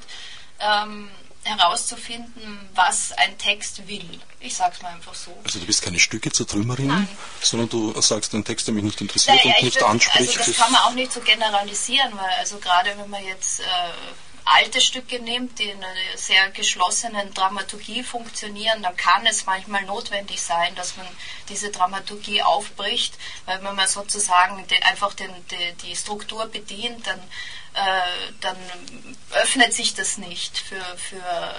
ähm, 0.59 1.09
herauszufinden, 1.43 2.69
was 2.73 3.11
ein 3.13 3.37
Text 3.37 3.87
will. 3.87 4.19
Ich 4.39 4.55
sag's 4.55 4.81
mal 4.81 4.93
einfach 4.93 5.13
so. 5.13 5.37
Also 5.43 5.59
du 5.59 5.65
bist 5.65 5.81
keine 5.81 5.99
Stücke 5.99 6.31
zur 6.31 6.47
Trümmerin, 6.47 6.87
Nein. 6.87 7.07
sondern 7.41 7.69
du 7.69 7.99
sagst 8.01 8.33
einen 8.33 8.45
Text, 8.45 8.67
der 8.67 8.73
mich 8.73 8.83
nicht 8.83 9.01
interessiert 9.01 9.37
naja, 9.43 9.57
und 9.57 9.63
nicht 9.63 9.75
will, 9.75 9.83
anspricht. 9.83 10.37
Also 10.37 10.51
das 10.51 10.59
kann 10.59 10.71
man 10.71 10.81
auch 10.81 10.93
nicht 10.93 11.11
so 11.11 11.19
generalisieren, 11.19 12.11
weil 12.17 12.31
also 12.39 12.57
gerade 12.57 12.97
wenn 12.97 13.09
man 13.09 13.23
jetzt 13.25 13.59
äh, 13.59 13.63
alte 14.45 14.81
Stücke 14.81 15.19
nimmt, 15.19 15.59
die 15.59 15.69
in 15.69 15.83
einer 15.83 16.17
sehr 16.17 16.49
geschlossenen 16.51 17.33
Dramaturgie 17.33 18.03
funktionieren, 18.03 18.83
dann 18.83 18.95
kann 18.97 19.25
es 19.25 19.45
manchmal 19.45 19.83
notwendig 19.83 20.41
sein, 20.41 20.75
dass 20.75 20.97
man 20.97 21.07
diese 21.49 21.71
Dramaturgie 21.71 22.41
aufbricht, 22.41 23.13
weil 23.45 23.63
wenn 23.63 23.75
man 23.75 23.87
sozusagen 23.87 24.65
einfach 24.83 25.13
den, 25.13 25.31
die, 25.51 25.87
die 25.87 25.95
Struktur 25.95 26.45
bedient, 26.47 27.07
dann 27.07 27.21
dann 28.41 28.57
öffnet 29.31 29.73
sich 29.73 29.95
das 29.95 30.17
nicht 30.17 30.57
für, 30.57 30.83
für 30.97 31.55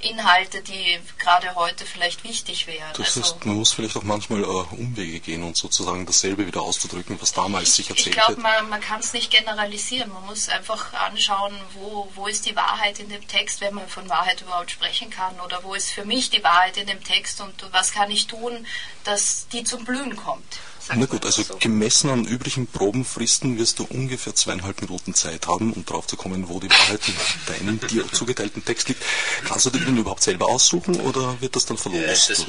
Inhalte, 0.00 0.62
die 0.62 0.98
gerade 1.18 1.54
heute 1.56 1.84
vielleicht 1.84 2.24
wichtig 2.24 2.66
wären. 2.66 2.88
Das 2.96 3.16
also, 3.16 3.22
heißt, 3.22 3.46
man 3.46 3.56
muss 3.56 3.72
vielleicht 3.72 3.96
auch 3.96 4.04
manchmal 4.04 4.42
äh, 4.42 4.46
Umwege 4.46 5.20
gehen 5.20 5.42
und 5.42 5.56
sozusagen 5.56 6.06
dasselbe 6.06 6.46
wieder 6.46 6.62
auszudrücken, 6.62 7.20
was 7.20 7.32
damals 7.32 7.70
ich, 7.70 7.74
sich 7.74 7.90
erzählt 7.90 8.06
Ich 8.08 8.12
glaube, 8.12 8.40
man, 8.40 8.68
man 8.68 8.80
kann 8.80 9.00
es 9.00 9.12
nicht 9.12 9.30
generalisieren. 9.30 10.12
Man 10.12 10.26
muss 10.26 10.48
einfach 10.48 10.92
anschauen, 10.92 11.58
wo, 11.74 12.08
wo 12.14 12.26
ist 12.26 12.46
die 12.46 12.54
Wahrheit 12.54 13.00
in 13.00 13.08
dem 13.08 13.26
Text, 13.26 13.60
wenn 13.60 13.74
man 13.74 13.88
von 13.88 14.08
Wahrheit 14.08 14.40
überhaupt 14.42 14.70
sprechen 14.70 15.10
kann, 15.10 15.38
oder 15.40 15.64
wo 15.64 15.74
ist 15.74 15.90
für 15.90 16.04
mich 16.04 16.30
die 16.30 16.44
Wahrheit 16.44 16.76
in 16.76 16.86
dem 16.86 17.02
Text 17.02 17.40
und 17.40 17.54
was 17.72 17.92
kann 17.92 18.10
ich 18.10 18.28
tun, 18.28 18.66
dass 19.04 19.48
die 19.48 19.64
zum 19.64 19.84
Blühen 19.84 20.16
kommt. 20.16 20.58
Na 20.94 21.06
gut, 21.06 21.24
also 21.24 21.42
gemessen 21.58 22.10
an 22.10 22.24
üblichen 22.24 22.66
Probenfristen 22.68 23.58
wirst 23.58 23.80
du 23.80 23.84
ungefähr 23.84 24.34
zweieinhalb 24.34 24.80
Minuten 24.80 25.14
Zeit 25.14 25.46
haben, 25.48 25.72
um 25.72 25.84
drauf 25.84 26.06
zu 26.06 26.16
kommen, 26.16 26.48
wo 26.48 26.60
die 26.60 26.70
Wahrheit 26.70 27.00
in 27.08 27.14
deinem 27.46 27.80
dir 27.80 28.06
zugeteilten 28.12 28.64
Text 28.64 28.88
liegt. 28.88 29.02
Kannst 29.44 29.66
du 29.66 29.70
den 29.70 29.96
überhaupt 29.96 30.22
selber 30.22 30.46
aussuchen 30.46 31.00
oder 31.00 31.40
wird 31.40 31.56
das 31.56 31.66
dann 31.66 31.76
verlost? 31.76 32.28
Ja, 32.28 32.34
das, 32.34 32.46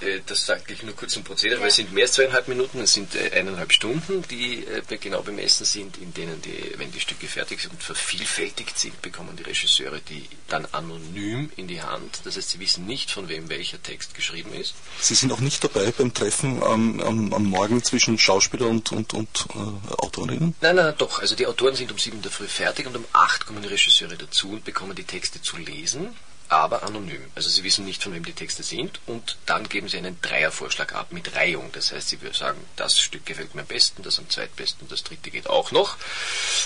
äh, 0.00 0.20
das 0.24 0.46
sage 0.46 0.72
ich 0.72 0.82
nur 0.82 0.94
kurz 0.94 1.16
im 1.16 1.24
Prozedere, 1.24 1.60
weil 1.60 1.68
es 1.68 1.76
sind 1.76 1.92
mehr 1.92 2.04
als 2.04 2.12
zweieinhalb 2.12 2.46
Minuten, 2.48 2.80
es 2.80 2.92
sind 2.92 3.14
äh, 3.16 3.32
eineinhalb 3.32 3.72
Stunden, 3.72 4.24
die 4.30 4.64
äh, 4.64 4.96
genau 4.98 5.22
bemessen 5.22 5.66
sind, 5.66 5.98
in 5.98 6.14
denen 6.14 6.40
die, 6.42 6.78
wenn 6.78 6.92
die 6.92 7.00
Stücke 7.00 7.26
fertig 7.26 7.60
sind 7.60 7.72
und 7.72 7.82
vervielfältigt 7.82 8.78
sind, 8.78 9.02
bekommen 9.02 9.36
die 9.36 9.42
Regisseure 9.42 10.00
die 10.08 10.26
dann 10.48 10.66
anonym 10.72 11.50
in 11.56 11.66
die 11.66 11.82
Hand. 11.82 12.20
Das 12.24 12.36
heißt, 12.36 12.50
sie 12.50 12.60
wissen 12.60 12.86
nicht, 12.86 13.10
von 13.10 13.28
wem 13.28 13.48
welcher 13.48 13.82
Text 13.82 14.14
geschrieben 14.14 14.52
ist. 14.54 14.74
Sie 15.00 15.14
sind 15.14 15.32
auch 15.32 15.40
nicht 15.40 15.62
dabei 15.64 15.92
beim 15.96 16.14
Treffen 16.14 16.62
am, 16.62 17.00
am, 17.00 17.32
am 17.32 17.44
Morgen 17.44 17.79
zwischen 17.82 18.18
Schauspieler 18.18 18.66
und, 18.66 18.92
und, 18.92 19.14
und 19.14 19.46
äh, 19.54 19.92
Autorinnen? 19.94 20.54
Nein, 20.60 20.76
nein, 20.76 20.94
doch. 20.98 21.20
Also 21.20 21.34
die 21.34 21.46
Autoren 21.46 21.74
sind 21.74 21.92
um 21.92 21.98
sieben 21.98 22.16
in 22.16 22.22
der 22.22 22.30
Früh 22.30 22.46
fertig 22.46 22.86
und 22.86 22.96
um 22.96 23.04
acht 23.12 23.46
kommen 23.46 23.62
die 23.62 23.68
Regisseure 23.68 24.16
dazu 24.16 24.50
und 24.50 24.64
bekommen 24.64 24.94
die 24.94 25.04
Texte 25.04 25.40
zu 25.42 25.56
lesen, 25.56 26.14
aber 26.50 26.82
anonym. 26.82 27.22
Also 27.36 27.48
sie 27.48 27.62
wissen 27.62 27.84
nicht, 27.84 28.02
von 28.02 28.12
wem 28.12 28.24
die 28.24 28.32
Texte 28.32 28.64
sind 28.64 29.00
und 29.06 29.38
dann 29.46 29.68
geben 29.68 29.88
sie 29.88 29.98
einen 29.98 30.20
Dreiervorschlag 30.20 30.94
ab 30.94 31.12
mit 31.12 31.36
Reihung. 31.36 31.70
Das 31.72 31.92
heißt, 31.92 32.08
sie 32.08 32.18
sagen, 32.32 32.60
das 32.74 32.98
Stück 32.98 33.24
gefällt 33.24 33.54
mir 33.54 33.60
am 33.60 33.68
besten, 33.68 34.02
das 34.02 34.18
am 34.18 34.28
zweitbesten, 34.28 34.88
das 34.88 35.04
dritte 35.04 35.30
geht 35.30 35.48
auch 35.48 35.70
noch. 35.70 35.96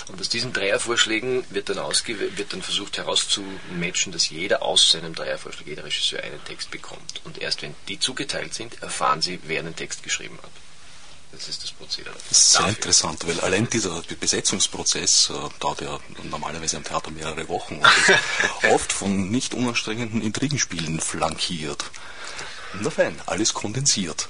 Und 0.07 0.19
aus 0.19 0.29
diesen 0.29 0.53
Dreiervorschlägen 0.53 1.45
wird 1.51 1.69
dann, 1.69 1.77
wird 1.77 2.53
dann 2.53 2.63
versucht 2.63 2.97
herauszumatchen, 2.97 4.11
dass 4.11 4.29
jeder 4.29 4.63
aus 4.63 4.91
seinem 4.91 5.13
Dreiervorschlag, 5.13 5.67
jeder 5.67 5.83
Regisseur 5.83 6.23
einen 6.23 6.43
Text 6.45 6.71
bekommt. 6.71 7.21
Und 7.23 7.37
erst 7.37 7.61
wenn 7.61 7.75
die 7.87 7.99
zugeteilt 7.99 8.55
sind, 8.55 8.81
erfahren 8.81 9.21
sie, 9.21 9.39
wer 9.43 9.59
einen 9.59 9.75
Text 9.75 10.01
geschrieben 10.01 10.39
hat. 10.41 10.64
Das 11.35 11.49
ist 11.49 11.63
das 11.63 11.71
Prozedere. 11.71 12.15
Das 12.29 12.37
ist 12.37 12.51
sehr 12.51 12.61
Dafür. 12.61 12.75
interessant, 12.75 13.27
weil 13.27 13.39
allein 13.41 13.69
dieser 13.69 14.01
Besetzungsprozess 14.19 15.29
äh, 15.29 15.59
dauert 15.59 15.81
ja 15.81 15.99
normalerweise 16.23 16.77
am 16.77 16.83
Theater 16.83 17.11
mehrere 17.11 17.47
Wochen 17.49 17.75
und 17.75 17.85
ist 17.85 18.63
oft 18.71 18.91
von 18.91 19.29
nicht 19.29 19.53
unanstrengenden 19.53 20.21
Intrigenspielen 20.21 20.99
flankiert. 20.99 21.83
Na 22.79 22.89
fein, 22.89 23.19
alles 23.25 23.53
kondensiert. 23.53 24.29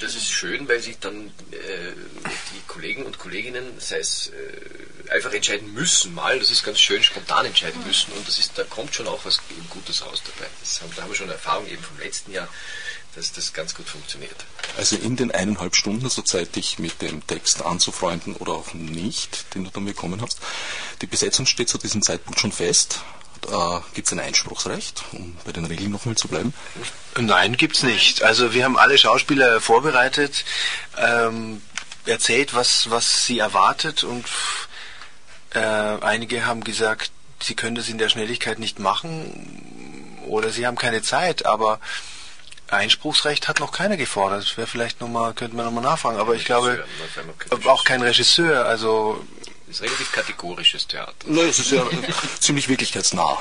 Das 0.00 0.14
ist 0.14 0.30
schön, 0.30 0.66
weil 0.66 0.80
sich 0.80 0.98
dann 0.98 1.26
äh, 1.50 1.92
die 2.24 2.62
Kollegen 2.66 3.04
und 3.04 3.18
Kolleginnen, 3.18 3.78
sei 3.78 3.98
es 3.98 4.28
äh, 4.28 5.12
einfach 5.12 5.32
entscheiden 5.32 5.74
müssen, 5.74 6.14
mal, 6.14 6.38
das 6.38 6.50
ist 6.50 6.64
ganz 6.64 6.80
schön, 6.80 7.02
spontan 7.02 7.44
entscheiden 7.44 7.84
müssen 7.86 8.12
und 8.12 8.26
das 8.26 8.38
ist, 8.38 8.56
da 8.56 8.64
kommt 8.64 8.94
schon 8.94 9.06
auch 9.08 9.24
was 9.24 9.40
Gutes 9.68 10.04
raus 10.06 10.22
dabei. 10.24 10.48
Das 10.60 10.80
haben, 10.80 10.90
da 10.96 11.02
haben 11.02 11.10
wir 11.10 11.16
schon 11.16 11.28
Erfahrung 11.28 11.66
eben 11.68 11.82
vom 11.82 11.98
letzten 11.98 12.32
Jahr 12.32 12.48
dass 13.14 13.32
das 13.32 13.52
ganz 13.52 13.74
gut 13.74 13.88
funktioniert. 13.88 14.44
Also 14.76 14.96
in 14.96 15.16
den 15.16 15.30
eineinhalb 15.30 15.74
Stunden, 15.74 16.04
also 16.04 16.22
Zeit, 16.22 16.56
dich 16.56 16.78
mit 16.78 17.02
dem 17.02 17.26
Text 17.26 17.62
anzufreunden 17.62 18.34
oder 18.36 18.52
auch 18.52 18.72
nicht, 18.74 19.54
den 19.54 19.64
du 19.64 19.70
dann 19.70 19.84
bekommen 19.84 20.22
hast. 20.22 20.38
Die 21.02 21.06
Besetzung 21.06 21.46
steht 21.46 21.68
zu 21.68 21.78
diesem 21.78 22.02
Zeitpunkt 22.02 22.40
schon 22.40 22.52
fest. 22.52 23.00
Da 23.42 23.82
gibt 23.94 24.06
es 24.06 24.12
ein 24.12 24.20
Einspruchsrecht, 24.20 25.02
um 25.12 25.36
bei 25.44 25.52
den 25.52 25.64
Regeln 25.64 25.90
nochmal 25.90 26.14
zu 26.14 26.28
bleiben? 26.28 26.52
Nein, 27.18 27.56
gibt 27.56 27.76
es 27.76 27.82
nicht. 27.82 28.22
Also 28.22 28.52
wir 28.52 28.64
haben 28.64 28.78
alle 28.78 28.98
Schauspieler 28.98 29.60
vorbereitet, 29.60 30.44
ähm, 30.98 31.62
erzählt, 32.04 32.54
was, 32.54 32.90
was 32.90 33.24
sie 33.24 33.38
erwartet 33.38 34.04
und 34.04 34.26
äh, 35.54 35.58
einige 35.58 36.46
haben 36.46 36.62
gesagt, 36.62 37.12
sie 37.42 37.54
können 37.54 37.74
das 37.74 37.88
in 37.88 37.98
der 37.98 38.08
Schnelligkeit 38.08 38.58
nicht 38.58 38.78
machen 38.78 40.20
oder 40.26 40.50
sie 40.50 40.66
haben 40.66 40.76
keine 40.76 41.02
Zeit, 41.02 41.46
aber 41.46 41.80
Einspruchsrecht 42.70 43.48
hat 43.48 43.60
noch 43.60 43.72
keiner 43.72 43.96
gefordert. 43.96 44.42
Das 44.42 44.56
wäre 44.56 44.66
vielleicht 44.66 45.00
nochmal, 45.00 45.34
könnte 45.34 45.56
man 45.56 45.64
nochmal 45.64 45.82
nachfragen, 45.82 46.18
aber 46.18 46.34
ich 46.34 46.44
glaube, 46.44 46.84
auch 47.66 47.84
kein 47.84 48.02
Regisseur, 48.02 48.64
also 48.66 49.24
das 49.70 49.76
ist 49.76 49.82
relativ 49.82 50.10
kategorisches 50.10 50.88
Theater. 50.88 51.14
Nein, 51.26 51.48
es 51.48 51.60
ist 51.60 51.70
ja 51.70 51.86
ziemlich 52.40 52.68
wirklichkeitsnah. 52.68 53.40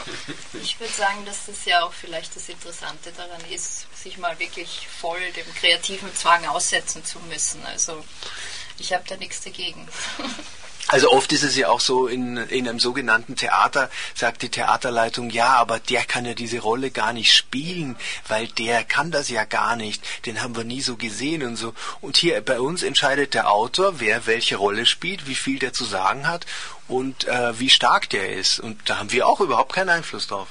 Ich 0.61 0.79
würde 0.79 0.93
sagen, 0.93 1.25
dass 1.25 1.47
das 1.47 1.65
ja 1.65 1.83
auch 1.83 1.93
vielleicht 1.93 2.35
das 2.35 2.49
Interessante 2.49 3.11
daran 3.17 3.41
ist, 3.49 3.87
sich 3.95 4.19
mal 4.19 4.37
wirklich 4.37 4.87
voll 5.01 5.19
dem 5.35 5.51
kreativen 5.55 6.13
Zwang 6.15 6.45
aussetzen 6.45 7.03
zu 7.03 7.17
müssen. 7.29 7.65
Also 7.65 8.05
ich 8.77 8.93
habe 8.93 9.03
da 9.07 9.17
nichts 9.17 9.41
dagegen. 9.41 9.87
Also 10.91 11.11
oft 11.11 11.31
ist 11.33 11.43
es 11.43 11.55
ja 11.55 11.69
auch 11.69 11.81
so, 11.81 12.07
in, 12.07 12.37
in 12.37 12.67
einem 12.67 12.79
sogenannten 12.79 13.35
Theater 13.35 13.91
sagt 14.15 14.41
die 14.41 14.49
Theaterleitung, 14.49 15.29
ja, 15.29 15.53
aber 15.53 15.79
der 15.79 16.03
kann 16.03 16.25
ja 16.25 16.33
diese 16.33 16.57
Rolle 16.57 16.89
gar 16.89 17.13
nicht 17.13 17.31
spielen, 17.31 17.95
weil 18.27 18.47
der 18.47 18.83
kann 18.83 19.11
das 19.11 19.29
ja 19.29 19.45
gar 19.45 19.75
nicht, 19.75 20.03
den 20.25 20.41
haben 20.41 20.55
wir 20.55 20.63
nie 20.63 20.81
so 20.81 20.95
gesehen 20.95 21.43
und 21.43 21.57
so. 21.57 21.75
Und 22.01 22.17
hier 22.17 22.41
bei 22.41 22.59
uns 22.59 22.81
entscheidet 22.81 23.35
der 23.35 23.51
Autor, 23.51 23.99
wer 23.99 24.25
welche 24.25 24.55
Rolle 24.55 24.87
spielt, 24.87 25.27
wie 25.27 25.35
viel 25.35 25.59
der 25.59 25.73
zu 25.73 25.85
sagen 25.85 26.25
hat 26.25 26.47
und 26.87 27.27
äh, 27.27 27.59
wie 27.59 27.69
stark 27.69 28.09
der 28.09 28.35
ist. 28.35 28.59
Und 28.59 28.89
da 28.89 28.97
haben 28.97 29.11
wir 29.11 29.27
auch 29.27 29.41
überhaupt 29.41 29.73
keinen 29.73 29.89
Einfluss 29.89 30.25
drauf. 30.25 30.47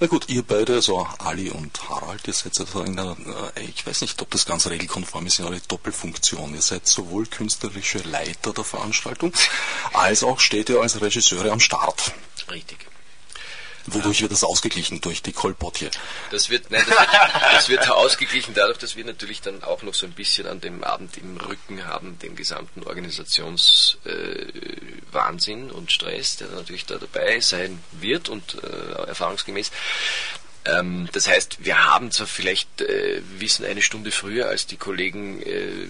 Na 0.00 0.06
gut, 0.06 0.28
ihr 0.28 0.42
beide, 0.42 0.74
also 0.74 1.04
Ali 1.18 1.50
und 1.50 1.88
Harald, 1.88 2.24
ihr 2.28 2.32
seid 2.32 2.58
also 2.60 2.82
in 2.82 2.98
einer, 2.98 3.16
äh, 3.56 3.62
ich 3.62 3.84
weiß 3.84 4.02
nicht, 4.02 4.22
ob 4.22 4.30
das 4.30 4.46
ganz 4.46 4.68
regelkonform 4.68 5.26
ist, 5.26 5.40
in 5.40 5.46
einer 5.46 5.58
Doppelfunktion. 5.66 6.54
Ihr 6.54 6.62
seid 6.62 6.86
sowohl 6.86 7.26
künstlerische 7.26 7.98
Leiter 7.98 8.52
der 8.52 8.62
Veranstaltung, 8.62 9.32
als 9.92 10.22
auch 10.22 10.38
steht 10.38 10.68
ihr 10.68 10.80
als 10.80 11.00
Regisseure 11.00 11.50
am 11.50 11.58
Start. 11.58 12.12
Richtig. 12.48 12.78
Wodurch 13.94 14.22
wird 14.22 14.32
das 14.32 14.42
ausgeglichen? 14.44 15.00
Durch 15.00 15.22
die 15.22 15.32
Kolpotje? 15.32 15.90
Das 16.30 16.50
wird, 16.50 16.70
nein, 16.70 16.84
das 16.86 16.98
wird, 16.98 17.08
das 17.52 17.68
wird 17.68 17.90
ausgeglichen 17.90 18.54
dadurch, 18.54 18.78
dass 18.78 18.96
wir 18.96 19.04
natürlich 19.04 19.40
dann 19.40 19.62
auch 19.62 19.82
noch 19.82 19.94
so 19.94 20.06
ein 20.06 20.12
bisschen 20.12 20.46
an 20.46 20.60
dem 20.60 20.84
Abend 20.84 21.16
im 21.16 21.36
Rücken 21.36 21.86
haben, 21.86 22.18
den 22.18 22.36
gesamten 22.36 22.82
Organisationswahnsinn 22.82 25.68
äh, 25.68 25.72
und 25.72 25.92
Stress, 25.92 26.36
der 26.36 26.48
natürlich 26.48 26.86
da 26.86 26.96
dabei 26.96 27.40
sein 27.40 27.82
wird 27.92 28.28
und 28.28 28.62
äh, 28.62 29.06
erfahrungsgemäß 29.06 29.70
ähm, 30.68 31.08
das 31.12 31.28
heißt, 31.28 31.64
wir 31.64 31.86
haben 31.86 32.10
zwar 32.10 32.26
vielleicht 32.26 32.80
äh, 32.80 33.22
wissen 33.38 33.64
eine 33.64 33.82
Stunde 33.82 34.10
früher 34.10 34.48
als 34.48 34.66
die 34.66 34.76
Kollegen, 34.76 35.42
äh, 35.42 35.88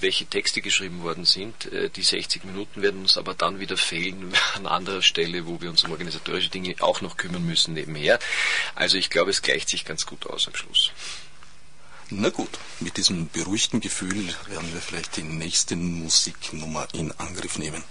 welche 0.00 0.26
Texte 0.26 0.60
geschrieben 0.60 1.02
worden 1.02 1.24
sind. 1.24 1.72
Äh, 1.72 1.90
die 1.90 2.02
60 2.02 2.44
Minuten 2.44 2.82
werden 2.82 3.00
uns 3.00 3.16
aber 3.16 3.34
dann 3.34 3.60
wieder 3.60 3.76
fehlen 3.76 4.32
an 4.54 4.66
anderer 4.66 5.02
Stelle, 5.02 5.46
wo 5.46 5.60
wir 5.60 5.70
uns 5.70 5.84
um 5.84 5.92
organisatorische 5.92 6.50
Dinge 6.50 6.74
auch 6.80 7.00
noch 7.00 7.16
kümmern 7.16 7.44
müssen 7.44 7.74
nebenher. 7.74 8.18
Also 8.74 8.96
ich 8.96 9.10
glaube, 9.10 9.30
es 9.30 9.42
gleicht 9.42 9.68
sich 9.68 9.84
ganz 9.84 10.06
gut 10.06 10.26
aus 10.26 10.46
am 10.46 10.54
Schluss. 10.54 10.92
Na 12.12 12.28
gut, 12.30 12.50
mit 12.80 12.96
diesem 12.96 13.28
beruhigten 13.28 13.80
Gefühl 13.80 14.34
werden 14.48 14.72
wir 14.72 14.80
vielleicht 14.80 15.16
die 15.16 15.22
nächste 15.22 15.76
Musiknummer 15.76 16.88
in 16.92 17.12
Angriff 17.12 17.56
nehmen. 17.56 17.84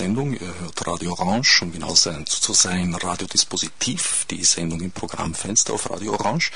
Sendung. 0.00 0.32
Ihr 0.32 0.54
hört 0.60 0.86
Radio 0.86 1.12
Orange, 1.12 1.62
um 1.62 1.72
genau 1.72 1.94
zu 1.94 2.52
sein, 2.54 2.94
Radiodispositiv, 2.94 4.26
die 4.30 4.42
Sendung 4.44 4.80
im 4.80 4.90
Programmfenster 4.90 5.74
auf 5.74 5.90
Radio 5.90 6.14
Orange. 6.14 6.50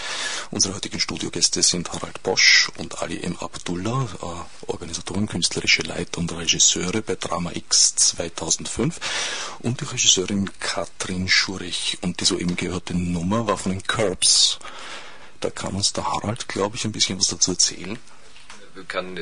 Unsere 0.51 0.75
heutigen 0.75 0.99
Studiogäste 0.99 1.63
sind 1.63 1.93
Harald 1.93 2.23
Bosch 2.23 2.71
und 2.79 3.03
Ali 3.03 3.21
M. 3.21 3.37
Abdullah, 3.39 4.09
äh, 4.23 4.71
Organisatoren, 4.71 5.29
künstlerische 5.29 5.83
Leiter 5.83 6.19
und 6.19 6.33
Regisseure 6.33 7.03
bei 7.03 7.17
Drama 7.17 7.53
X 7.53 7.95
2005 7.97 8.99
und 9.61 9.81
die 9.81 9.85
Regisseurin 9.85 10.51
Katrin 10.59 11.29
Schurich. 11.29 11.99
Und 12.01 12.21
die 12.21 12.25
soeben 12.25 12.57
gehörte 12.57 12.95
Nummer 12.95 13.47
war 13.47 13.59
von 13.59 13.73
den 13.73 13.83
Curbs. 13.83 14.59
Da 15.41 15.51
kann 15.51 15.75
uns 15.75 15.93
der 15.93 16.05
Harald, 16.11 16.49
glaube 16.49 16.77
ich, 16.77 16.85
ein 16.85 16.93
bisschen 16.93 17.19
was 17.19 17.29
dazu 17.29 17.53
erzählen 17.53 17.99
kann 18.89 19.15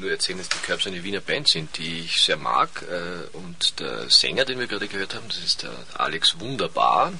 nur 0.00 0.10
erzählen, 0.10 0.38
dass 0.38 0.48
die 0.48 0.58
Curbs 0.58 0.86
eine 0.86 1.02
Wiener 1.02 1.20
Band 1.20 1.48
sind, 1.48 1.76
die 1.78 2.00
ich 2.00 2.20
sehr 2.22 2.36
mag. 2.36 2.68
Äh, 2.82 3.36
und 3.36 3.80
der 3.80 4.10
Sänger, 4.10 4.44
den 4.44 4.58
wir 4.58 4.66
gerade 4.66 4.88
gehört 4.88 5.14
haben, 5.14 5.28
das 5.28 5.38
ist 5.38 5.62
der 5.62 5.72
Alex 5.94 6.38
Wunderbar. 6.40 7.12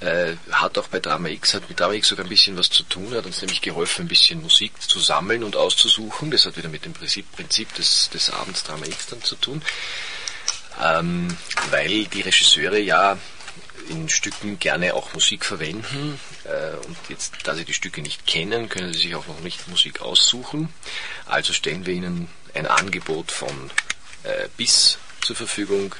Äh, 0.00 0.36
hat 0.50 0.76
auch 0.76 0.88
bei 0.88 1.00
Drama 1.00 1.28
X, 1.28 1.54
hat 1.54 1.68
mit 1.68 1.80
Drama 1.80 1.94
X 1.94 2.08
sogar 2.08 2.26
ein 2.26 2.28
bisschen 2.28 2.56
was 2.56 2.68
zu 2.68 2.82
tun, 2.82 3.14
hat 3.14 3.26
uns 3.26 3.40
nämlich 3.40 3.62
geholfen, 3.62 4.04
ein 4.04 4.08
bisschen 4.08 4.42
Musik 4.42 4.72
zu 4.82 4.98
sammeln 5.00 5.44
und 5.44 5.56
auszusuchen. 5.56 6.30
Das 6.30 6.46
hat 6.46 6.56
wieder 6.56 6.68
mit 6.68 6.84
dem 6.84 6.92
Prinzip, 6.92 7.30
Prinzip 7.32 7.72
des, 7.74 8.10
des 8.10 8.30
Abends 8.30 8.64
Drama 8.64 8.86
X 8.86 9.06
dann 9.06 9.22
zu 9.22 9.36
tun. 9.36 9.62
Ähm, 10.82 11.36
weil 11.70 12.04
die 12.06 12.20
Regisseure 12.20 12.78
ja 12.78 13.16
in 13.88 14.08
Stücken 14.08 14.58
gerne 14.58 14.94
auch 14.94 15.12
Musik 15.14 15.44
verwenden. 15.44 16.18
Äh, 16.44 16.76
und 16.86 16.96
jetzt, 17.08 17.34
da 17.44 17.54
Sie 17.54 17.64
die 17.64 17.74
Stücke 17.74 18.02
nicht 18.02 18.26
kennen, 18.26 18.68
können 18.68 18.92
Sie 18.92 19.00
sich 19.00 19.14
auch 19.14 19.26
noch 19.26 19.40
nicht 19.40 19.68
Musik 19.68 20.00
aussuchen. 20.00 20.68
Also 21.26 21.52
stellen 21.52 21.86
wir 21.86 21.94
Ihnen 21.94 22.28
ein 22.54 22.66
Angebot 22.66 23.30
von 23.30 23.70
äh, 24.22 24.48
BIS 24.56 24.98
zur 25.20 25.36
Verfügung, 25.36 25.94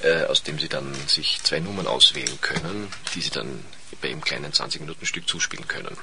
äh, 0.00 0.24
aus 0.24 0.42
dem 0.42 0.58
Sie 0.58 0.68
dann 0.68 0.94
sich 1.06 1.40
zwei 1.42 1.60
Nummern 1.60 1.86
auswählen 1.86 2.40
können, 2.40 2.88
die 3.14 3.20
Sie 3.20 3.30
dann 3.30 3.64
bei 4.00 4.08
einem 4.08 4.20
kleinen 4.20 4.52
20-Minuten-Stück 4.52 5.28
zuspielen 5.28 5.68
können. 5.68 5.96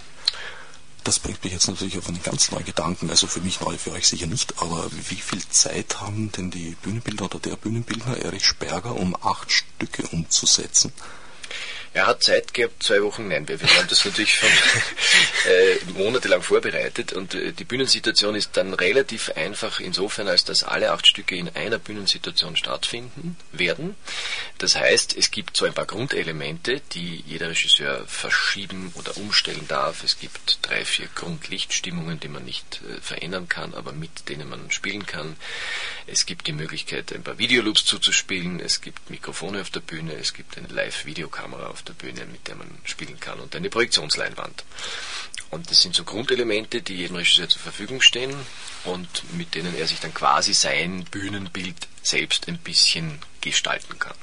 Das 1.03 1.19
bringt 1.19 1.43
mich 1.43 1.51
jetzt 1.51 1.67
natürlich 1.67 1.97
auf 1.97 2.07
einen 2.07 2.23
ganz 2.23 2.51
neuen 2.51 2.63
Gedanken, 2.63 3.09
also 3.09 3.27
für 3.27 3.41
mich 3.41 3.59
neu, 3.59 3.77
für 3.77 3.91
euch 3.91 4.07
sicher 4.07 4.27
nicht, 4.27 4.61
aber 4.61 4.89
wie 5.09 5.15
viel 5.15 5.45
Zeit 5.49 5.99
haben 5.99 6.31
denn 6.31 6.49
die 6.49 6.77
Bühnenbildner 6.81 7.25
oder 7.25 7.39
der 7.39 7.57
Bühnenbildner 7.57 8.17
Erich 8.17 8.45
Sperger, 8.45 8.95
um 8.95 9.15
acht 9.21 9.51
Stücke 9.51 10.03
umzusetzen? 10.07 10.93
Er 11.93 12.07
hat 12.07 12.23
Zeit 12.23 12.55
gehabt, 12.55 12.81
zwei 12.81 13.03
Wochen, 13.03 13.27
nein, 13.27 13.47
wir 13.47 13.59
haben 13.59 13.87
das 13.87 14.03
natürlich 14.03 14.33
schon 14.33 14.49
äh, 15.47 15.99
monatelang 15.99 16.41
vorbereitet 16.41 17.13
und 17.13 17.35
äh, 17.35 17.51
die 17.51 17.65
Bühnensituation 17.65 18.33
ist 18.33 18.57
dann 18.57 18.73
relativ 18.73 19.29
einfach 19.35 19.79
insofern, 19.79 20.27
als 20.27 20.43
dass 20.43 20.63
alle 20.63 20.91
acht 20.91 21.05
Stücke 21.05 21.35
in 21.35 21.49
einer 21.49 21.77
Bühnensituation 21.77 22.55
stattfinden 22.55 23.37
werden. 23.51 23.95
Das 24.57 24.75
heißt, 24.75 25.15
es 25.15 25.29
gibt 25.29 25.55
so 25.55 25.65
ein 25.65 25.73
paar 25.73 25.85
Grundelemente, 25.85 26.81
die 26.93 27.23
jeder 27.27 27.49
Regisseur 27.49 28.07
verschieben 28.07 28.91
oder 28.95 29.15
umstellen 29.17 29.67
darf. 29.67 30.03
Es 30.03 30.17
gibt 30.17 30.59
drei, 30.63 30.85
vier 30.85 31.07
Grundlichtstimmungen, 31.13 32.19
die 32.19 32.27
man 32.27 32.43
nicht 32.43 32.81
äh, 32.89 33.01
verändern 33.01 33.47
kann, 33.47 33.75
aber 33.75 33.91
mit 33.91 34.29
denen 34.29 34.49
man 34.49 34.71
spielen 34.71 35.05
kann. 35.05 35.35
Es 36.07 36.25
gibt 36.25 36.47
die 36.47 36.53
Möglichkeit, 36.53 37.13
ein 37.13 37.23
paar 37.23 37.37
Videoloops 37.37 37.85
zuzuspielen. 37.85 38.59
Es 38.59 38.81
gibt 38.81 39.11
Mikrofone 39.11 39.61
auf 39.61 39.69
der 39.69 39.81
Bühne. 39.81 40.13
Es 40.13 40.33
gibt 40.33 40.57
eine 40.57 40.67
Live-Videokamera 40.69 41.67
auf 41.67 41.82
der 41.87 41.93
Bühne, 41.93 42.25
mit 42.25 42.47
der 42.47 42.55
man 42.55 42.67
spielen 42.83 43.19
kann 43.19 43.39
und 43.39 43.55
eine 43.55 43.69
Projektionsleinwand. 43.69 44.63
Und 45.51 45.69
das 45.69 45.81
sind 45.81 45.95
so 45.95 46.03
Grundelemente, 46.03 46.81
die 46.81 46.95
jedem 46.95 47.17
Regisseur 47.17 47.47
zur 47.47 47.61
Verfügung 47.61 48.01
stehen 48.01 48.35
und 48.85 49.33
mit 49.33 49.55
denen 49.55 49.75
er 49.75 49.87
sich 49.87 49.99
dann 49.99 50.13
quasi 50.13 50.53
sein 50.53 51.05
Bühnenbild 51.05 51.87
selbst 52.01 52.47
ein 52.47 52.57
bisschen 52.57 53.19
gestalten 53.41 53.99
kann. 53.99 54.15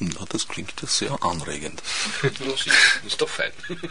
Na, 0.00 0.24
das 0.28 0.46
klingt 0.46 0.74
ja 0.80 0.86
sehr 0.86 1.22
anregend. 1.22 1.82
das 2.22 2.66
ist 3.06 3.20
doch 3.20 3.28
fein. 3.28 3.52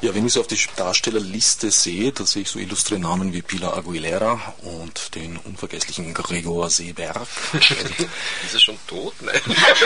Ja, 0.00 0.14
wenn 0.14 0.26
ich 0.26 0.32
so 0.32 0.40
auf 0.40 0.46
die 0.46 0.58
Darstellerliste 0.76 1.70
sehe, 1.70 2.12
da 2.12 2.24
sehe 2.24 2.42
ich 2.42 2.50
so 2.50 2.58
illustre 2.60 2.98
Namen 2.98 3.32
wie 3.32 3.42
Pilar 3.42 3.76
Aguilera 3.76 4.54
und 4.62 5.14
den 5.16 5.36
unvergesslichen 5.38 6.14
Gregor 6.14 6.70
Seeberg. 6.70 7.26
ist 8.44 8.54
er 8.54 8.60
schon 8.60 8.78
tot? 8.86 9.14
Nein. 9.22 9.40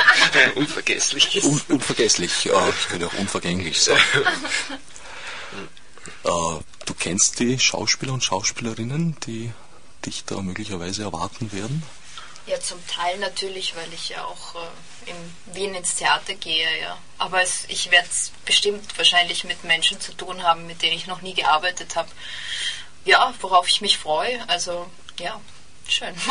Unvergesslich. 0.55 1.43
Un 1.45 1.61
unvergesslich, 1.69 2.45
ja, 2.45 2.69
ich 2.69 2.89
könnte 2.89 3.07
auch 3.07 3.15
unvergänglich 3.15 3.81
sein. 3.81 4.03
äh, 6.25 6.61
du 6.85 6.95
kennst 6.99 7.39
die 7.41 7.59
Schauspieler 7.59 8.13
und 8.13 8.25
Schauspielerinnen, 8.25 9.17
die 9.27 9.51
dich 10.05 10.25
da 10.25 10.43
möglicherweise 10.43 11.05
erwarten 11.05 11.53
werden? 11.53 11.83
Ja, 12.47 12.61
zum 12.61 12.85
Teil 12.87 13.19
natürlich, 13.19 13.77
weil 13.77 13.93
ich 13.95 14.11
ja 14.11 14.25
auch 14.25 14.57
äh, 14.57 14.69
in 15.07 15.55
Wien 15.55 15.75
ins 15.75 15.97
Theater 15.97 16.35
gehe, 16.35 16.81
ja. 16.81 16.99
Aber 17.19 17.43
es, 17.43 17.65
ich 17.69 17.91
werde 17.91 18.09
bestimmt 18.45 18.97
wahrscheinlich 18.99 19.45
mit 19.45 19.65
Menschen 19.65 20.01
zu 20.01 20.13
tun 20.13 20.43
haben, 20.43 20.67
mit 20.67 20.83
denen 20.83 20.97
ich 20.97 21.07
noch 21.07 21.23
nie 21.23 21.35
gearbeitet 21.35 21.97
habe. 21.97 22.09
Ja, 23.05 23.35
worauf 23.41 23.69
ich 23.69 23.81
mich 23.81 23.99
freue. 23.99 24.49
Also, 24.49 24.91
ja, 25.19 25.41
schön. 25.89 26.15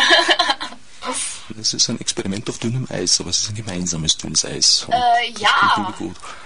Es 1.59 1.73
ist 1.73 1.89
ein 1.89 1.99
Experiment 1.99 2.47
auf 2.47 2.59
dünnem 2.59 2.87
Eis, 2.89 3.19
aber 3.19 3.31
es 3.31 3.39
ist 3.39 3.49
ein 3.49 3.55
gemeinsames 3.55 4.17
dünnes 4.17 4.45
Eis. 4.45 4.85
Äh, 4.89 5.31
ja, 5.31 5.93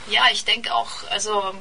ja, 0.09 0.23
ich 0.31 0.45
denke 0.45 0.73
auch, 0.73 0.89
also 1.09 1.53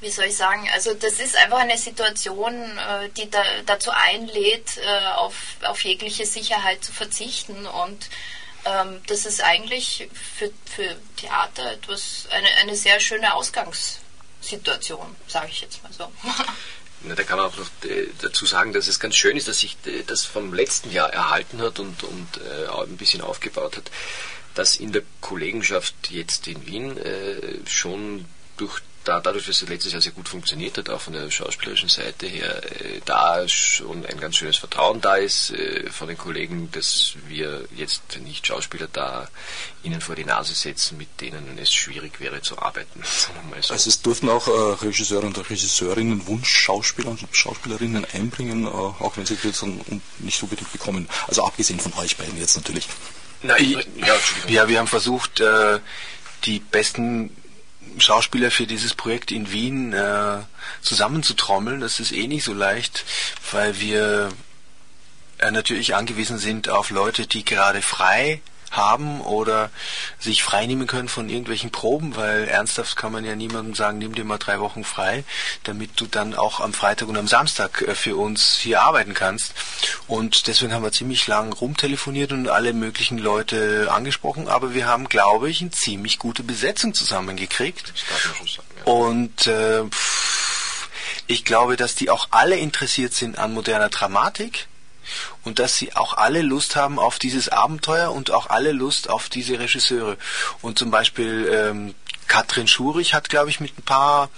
wie 0.00 0.10
soll 0.10 0.26
ich 0.26 0.36
sagen, 0.36 0.68
also 0.72 0.94
das 0.94 1.20
ist 1.20 1.36
einfach 1.36 1.58
eine 1.58 1.76
Situation, 1.76 2.54
äh, 2.54 3.10
die 3.16 3.28
da, 3.30 3.42
dazu 3.66 3.90
einlädt, 3.90 4.78
äh, 4.78 5.08
auf, 5.16 5.34
auf 5.62 5.84
jegliche 5.84 6.24
Sicherheit 6.24 6.82
zu 6.82 6.92
verzichten 6.92 7.66
und 7.66 8.08
ähm, 8.64 9.00
das 9.06 9.26
ist 9.26 9.42
eigentlich 9.42 10.08
für, 10.12 10.50
für 10.64 10.96
Theater 11.16 11.72
etwas, 11.72 12.26
eine, 12.30 12.48
eine 12.60 12.76
sehr 12.76 13.00
schöne 13.00 13.34
Ausgangssituation, 13.34 15.16
sage 15.26 15.48
ich 15.50 15.60
jetzt 15.60 15.82
mal 15.82 15.92
so. 15.92 16.10
Na, 17.02 17.14
da 17.14 17.22
kann 17.22 17.38
man 17.38 17.46
auch 17.46 17.56
noch 17.56 17.70
äh, 17.88 18.08
dazu 18.20 18.44
sagen, 18.44 18.72
dass 18.74 18.86
es 18.86 19.00
ganz 19.00 19.16
schön 19.16 19.36
ist, 19.36 19.48
dass 19.48 19.60
sich 19.60 19.76
das 20.06 20.24
vom 20.24 20.52
letzten 20.52 20.90
Jahr 20.90 21.10
erhalten 21.10 21.62
hat 21.62 21.78
und, 21.78 22.02
und 22.02 22.28
äh, 22.36 22.68
ein 22.68 22.98
bisschen 22.98 23.22
aufgebaut 23.22 23.78
hat, 23.78 23.90
dass 24.54 24.76
in 24.76 24.92
der 24.92 25.02
Kollegenschaft 25.22 26.10
jetzt 26.10 26.46
in 26.46 26.66
Wien 26.66 26.98
äh, 26.98 27.60
schon 27.66 28.26
durch 28.58 28.80
da, 29.10 29.18
dadurch, 29.18 29.46
dass 29.46 29.60
es 29.60 29.68
letztes 29.68 29.92
Jahr 29.92 30.00
sehr 30.00 30.12
gut 30.12 30.28
funktioniert 30.28 30.78
hat, 30.78 30.88
auch 30.88 31.00
von 31.00 31.12
der 31.12 31.28
schauspielerischen 31.30 31.88
Seite 31.88 32.28
her, 32.28 32.62
äh, 32.80 33.00
da 33.04 33.46
schon 33.48 34.06
ein 34.06 34.20
ganz 34.20 34.36
schönes 34.36 34.56
Vertrauen 34.56 35.00
da 35.00 35.16
ist 35.16 35.50
äh, 35.50 35.90
von 35.90 36.06
den 36.06 36.16
Kollegen, 36.16 36.70
dass 36.70 37.14
wir 37.26 37.64
jetzt 37.74 38.02
nicht 38.24 38.46
Schauspieler 38.46 38.86
da 38.92 39.28
ihnen 39.82 40.00
vor 40.00 40.14
die 40.14 40.24
Nase 40.24 40.54
setzen, 40.54 40.96
mit 40.96 41.20
denen 41.20 41.58
es 41.58 41.72
schwierig 41.72 42.20
wäre 42.20 42.40
zu 42.40 42.58
arbeiten. 42.58 43.02
So. 43.60 43.74
Also 43.74 43.90
es 43.90 44.00
durften 44.00 44.28
auch 44.28 44.46
äh, 44.46 44.84
Regisseure 44.84 45.26
und 45.26 45.36
Regisseurinnen 45.36 46.26
Wunschschauspieler 46.26 47.10
und 47.10 47.20
Schauspielerinnen 47.32 48.06
einbringen, 48.12 48.64
äh, 48.64 48.68
auch 48.68 49.16
wenn 49.16 49.26
sie 49.26 49.36
das 49.42 49.60
dann 49.60 49.80
nicht 50.20 50.42
unbedingt 50.42 50.72
bekommen. 50.72 51.08
Also 51.26 51.44
abgesehen 51.44 51.80
von 51.80 51.92
euch 51.94 52.16
beiden 52.16 52.38
jetzt 52.38 52.56
natürlich. 52.56 52.88
Nein, 53.42 53.82
ja, 53.96 54.14
ja, 54.48 54.68
wir 54.68 54.78
haben 54.78 54.86
versucht, 54.86 55.40
äh, 55.40 55.80
die 56.44 56.60
besten 56.60 57.36
Schauspieler 57.98 58.50
für 58.50 58.66
dieses 58.66 58.94
Projekt 58.94 59.30
in 59.30 59.52
Wien 59.52 59.92
äh, 59.92 60.38
zusammenzutrommeln. 60.82 61.80
Das 61.80 62.00
ist 62.00 62.12
eh 62.12 62.26
nicht 62.26 62.44
so 62.44 62.54
leicht, 62.54 63.04
weil 63.50 63.80
wir 63.80 64.30
äh, 65.38 65.50
natürlich 65.50 65.94
angewiesen 65.94 66.38
sind 66.38 66.68
auf 66.68 66.90
Leute, 66.90 67.26
die 67.26 67.44
gerade 67.44 67.82
frei 67.82 68.40
haben 68.70 69.20
oder 69.20 69.70
sich 70.18 70.42
freinehmen 70.42 70.86
können 70.86 71.08
von 71.08 71.28
irgendwelchen 71.28 71.70
Proben, 71.70 72.16
weil 72.16 72.44
ernsthaft 72.44 72.96
kann 72.96 73.12
man 73.12 73.24
ja 73.24 73.34
niemandem 73.34 73.74
sagen, 73.74 73.98
nimm 73.98 74.14
dir 74.14 74.24
mal 74.24 74.38
drei 74.38 74.60
Wochen 74.60 74.84
frei, 74.84 75.24
damit 75.64 76.00
du 76.00 76.06
dann 76.06 76.34
auch 76.34 76.60
am 76.60 76.72
Freitag 76.72 77.08
und 77.08 77.16
am 77.16 77.28
Samstag 77.28 77.82
äh, 77.82 77.94
für 77.94 78.16
uns 78.16 78.58
hier 78.58 78.82
arbeiten 78.82 79.14
kannst. 79.14 79.54
Und 80.06 80.46
deswegen 80.46 80.72
haben 80.72 80.84
wir 80.84 80.92
ziemlich 80.92 81.26
lang 81.26 81.52
rumtelefoniert 81.52 82.32
und 82.32 82.48
alle 82.48 82.72
möglichen 82.72 83.18
Leute 83.18 83.88
angesprochen, 83.90 84.48
aber 84.48 84.74
wir 84.74 84.86
haben, 84.86 85.08
glaube 85.08 85.50
ich, 85.50 85.60
eine 85.60 85.70
ziemlich 85.70 86.18
gute 86.18 86.42
Besetzung 86.42 86.94
zusammengekriegt. 86.94 87.92
Und 88.84 89.46
äh, 89.46 89.82
ich 91.26 91.44
glaube, 91.44 91.76
dass 91.76 91.94
die 91.94 92.10
auch 92.10 92.28
alle 92.30 92.56
interessiert 92.56 93.14
sind 93.14 93.38
an 93.38 93.52
moderner 93.52 93.88
Dramatik 93.88 94.66
und 95.44 95.58
dass 95.58 95.76
sie 95.76 95.94
auch 95.96 96.14
alle 96.14 96.42
Lust 96.42 96.76
haben 96.76 96.98
auf 96.98 97.18
dieses 97.18 97.48
Abenteuer 97.48 98.12
und 98.12 98.30
auch 98.30 98.50
alle 98.50 98.72
Lust 98.72 99.10
auf 99.10 99.28
diese 99.28 99.58
Regisseure. 99.58 100.16
Und 100.62 100.78
zum 100.78 100.90
Beispiel 100.90 101.48
ähm, 101.52 101.94
Katrin 102.28 102.68
Schurich 102.68 103.14
hat, 103.14 103.28
glaube 103.28 103.50
ich, 103.50 103.60
mit 103.60 103.76
ein 103.78 103.82
paar 103.82 104.30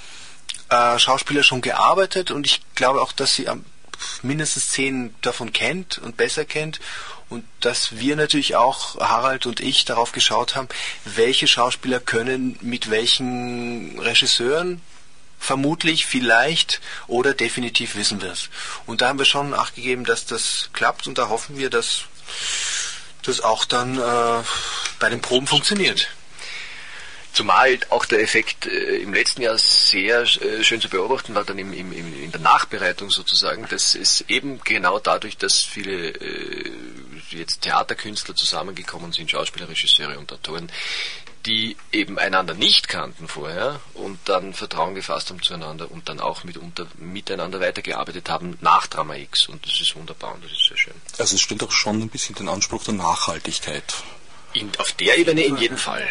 äh, 0.70 0.98
Schauspielern 0.98 1.44
schon 1.44 1.60
gearbeitet 1.60 2.30
und 2.30 2.46
ich 2.46 2.60
glaube 2.74 3.02
auch, 3.02 3.12
dass 3.12 3.34
sie 3.34 3.48
am, 3.48 3.64
mindestens 4.22 4.70
zehn 4.70 5.14
davon 5.20 5.52
kennt 5.52 5.98
und 5.98 6.16
besser 6.16 6.44
kennt 6.44 6.80
und 7.28 7.44
dass 7.60 7.98
wir 7.98 8.16
natürlich 8.16 8.56
auch, 8.56 8.98
Harald 9.00 9.46
und 9.46 9.60
ich, 9.60 9.84
darauf 9.84 10.12
geschaut 10.12 10.54
haben, 10.54 10.68
welche 11.04 11.46
Schauspieler 11.46 12.00
können 12.00 12.58
mit 12.60 12.90
welchen 12.90 13.98
Regisseuren 13.98 14.80
vermutlich, 15.42 16.06
vielleicht 16.06 16.80
oder 17.08 17.34
definitiv 17.34 17.96
wissen 17.96 18.22
wir 18.22 18.30
es. 18.30 18.48
Und 18.86 19.00
da 19.00 19.08
haben 19.08 19.18
wir 19.18 19.26
schon 19.26 19.54
Acht 19.54 19.74
gegeben, 19.74 20.04
dass 20.04 20.24
das 20.24 20.70
klappt 20.72 21.06
und 21.08 21.18
da 21.18 21.28
hoffen 21.28 21.58
wir, 21.58 21.68
dass 21.68 22.02
das 23.24 23.40
auch 23.40 23.64
dann 23.64 23.98
äh, 23.98 24.42
bei 25.00 25.10
den 25.10 25.20
Proben 25.20 25.46
funktioniert. 25.46 26.08
Zumal 27.32 27.78
auch 27.88 28.04
der 28.04 28.20
Effekt 28.20 28.66
äh, 28.66 28.98
im 28.98 29.14
letzten 29.14 29.42
Jahr 29.42 29.58
sehr 29.58 30.22
äh, 30.22 30.62
schön 30.62 30.80
zu 30.80 30.88
beobachten 30.88 31.34
war, 31.34 31.44
dann 31.44 31.58
im, 31.58 31.72
im, 31.72 31.92
in 31.92 32.30
der 32.30 32.40
Nachbereitung 32.40 33.10
sozusagen, 33.10 33.66
dass 33.68 33.94
es 33.94 34.24
eben 34.28 34.60
genau 34.62 35.00
dadurch, 35.00 35.38
dass 35.38 35.58
viele 35.58 36.10
äh, 36.10 36.70
jetzt 37.38 37.62
Theaterkünstler 37.62 38.34
zusammengekommen 38.34 39.12
sind, 39.12 39.30
Schauspieler, 39.30 39.68
Regisseure 39.68 40.18
und 40.18 40.32
Autoren, 40.32 40.70
die 41.46 41.76
eben 41.90 42.18
einander 42.18 42.54
nicht 42.54 42.88
kannten 42.88 43.26
vorher 43.26 43.80
und 43.94 44.18
dann 44.26 44.54
Vertrauen 44.54 44.94
gefasst 44.94 45.30
haben 45.30 45.42
zueinander 45.42 45.90
und 45.90 46.08
dann 46.08 46.20
auch 46.20 46.44
mitunter, 46.44 46.86
miteinander 46.96 47.60
weitergearbeitet 47.60 48.28
haben 48.28 48.56
nach 48.60 48.86
Drama 48.86 49.16
X. 49.16 49.48
Und 49.48 49.66
das 49.66 49.80
ist 49.80 49.96
wunderbar 49.96 50.34
und 50.34 50.44
das 50.44 50.52
ist 50.52 50.66
sehr 50.68 50.76
schön. 50.76 50.94
Also 51.18 51.34
es 51.34 51.40
stellt 51.40 51.62
auch 51.62 51.72
schon 51.72 52.00
ein 52.00 52.08
bisschen 52.08 52.34
den 52.36 52.48
Anspruch 52.48 52.84
der 52.84 52.94
Nachhaltigkeit. 52.94 53.94
In, 54.52 54.70
auf 54.78 54.92
der 54.92 55.18
Ebene 55.18 55.42
in 55.42 55.56
jedem 55.56 55.78
Fall. 55.78 56.08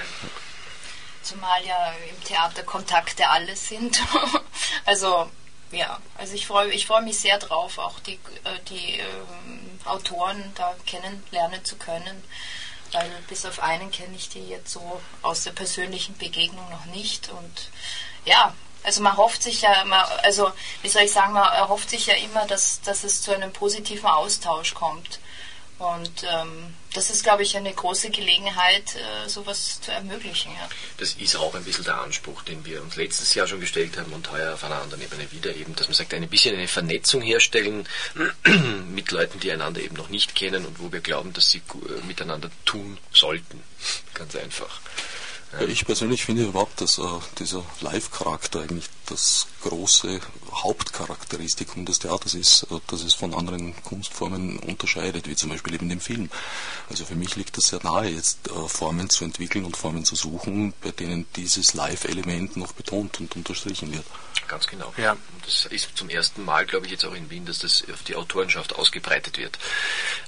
Zumal 1.21 1.63
ja 1.65 1.93
im 2.09 2.23
Theater 2.23 2.63
Kontakte 2.63 3.29
alles 3.29 3.69
sind. 3.69 4.01
also 4.85 5.29
ja, 5.71 5.99
also 6.17 6.33
ich 6.33 6.47
freue 6.47 6.71
ich 6.71 6.85
freu 6.85 7.01
mich 7.01 7.19
sehr 7.19 7.39
drauf, 7.39 7.77
auch 7.77 7.99
die, 7.99 8.19
äh, 8.43 8.59
die 8.69 8.99
ähm, 8.99 9.79
Autoren 9.85 10.51
da 10.55 10.75
kennenlernen 10.85 11.63
zu 11.63 11.75
können 11.77 12.23
weil 12.93 13.09
bis 13.27 13.45
auf 13.45 13.61
einen 13.61 13.91
kenne 13.91 14.15
ich 14.15 14.29
die 14.29 14.47
jetzt 14.49 14.71
so 14.71 15.01
aus 15.21 15.43
der 15.43 15.51
persönlichen 15.51 16.17
Begegnung 16.17 16.69
noch 16.69 16.85
nicht. 16.85 17.29
Und 17.29 17.69
ja, 18.25 18.53
Also 18.83 19.01
man 19.01 19.15
hofft 19.17 19.43
sich 19.43 19.61
ja, 19.61 19.83
man, 19.85 20.03
also 20.23 20.51
wie 20.81 20.89
soll 20.89 21.03
ich 21.03 21.11
sagen, 21.11 21.33
man 21.33 21.53
erhofft 21.53 21.89
sich 21.89 22.07
ja 22.07 22.15
immer, 22.15 22.45
dass, 22.47 22.81
dass 22.81 23.03
es 23.03 23.21
zu 23.21 23.33
einem 23.33 23.53
positiven 23.53 24.09
Austausch 24.09 24.73
kommt. 24.73 25.19
Und 25.81 26.23
ähm, 26.31 26.75
das 26.93 27.09
ist, 27.09 27.23
glaube 27.23 27.41
ich, 27.41 27.57
eine 27.57 27.73
große 27.73 28.11
Gelegenheit, 28.11 28.95
äh, 28.95 29.27
sowas 29.27 29.81
zu 29.81 29.91
ermöglichen. 29.91 30.51
Ja. 30.51 30.69
Das 30.97 31.13
ist 31.13 31.35
auch 31.35 31.55
ein 31.55 31.63
bisschen 31.63 31.85
der 31.85 31.99
Anspruch, 31.99 32.43
den 32.43 32.63
wir 32.65 32.83
uns 32.83 32.97
letztes 32.97 33.33
Jahr 33.33 33.47
schon 33.47 33.61
gestellt 33.61 33.97
haben 33.97 34.13
und 34.13 34.31
heuer 34.31 34.53
auf 34.53 34.63
einer 34.63 34.79
anderen 34.79 35.01
Ebene 35.01 35.31
wieder 35.31 35.55
eben, 35.55 35.75
dass 35.75 35.87
man 35.87 35.95
sagt, 35.95 36.13
ein 36.13 36.29
bisschen 36.29 36.55
eine 36.55 36.67
Vernetzung 36.67 37.23
herstellen 37.23 37.87
mit 38.93 39.09
Leuten, 39.09 39.39
die 39.39 39.51
einander 39.51 39.81
eben 39.81 39.95
noch 39.95 40.09
nicht 40.09 40.35
kennen 40.35 40.67
und 40.67 40.79
wo 40.79 40.91
wir 40.91 40.99
glauben, 40.99 41.33
dass 41.33 41.49
sie 41.49 41.63
äh, 41.73 42.05
miteinander 42.05 42.51
tun 42.65 42.99
sollten. 43.11 43.63
Ganz 44.13 44.35
einfach. 44.35 44.81
Ja, 45.53 45.61
ich 45.65 45.83
persönlich 45.83 46.23
finde 46.23 46.43
überhaupt, 46.43 46.79
dass 46.79 46.99
äh, 46.99 47.03
dieser 47.39 47.65
Live-Charakter 47.81 48.61
eigentlich 48.61 48.85
das 49.11 49.47
große 49.61 50.19
Hauptcharakteristikum 50.51 51.85
des 51.85 51.99
Theaters 51.99 52.33
ist, 52.33 52.63
äh, 52.71 52.79
dass 52.87 53.03
es 53.03 53.13
von 53.13 53.33
anderen 53.33 53.75
Kunstformen 53.83 54.57
unterscheidet, 54.59 55.27
wie 55.27 55.35
zum 55.35 55.49
Beispiel 55.49 55.75
eben 55.75 55.89
dem 55.89 55.99
Film. 55.99 56.29
Also 56.89 57.05
für 57.05 57.15
mich 57.15 57.35
liegt 57.35 57.57
es 57.57 57.67
sehr 57.67 57.83
nahe, 57.83 58.09
jetzt 58.09 58.47
äh, 58.47 58.67
Formen 58.67 59.09
zu 59.09 59.23
entwickeln 59.25 59.65
und 59.65 59.77
Formen 59.77 60.05
zu 60.05 60.15
suchen, 60.15 60.73
bei 60.81 60.91
denen 60.91 61.25
dieses 61.35 61.73
Live-Element 61.73 62.57
noch 62.57 62.73
betont 62.73 63.19
und 63.19 63.35
unterstrichen 63.35 63.93
wird. 63.93 64.05
Ganz 64.47 64.67
genau. 64.67 64.93
Ja. 64.97 65.15
das 65.45 65.65
ist 65.67 65.95
zum 65.95 66.09
ersten 66.09 66.43
Mal, 66.43 66.65
glaube 66.65 66.85
ich, 66.85 66.91
jetzt 66.91 67.05
auch 67.05 67.13
in 67.13 67.29
Wien, 67.29 67.45
dass 67.45 67.59
das 67.59 67.83
auf 67.91 68.03
die 68.03 68.15
Autorenschaft 68.15 68.75
ausgebreitet 68.75 69.37
wird. 69.37 69.57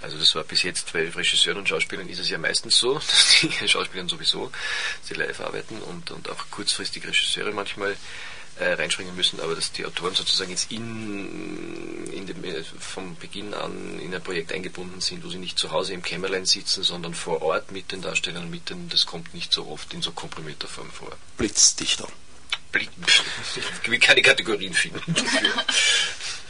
Also 0.01 0.17
das 0.17 0.33
war 0.35 0.43
bis 0.43 0.63
jetzt 0.63 0.93
bei 0.93 1.09
Regisseuren 1.09 1.59
und 1.59 1.67
Schauspielern 1.67 2.07
ist 2.07 2.19
es 2.19 2.29
ja 2.29 2.37
meistens 2.37 2.77
so, 2.77 2.93
dass 2.99 3.35
die 3.41 3.67
Schauspieler 3.67 4.07
sowieso 4.07 4.51
sie 5.03 5.15
live 5.15 5.41
arbeiten 5.41 5.77
und, 5.81 6.11
und 6.11 6.29
auch 6.29 6.45
kurzfristig 6.51 7.05
Regisseure 7.05 7.51
manchmal 7.51 7.97
äh, 8.59 8.73
reinspringen 8.73 9.15
müssen, 9.15 9.39
aber 9.39 9.55
dass 9.55 9.71
die 9.71 9.85
Autoren 9.85 10.13
sozusagen 10.13 10.51
jetzt 10.51 10.71
in, 10.71 12.11
in 12.11 12.27
dem, 12.27 12.43
äh, 12.43 12.63
vom 12.79 13.15
Beginn 13.15 13.53
an 13.53 13.99
in 13.99 14.13
ein 14.13 14.21
Projekt 14.21 14.51
eingebunden 14.51 15.01
sind, 15.01 15.23
wo 15.23 15.29
sie 15.29 15.37
nicht 15.37 15.57
zu 15.57 15.71
Hause 15.71 15.93
im 15.93 16.01
Kämmerlein 16.01 16.45
sitzen, 16.45 16.83
sondern 16.83 17.13
vor 17.13 17.41
Ort 17.41 17.71
mit 17.71 17.91
den 17.91 18.01
Darstellern, 18.01 18.49
mit 18.49 18.69
den, 18.69 18.89
das 18.89 19.05
kommt 19.05 19.33
nicht 19.33 19.51
so 19.51 19.67
oft 19.67 19.93
in 19.93 20.01
so 20.01 20.11
komprimierter 20.11 20.67
Form 20.67 20.91
vor. 20.91 21.11
Blitzdichter. 21.37 22.07
Blitz, 22.71 22.89
ich 23.83 23.89
will 23.89 23.99
keine 23.99 24.21
Kategorien 24.21 24.73
finden. 24.73 25.01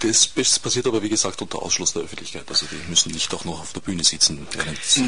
Das 0.00 0.28
passiert 0.58 0.86
aber, 0.86 1.02
wie 1.02 1.08
gesagt, 1.08 1.40
unter 1.40 1.62
Ausschluss 1.62 1.92
der 1.92 2.02
Öffentlichkeit. 2.02 2.44
Also 2.48 2.66
die 2.66 2.76
müssen 2.88 3.12
nicht 3.12 3.32
auch 3.32 3.44
noch 3.44 3.60
auf 3.60 3.72
der 3.72 3.80
Bühne 3.80 4.04
sitzen. 4.04 4.46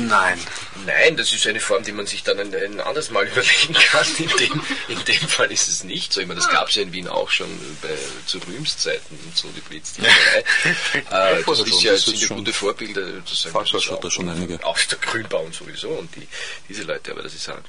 Nein. 0.09 0.38
Nein, 0.87 1.16
das 1.16 1.33
ist 1.33 1.46
eine 1.46 1.61
Form, 1.61 1.83
die 1.85 1.92
man 1.92 2.07
sich 2.07 2.22
dann 2.22 2.38
ein, 2.38 2.55
ein 2.55 2.81
anderes 2.81 3.11
Mal 3.11 3.27
überlegen 3.33 3.74
kann. 3.74 4.07
In 4.18 4.29
dem, 4.29 4.62
in 4.88 5.05
dem 5.05 5.29
Fall 5.29 5.53
ist 5.53 5.68
es 5.68 5.85
nicht 5.85 6.12
so. 6.12 6.20
Ich 6.20 6.27
meine, 6.27 6.40
das 6.40 6.48
gab 6.48 6.68
es 6.68 6.77
ja 6.77 6.83
in 6.83 6.92
Wien 6.92 7.09
auch 7.09 7.31
schon 7.31 7.48
bei, 7.83 7.90
zu 8.27 8.38
Rühmszeiten 8.38 9.18
und 9.24 9.37
so, 9.37 9.48
die 9.48 9.61
Blitzdienerei. 9.61 10.44
äh, 11.11 11.42
das, 11.44 11.61
ist 11.61 11.83
ja, 11.83 11.92
das 11.92 12.05
sind 12.05 12.20
ja 12.20 12.29
gute 12.29 12.53
Vorbilder. 12.53 13.20
Das 13.20 13.44
hat 13.44 14.05
da 14.05 14.11
schon 14.11 14.29
einige. 14.29 14.64
Auch 14.64 14.79
der 14.79 14.98
Grünbaum 14.98 15.53
sowieso 15.53 15.90
und 15.90 16.14
die, 16.16 16.27
diese 16.68 16.83
Leute, 16.83 17.12
aber 17.12 17.22
das 17.22 17.35
ist 17.35 17.48
halt 17.48 17.64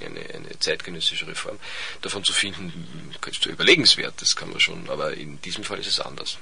eine, 0.00 0.20
eine 0.34 0.58
zeitgenössische 0.58 1.26
Reform. 1.26 1.58
Davon 2.00 2.24
zu 2.24 2.32
finden, 2.32 3.14
kannst 3.20 3.44
du 3.44 3.50
überlegenswert, 3.50 4.14
das 4.20 4.36
kann 4.36 4.50
man 4.50 4.60
schon, 4.60 4.88
aber 4.88 5.14
in 5.14 5.40
diesem 5.42 5.64
Fall 5.64 5.78
ist 5.78 5.88
es 5.88 6.00
anders. 6.00 6.38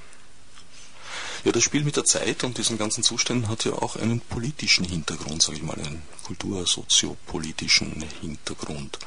Ja, 1.43 1.51
das 1.51 1.63
Spiel 1.63 1.83
mit 1.83 1.95
der 1.97 2.05
Zeit 2.05 2.43
und 2.43 2.57
diesen 2.57 2.77
ganzen 2.77 3.03
Zuständen 3.03 3.49
hat 3.49 3.65
ja 3.65 3.73
auch 3.73 3.95
einen 3.95 4.21
politischen 4.21 4.85
Hintergrund, 4.85 5.41
sage 5.41 5.57
ich 5.57 5.63
mal, 5.63 5.75
einen 5.75 6.03
kultursoziopolitischen 6.23 8.03
Hintergrund. 8.21 8.99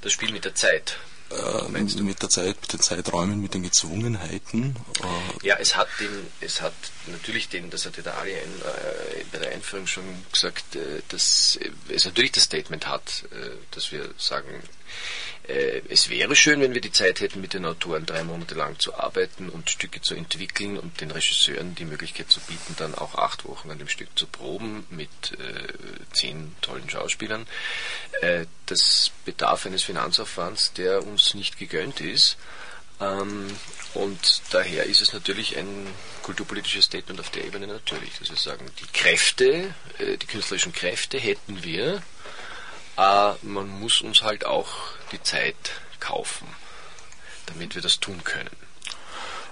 Das 0.00 0.12
Spiel 0.12 0.32
mit 0.32 0.44
der 0.44 0.54
Zeit. 0.54 0.98
Äh, 1.30 1.68
mit 1.68 2.22
der 2.22 2.28
Zeit, 2.28 2.60
mit 2.60 2.72
den 2.72 2.80
Zeiträumen, 2.80 3.40
mit 3.40 3.54
den 3.54 3.62
Gezwungenheiten. 3.62 4.76
Äh 5.00 5.46
ja, 5.46 5.56
es 5.58 5.74
hat 5.74 5.88
den, 5.98 6.10
es 6.40 6.60
hat 6.60 6.74
natürlich 7.06 7.48
den, 7.48 7.70
das 7.70 7.86
hatte 7.86 8.02
der 8.02 8.18
Ali 8.18 8.34
ein, 8.34 8.40
äh, 8.40 9.24
bei 9.32 9.38
der 9.38 9.52
Einführung 9.52 9.86
schon 9.86 10.04
gesagt, 10.30 10.76
äh, 10.76 11.00
dass 11.08 11.58
es 11.88 12.04
natürlich 12.04 12.32
das 12.32 12.44
Statement 12.44 12.86
hat, 12.86 13.24
äh, 13.30 13.50
dass 13.70 13.90
wir 13.90 14.10
sagen, 14.18 14.48
äh, 14.50 14.62
es 15.46 16.08
wäre 16.08 16.34
schön, 16.34 16.60
wenn 16.60 16.72
wir 16.72 16.80
die 16.80 16.92
Zeit 16.92 17.20
hätten, 17.20 17.40
mit 17.40 17.52
den 17.52 17.66
Autoren 17.66 18.06
drei 18.06 18.24
Monate 18.24 18.54
lang 18.54 18.78
zu 18.78 18.94
arbeiten 18.94 19.50
und 19.50 19.68
Stücke 19.68 20.00
zu 20.00 20.14
entwickeln 20.14 20.78
und 20.78 21.02
den 21.02 21.10
Regisseuren 21.10 21.74
die 21.74 21.84
Möglichkeit 21.84 22.30
zu 22.30 22.40
bieten, 22.40 22.74
dann 22.78 22.94
auch 22.94 23.14
acht 23.16 23.44
Wochen 23.44 23.70
an 23.70 23.78
dem 23.78 23.88
Stück 23.88 24.08
zu 24.16 24.26
proben 24.26 24.86
mit 24.88 25.10
äh, 25.32 26.14
zehn 26.14 26.54
tollen 26.62 26.88
Schauspielern. 26.88 27.46
Äh, 28.22 28.46
das 28.66 29.10
bedarf 29.26 29.66
eines 29.66 29.82
Finanzaufwands, 29.82 30.72
der 30.72 31.06
uns 31.06 31.34
nicht 31.34 31.58
gegönnt 31.58 32.00
ist. 32.00 32.38
Ähm, 33.00 33.46
und 33.92 34.42
daher 34.50 34.84
ist 34.84 35.02
es 35.02 35.12
natürlich 35.12 35.56
ein 35.56 35.86
kulturpolitisches 36.22 36.86
Statement 36.86 37.20
auf 37.20 37.30
der 37.30 37.44
Ebene 37.44 37.66
natürlich, 37.66 38.18
dass 38.18 38.30
wir 38.30 38.36
sagen, 38.36 38.66
die 38.80 38.98
Kräfte, 38.98 39.74
äh, 39.98 40.16
die 40.16 40.26
künstlerischen 40.26 40.72
Kräfte 40.72 41.18
hätten 41.18 41.64
wir, 41.64 42.02
äh, 42.96 43.32
man 43.42 43.68
muss 43.80 44.00
uns 44.00 44.22
halt 44.22 44.44
auch 44.44 44.68
die 45.12 45.22
Zeit 45.22 45.72
kaufen, 46.00 46.46
damit 47.46 47.74
wir 47.74 47.82
das 47.82 48.00
tun 48.00 48.22
können. 48.24 48.50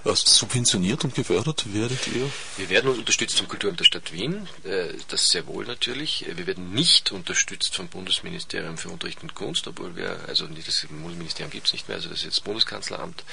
Subventioniert 0.05 1.05
und 1.05 1.15
gefördert 1.15 1.73
werdet 1.73 2.07
ihr? 2.07 2.29
Wir 2.57 2.69
werden 2.69 2.91
unterstützt 2.91 3.37
vom 3.37 3.47
Kulturamt 3.47 3.79
der 3.79 3.85
Stadt 3.85 4.11
Wien, 4.11 4.49
äh, 4.65 4.93
das 5.07 5.29
sehr 5.29 5.47
wohl 5.47 5.65
natürlich. 5.65 6.25
Wir 6.27 6.45
werden 6.45 6.73
nicht 6.73 7.13
unterstützt 7.13 7.75
vom 7.75 7.87
Bundesministerium 7.87 8.77
für 8.77 8.89
Unterricht 8.89 9.23
und 9.23 9.33
Kunst, 9.33 9.65
obwohl 9.65 9.95
wir, 9.95 10.19
also 10.27 10.45
das 10.45 10.87
Bundesministerium 10.89 11.51
gibt 11.51 11.67
es 11.67 11.73
nicht 11.73 11.87
mehr, 11.87 11.95
also 11.95 12.09
das 12.09 12.19
ist 12.19 12.25
jetzt 12.25 12.43
Bundeskanzleramt, 12.43 13.23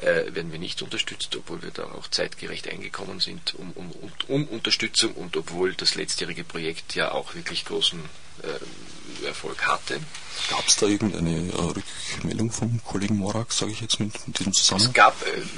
äh, 0.00 0.34
werden 0.34 0.50
wir 0.50 0.58
nicht 0.58 0.82
unterstützt, 0.82 1.36
obwohl 1.36 1.62
wir 1.62 1.70
da 1.70 1.84
auch 1.84 2.08
zeitgerecht 2.08 2.68
eingekommen 2.68 3.20
sind 3.20 3.54
um, 3.54 3.70
um, 3.70 3.92
um 4.26 4.48
Unterstützung 4.48 5.12
und 5.12 5.36
obwohl 5.36 5.74
das 5.74 5.94
letztjährige 5.94 6.42
Projekt 6.42 6.96
ja 6.96 7.12
auch 7.12 7.36
wirklich 7.36 7.64
großen 7.64 8.02
äh, 8.42 9.26
Erfolg 9.26 9.66
hatte. 9.66 10.00
Gab 10.50 10.66
es 10.66 10.76
da 10.76 10.86
irgendeine 10.86 11.52
äh, 11.52 12.16
Rückmeldung 12.16 12.50
vom 12.50 12.80
Kollegen 12.84 13.16
Morak, 13.16 13.52
sage 13.52 13.72
ich 13.72 13.80
jetzt 13.80 14.00
mit, 14.00 14.26
mit 14.26 14.38
diesem 14.38 14.52
Zusammenhang? 14.52 14.88
Es 14.88 14.94
gab, 14.94 15.16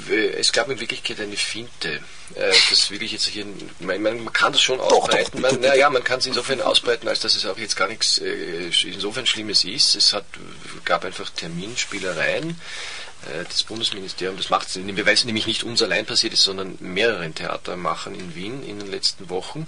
äh, 0.09 0.27
es 0.33 0.51
gab 0.51 0.69
in 0.69 0.79
Wirklichkeit 0.79 1.19
eine 1.19 1.37
Finte. 1.37 2.01
Äh, 2.35 2.53
das 2.69 2.91
will 2.91 3.01
ich 3.01 3.13
jetzt 3.13 3.25
hier, 3.25 3.45
man, 3.79 4.01
man 4.01 4.33
kann 4.33 4.51
das 4.51 4.61
schon 4.61 4.79
ausbreiten. 4.79 5.41
Doch, 5.41 5.49
doch, 5.49 5.59
man, 5.59 5.61
naja, 5.61 5.89
man 5.89 6.03
kann 6.03 6.19
es 6.19 6.25
insofern 6.25 6.61
ausbreiten, 6.61 7.07
als 7.07 7.21
dass 7.21 7.35
es 7.35 7.45
auch 7.45 7.57
jetzt 7.57 7.75
gar 7.75 7.87
nichts 7.87 8.19
äh, 8.19 8.69
insofern 8.83 9.25
Schlimmes 9.25 9.63
ist. 9.63 9.95
Es 9.95 10.13
hat, 10.13 10.25
gab 10.83 11.05
einfach 11.05 11.29
Terminspielereien 11.29 12.59
das 13.47 13.63
Bundesministerium, 13.63 14.37
das 14.37 14.49
macht 14.49 14.67
es, 14.67 14.77
weil 14.77 15.13
es 15.13 15.25
nämlich 15.25 15.47
nicht 15.47 15.63
uns 15.63 15.81
allein 15.81 16.05
passiert 16.05 16.33
ist, 16.33 16.43
sondern 16.43 16.77
mehreren 16.79 17.33
Theatermachern 17.33 18.15
in 18.15 18.35
Wien 18.35 18.63
in 18.63 18.79
den 18.79 18.89
letzten 18.89 19.29
Wochen. 19.29 19.65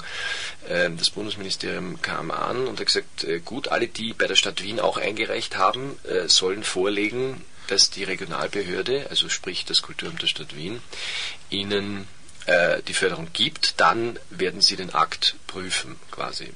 Ähm, 0.70 0.98
das 0.98 1.10
Bundesministerium 1.10 2.02
kam 2.02 2.32
an 2.32 2.68
und 2.68 2.80
hat 2.80 2.86
gesagt, 2.86 3.24
äh, 3.24 3.40
gut, 3.40 3.70
alle, 3.70 3.88
die 3.88 4.14
bei 4.14 4.28
der 4.28 4.36
Stadt 4.36 4.64
Wien 4.64 4.80
auch 4.80 4.98
eingereicht 4.98 5.58
haben, 5.58 5.98
äh, 6.04 6.28
sollen 6.28 6.64
vorlegen, 6.64 7.44
dass 7.68 7.90
die 7.90 8.04
Regionalbehörde, 8.04 9.08
also 9.10 9.28
sprich 9.30 9.66
das 9.66 9.82
Kulturamt 9.82 10.22
der 10.22 10.28
Stadt 10.28 10.56
Wien, 10.56 10.82
ihnen 11.50 12.08
die 12.88 12.94
Förderung 12.94 13.28
gibt, 13.34 13.82
dann 13.82 14.18
werden 14.30 14.62
sie 14.62 14.78
den 14.78 14.94
Akt 14.94 15.36
prüfen 15.48 15.98
quasi. 16.12 16.54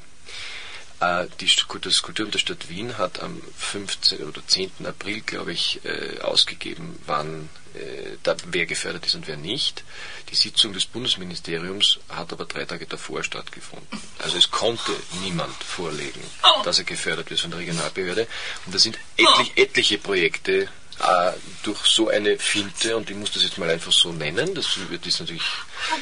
Äh, 1.01 1.25
die, 1.39 1.49
das 1.81 2.01
Kulturamt 2.03 2.35
der 2.35 2.39
Stadt 2.39 2.69
Wien 2.69 2.97
hat 2.97 3.21
am 3.21 3.41
15. 3.57 4.23
oder 4.23 4.45
10. 4.45 4.85
April, 4.85 5.21
glaube 5.21 5.51
ich, 5.51 5.81
äh, 5.83 6.19
ausgegeben, 6.21 6.99
wann 7.07 7.49
äh, 7.73 8.17
da, 8.21 8.35
wer 8.45 8.67
gefördert 8.67 9.07
ist 9.07 9.15
und 9.15 9.27
wer 9.27 9.37
nicht. 9.37 9.83
Die 10.29 10.35
Sitzung 10.35 10.73
des 10.73 10.85
Bundesministeriums 10.85 11.99
hat 12.07 12.31
aber 12.31 12.45
drei 12.45 12.65
Tage 12.65 12.85
davor 12.85 13.23
stattgefunden. 13.23 13.99
Also 14.19 14.37
es 14.37 14.51
konnte 14.51 14.91
niemand 15.23 15.63
vorlegen, 15.63 16.21
dass 16.63 16.77
er 16.77 16.85
gefördert 16.85 17.31
wird 17.31 17.39
von 17.39 17.49
der 17.49 17.61
Regionalbehörde. 17.61 18.27
Und 18.67 18.75
da 18.75 18.79
sind 18.79 18.99
etlich, 19.17 19.51
etliche 19.55 19.97
Projekte 19.97 20.69
äh, 21.01 21.31
durch 21.63 21.85
so 21.85 22.09
eine 22.09 22.37
Finte, 22.37 22.95
und 22.95 23.09
ich 23.09 23.15
muss 23.15 23.31
das 23.31 23.43
jetzt 23.43 23.57
mal 23.57 23.69
einfach 23.69 23.91
so 23.91 24.11
nennen, 24.11 24.53
das 24.53 24.77
ist 25.05 25.19
natürlich 25.19 25.43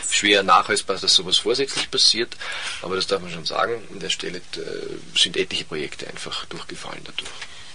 schwer 0.09 0.43
nachweisbar, 0.43 0.97
dass 0.97 1.15
sowas 1.15 1.37
vorsätzlich 1.37 1.89
passiert, 1.89 2.35
aber 2.81 2.95
das 2.95 3.07
darf 3.07 3.21
man 3.21 3.31
schon 3.31 3.45
sagen, 3.45 3.81
an 3.91 3.99
der 3.99 4.09
Stelle 4.09 4.39
äh, 4.39 5.17
sind 5.17 5.37
etliche 5.37 5.65
Projekte 5.65 6.07
einfach 6.07 6.45
durchgefallen 6.45 7.01
dadurch. 7.03 7.29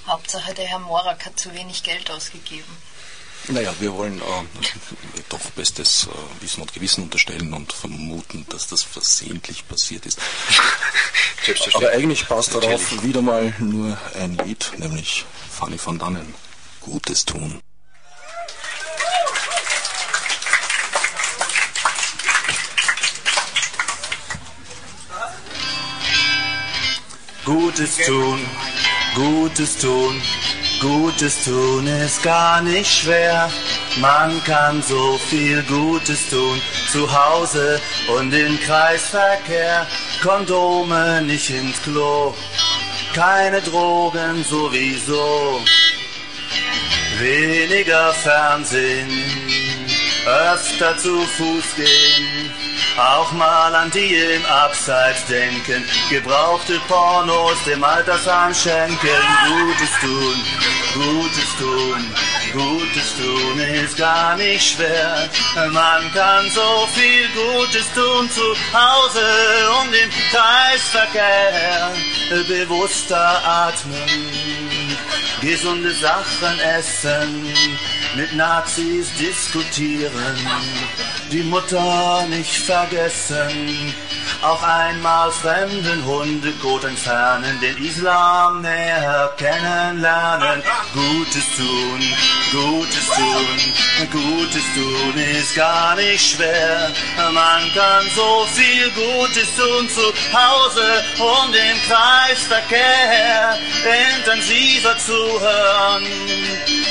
Hauptsache 0.06 0.52
der 0.52 0.66
Herr 0.66 0.80
Morak 0.80 1.24
hat 1.24 1.38
zu 1.38 1.54
wenig 1.54 1.82
Geld 1.82 2.10
ausgegeben. 2.10 2.76
Naja, 3.48 3.74
wir 3.78 3.92
wollen 3.92 4.18
äh, 4.20 5.22
doch 5.28 5.50
bestes 5.50 6.06
äh, 6.06 6.42
Wissen 6.42 6.62
und 6.62 6.72
Gewissen 6.72 7.04
unterstellen 7.04 7.52
und 7.52 7.72
vermuten, 7.72 8.46
dass 8.48 8.68
das 8.68 8.82
versehentlich 8.82 9.66
passiert 9.68 10.06
ist. 10.06 10.18
Aber 11.74 11.90
eigentlich 11.90 12.26
passt 12.26 12.54
darauf 12.54 13.02
wieder 13.02 13.20
mal 13.20 13.54
nur 13.58 13.98
ein 14.14 14.38
Lied, 14.38 14.72
nämlich 14.78 15.26
Fanny 15.50 15.78
van 15.82 15.98
Dannen. 15.98 16.34
Gutes 16.84 17.24
tun. 17.24 17.62
Gutes 27.46 27.96
tun, 28.06 28.40
Gutes 29.14 29.78
tun, 29.78 30.22
Gutes 30.80 31.44
tun 31.44 31.86
ist 31.86 32.22
gar 32.22 32.60
nicht 32.60 32.90
schwer. 33.00 33.50
Man 33.96 34.44
kann 34.44 34.82
so 34.82 35.18
viel 35.30 35.62
Gutes 35.62 36.28
tun. 36.28 36.60
Zu 36.92 37.10
Hause 37.10 37.80
und 38.14 38.30
im 38.34 38.60
Kreisverkehr. 38.60 39.86
Kondome 40.22 41.22
nicht 41.22 41.48
ins 41.48 41.80
Klo. 41.82 42.34
Keine 43.14 43.62
Drogen 43.62 44.44
sowieso. 44.44 45.62
Weniger 47.18 48.12
Fernsehen. 48.12 49.10
Öfter 50.26 50.96
zu 50.98 51.20
Fuß 51.20 51.76
gehen 51.76 52.50
auch 52.96 53.32
mal 53.32 53.74
an 53.74 53.90
die 53.90 54.14
im 54.14 54.44
Abseits 54.46 55.26
denken. 55.26 55.84
Gebrauchte 56.10 56.80
Pornos 56.86 57.64
dem 57.66 57.82
Altersheim 57.82 58.54
schenken. 58.54 59.20
Gutes 59.48 59.90
tun, 60.00 60.44
Gutes 60.94 61.56
tun, 61.58 62.14
Gutes 62.52 63.16
tun 63.16 63.60
ist 63.60 63.96
gar 63.96 64.36
nicht 64.36 64.74
schwer. 64.74 65.28
Man 65.72 66.12
kann 66.12 66.48
so 66.50 66.88
viel 66.94 67.28
Gutes 67.34 67.92
tun 67.94 68.30
zu 68.30 68.54
Hause 68.72 69.26
und 69.82 69.94
im 69.94 70.10
Kreisverkehr. 70.30 71.92
Bewusster 72.48 73.42
atmen, 73.44 74.08
gesunde 75.44 75.92
Sachen 75.92 76.58
essen, 76.60 77.44
mit 78.16 78.34
Nazis 78.34 79.12
diskutieren 79.20 80.36
die 81.30 81.42
Mutter 81.42 82.26
nicht 82.28 82.56
vergessen. 82.56 83.92
Auch 84.44 84.62
einmal 84.62 85.30
fremden 85.32 86.04
Hundekot 86.04 86.84
entfernen, 86.84 87.58
den 87.62 87.82
Islam 87.82 88.60
näher 88.60 89.32
kennenlernen. 89.38 90.62
Gutes 90.92 91.46
tun, 91.56 92.00
Gutes 92.52 93.06
tun, 93.06 94.10
Gutes 94.12 94.64
tun 94.74 95.14
ist 95.40 95.54
gar 95.54 95.96
nicht 95.96 96.32
schwer. 96.32 96.90
Man 97.32 97.72
kann 97.72 98.04
so 98.14 98.46
viel 98.52 98.90
Gutes 98.90 99.48
tun 99.56 99.88
zu 99.88 100.12
Hause 100.36 101.02
und 101.18 101.54
im 101.56 101.78
Kreisverkehr. 101.88 103.56
Intensiver 104.18 104.94
zuhören, 104.98 106.04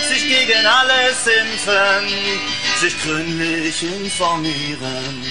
sich 0.09 0.27
gegen 0.27 0.65
alles 0.65 1.27
impfen 1.27 2.33
sich 2.83 3.01
gründlich 3.01 3.83
informieren, 3.83 5.23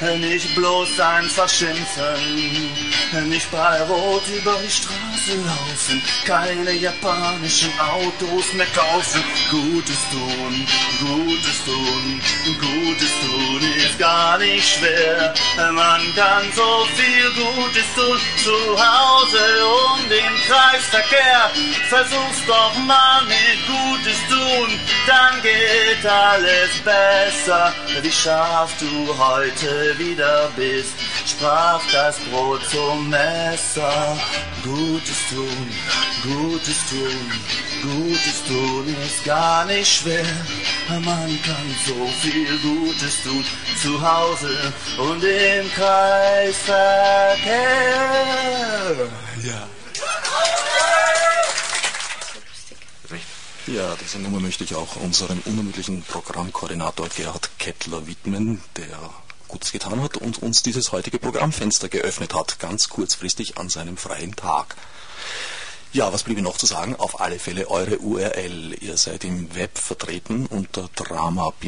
nicht 0.00 0.54
bloß 0.54 1.00
einfach 1.00 1.48
schimpfen, 3.08 3.28
nicht 3.28 3.50
bei 3.50 3.82
Rot 3.82 4.22
über 4.28 4.56
die 4.64 4.70
Straße 4.70 5.36
laufen, 5.46 6.02
keine 6.26 6.72
japanischen 6.72 7.72
Autos 7.78 8.52
mehr 8.54 8.66
kaufen, 8.74 9.22
Gutes 9.50 9.98
tun, 10.10 10.66
Gutes 11.00 11.64
tun, 11.64 12.20
Gutes 12.60 13.10
tun 13.20 13.72
ist 13.76 13.98
gar 13.98 14.38
nicht 14.38 14.66
schwer, 14.66 15.34
man 15.72 16.00
kann 16.14 16.44
so 16.54 16.86
viel 16.96 17.30
Gutes 17.30 17.84
tun, 17.94 18.18
zu 18.42 18.52
Hause 18.76 19.38
und 19.66 20.10
im 20.10 20.34
Kreisverkehr, 20.46 21.50
versuch's 21.88 22.46
doch 22.46 22.74
mal 22.86 23.22
mit 23.24 23.66
Gutes 23.66 24.18
tun, 24.28 24.80
dann 25.06 25.42
geht 25.42 26.10
alles 26.10 26.70
besser, 26.84 27.72
wie 28.02 28.12
scharf 28.12 28.72
du 28.78 29.16
heute 29.16 29.98
wieder 29.98 30.50
bist, 30.56 30.94
sprach 31.26 31.80
das 31.92 32.18
Brot 32.30 32.60
zum 32.70 32.97
Messer. 32.98 34.18
Gutes 34.64 35.28
tun, 35.30 35.68
Gutes 36.22 36.78
tun, 36.90 37.32
Gutes 37.82 38.44
tun 38.46 38.96
ist 39.06 39.24
gar 39.24 39.64
nicht 39.66 39.90
schwer. 39.90 40.24
Man 40.88 41.38
kann 41.42 41.74
so 41.86 42.06
viel 42.20 42.58
Gutes 42.58 43.22
tun, 43.22 43.44
zu 43.80 44.00
Hause 44.00 44.72
und 44.98 45.22
im 45.22 45.70
Kreisverkehr. 45.72 46.78
Ja. 49.44 49.68
Ja, 53.68 53.94
diese 54.00 54.18
Nummer 54.18 54.40
möchte 54.40 54.64
ich 54.64 54.74
auch 54.74 54.96
unserem 54.96 55.40
unermüdlichen 55.44 56.02
Programmkoordinator 56.02 57.06
Gerhard 57.10 57.50
Kettler 57.58 58.06
widmen, 58.06 58.62
der 58.78 58.98
Gutes 59.48 59.72
getan 59.72 60.02
hat 60.02 60.16
und 60.16 60.42
uns 60.42 60.62
dieses 60.62 60.92
heutige 60.92 61.18
Programmfenster 61.18 61.88
geöffnet 61.88 62.34
hat, 62.34 62.58
ganz 62.58 62.88
kurzfristig 62.88 63.58
an 63.58 63.68
seinem 63.68 63.96
freien 63.96 64.36
Tag. 64.36 64.76
Ja, 65.90 66.12
was 66.12 66.24
bliebe 66.24 66.42
noch 66.42 66.58
zu 66.58 66.66
sagen? 66.66 66.96
Auf 66.96 67.18
alle 67.22 67.38
Fälle 67.38 67.70
eure 67.70 67.98
URL. 67.98 68.76
Ihr 68.78 68.98
seid 68.98 69.24
im 69.24 69.54
Web 69.54 69.78
vertreten 69.78 70.44
unter 70.44 70.90
drama-x.net, 70.94 71.60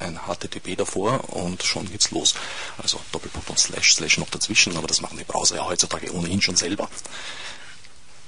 ein 0.00 0.18
HTTP 0.26 0.76
davor 0.76 1.32
und 1.32 1.62
schon 1.62 1.88
geht's 1.88 2.10
los. 2.10 2.34
Also 2.76 2.98
Doppelpunkt 3.12 3.50
und 3.50 3.58
Slash, 3.60 3.94
Slash 3.94 4.18
noch 4.18 4.30
dazwischen, 4.30 4.76
aber 4.76 4.88
das 4.88 5.00
machen 5.00 5.16
die 5.16 5.22
Browser 5.22 5.54
ja 5.56 5.64
heutzutage 5.64 6.12
ohnehin 6.12 6.42
schon 6.42 6.56
selber. 6.56 6.88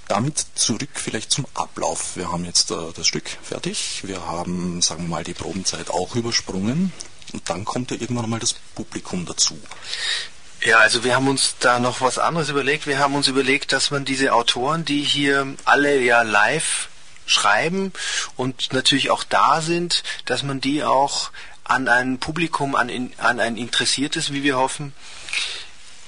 Damit 0.06 0.46
zurück 0.54 0.90
vielleicht 0.94 1.32
zum 1.32 1.46
Ablauf. 1.54 2.14
Wir 2.16 2.30
haben 2.30 2.44
jetzt 2.44 2.70
äh, 2.70 2.92
das 2.94 3.08
Stück 3.08 3.28
fertig. 3.42 4.02
Wir 4.04 4.24
haben, 4.24 4.80
sagen 4.82 5.02
wir 5.04 5.08
mal, 5.08 5.24
die 5.24 5.34
Probenzeit 5.34 5.90
auch 5.90 6.14
übersprungen. 6.14 6.92
Und 7.32 7.48
dann 7.48 7.64
kommt 7.64 7.90
ja 7.90 7.96
irgendwann 7.98 8.30
mal 8.30 8.40
das 8.40 8.54
Publikum 8.74 9.26
dazu. 9.26 9.58
Ja, 10.62 10.78
also 10.78 11.04
wir 11.04 11.14
haben 11.14 11.28
uns 11.28 11.56
da 11.60 11.78
noch 11.78 12.00
was 12.00 12.18
anderes 12.18 12.48
überlegt. 12.48 12.86
Wir 12.86 12.98
haben 12.98 13.14
uns 13.14 13.28
überlegt, 13.28 13.72
dass 13.72 13.90
man 13.90 14.04
diese 14.04 14.32
Autoren, 14.32 14.84
die 14.84 15.02
hier 15.02 15.54
alle 15.64 16.00
ja 16.00 16.22
live 16.22 16.88
schreiben 17.26 17.92
und 18.36 18.72
natürlich 18.72 19.10
auch 19.10 19.24
da 19.24 19.60
sind, 19.60 20.02
dass 20.24 20.42
man 20.42 20.60
die 20.60 20.84
auch 20.84 21.30
an 21.64 21.88
ein 21.88 22.18
Publikum, 22.18 22.74
an, 22.74 23.12
an 23.18 23.40
ein 23.40 23.56
Interessiertes, 23.56 24.32
wie 24.32 24.42
wir 24.42 24.56
hoffen, 24.56 24.92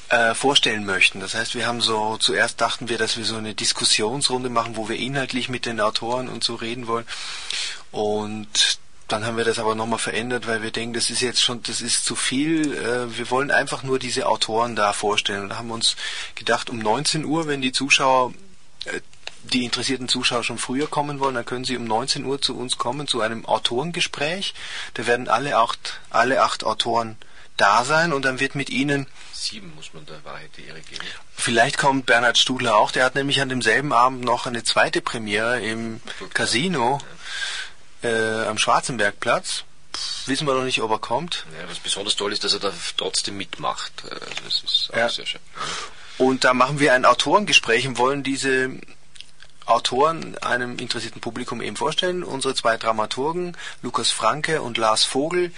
äh, 0.08 0.34
vorstellen 0.34 0.86
möchten. 0.86 1.20
Das 1.20 1.34
heißt, 1.34 1.54
wir 1.54 1.66
haben 1.66 1.80
so, 1.80 2.16
zuerst 2.16 2.60
dachten 2.60 2.88
wir, 2.88 2.98
dass 2.98 3.16
wir 3.16 3.24
so 3.24 3.36
eine 3.36 3.54
Diskussionsrunde 3.54 4.48
machen, 4.48 4.76
wo 4.76 4.88
wir 4.88 4.96
inhaltlich 4.96 5.48
mit 5.48 5.66
den 5.66 5.80
Autoren 5.80 6.28
und 6.28 6.44
so 6.44 6.54
reden 6.54 6.86
wollen. 6.86 7.06
Und 7.90 8.78
dann 9.08 9.24
haben 9.24 9.38
wir 9.38 9.44
das 9.44 9.58
aber 9.58 9.74
nochmal 9.74 9.98
verändert, 9.98 10.46
weil 10.46 10.62
wir 10.62 10.70
denken, 10.70 10.92
das 10.92 11.08
ist 11.08 11.22
jetzt 11.22 11.42
schon, 11.42 11.62
das 11.62 11.80
ist 11.80 12.04
zu 12.04 12.14
viel. 12.14 12.74
Äh, 12.74 13.16
wir 13.16 13.30
wollen 13.30 13.50
einfach 13.50 13.82
nur 13.82 13.98
diese 13.98 14.26
Autoren 14.26 14.76
da 14.76 14.92
vorstellen. 14.92 15.44
Und 15.44 15.48
da 15.48 15.56
haben 15.56 15.70
uns 15.70 15.96
gedacht, 16.34 16.68
um 16.68 16.78
19 16.78 17.24
Uhr, 17.24 17.46
wenn 17.46 17.62
die 17.62 17.72
Zuschauer, 17.72 18.34
äh, 18.84 19.00
die 19.44 19.64
interessierten 19.64 20.08
Zuschauer 20.08 20.44
schon 20.44 20.58
früher 20.58 20.88
kommen 20.88 21.20
wollen, 21.20 21.34
dann 21.34 21.46
können 21.46 21.64
sie 21.64 21.78
um 21.78 21.84
19 21.84 22.24
Uhr 22.26 22.42
zu 22.42 22.56
uns 22.56 22.76
kommen, 22.76 23.08
zu 23.08 23.22
einem 23.22 23.46
Autorengespräch. 23.46 24.52
Da 24.94 25.06
werden 25.06 25.28
alle 25.28 25.56
acht, 25.56 26.00
alle 26.10 26.42
acht 26.42 26.64
Autoren 26.64 27.16
da 27.56 27.84
sein 27.84 28.12
und 28.12 28.24
dann 28.24 28.40
wird 28.40 28.54
mit 28.54 28.70
ihnen 28.70 29.06
Sieben 29.32 29.72
muss 29.76 29.94
man 29.94 30.04
der 30.04 30.22
Wahrheit 30.24 30.50
die 30.56 30.64
Ehre 30.64 30.80
geben. 30.80 31.00
Vielleicht 31.34 31.78
kommt 31.78 32.06
Bernhard 32.06 32.38
Studler 32.38 32.76
auch, 32.76 32.90
der 32.90 33.04
hat 33.04 33.14
nämlich 33.14 33.40
an 33.40 33.48
demselben 33.48 33.92
Abend 33.92 34.24
noch 34.24 34.46
eine 34.46 34.64
zweite 34.64 35.00
Premiere 35.00 35.60
im 35.60 36.00
Casino 36.34 37.00
äh, 38.02 38.44
am 38.44 38.58
Schwarzenbergplatz. 38.58 39.64
Wissen 40.26 40.46
wir 40.46 40.54
noch 40.54 40.64
nicht, 40.64 40.80
ob 40.82 40.90
er 40.90 40.98
kommt. 40.98 41.46
Ja, 41.58 41.68
was 41.68 41.78
besonders 41.78 42.14
toll 42.16 42.32
ist, 42.32 42.44
dass 42.44 42.52
er 42.52 42.60
da 42.60 42.72
trotzdem 42.96 43.36
mitmacht. 43.36 43.92
Also 44.04 44.26
das 44.44 44.62
ist 44.62 44.90
auch 44.92 44.96
ja. 44.96 45.08
sehr 45.08 45.26
schön. 45.26 45.40
Und 46.18 46.44
da 46.44 46.54
machen 46.54 46.80
wir 46.80 46.92
ein 46.92 47.04
Autorengespräch 47.04 47.86
und 47.86 47.98
wollen 47.98 48.22
diese 48.22 48.70
Autoren 49.66 50.36
einem 50.38 50.78
interessierten 50.78 51.20
Publikum 51.20 51.60
eben 51.62 51.76
vorstellen. 51.76 52.24
Unsere 52.24 52.54
zwei 52.54 52.76
Dramaturgen, 52.76 53.56
Lukas 53.82 54.10
Franke 54.10 54.62
und 54.62 54.78
Lars 54.78 55.04
Vogel, 55.04 55.52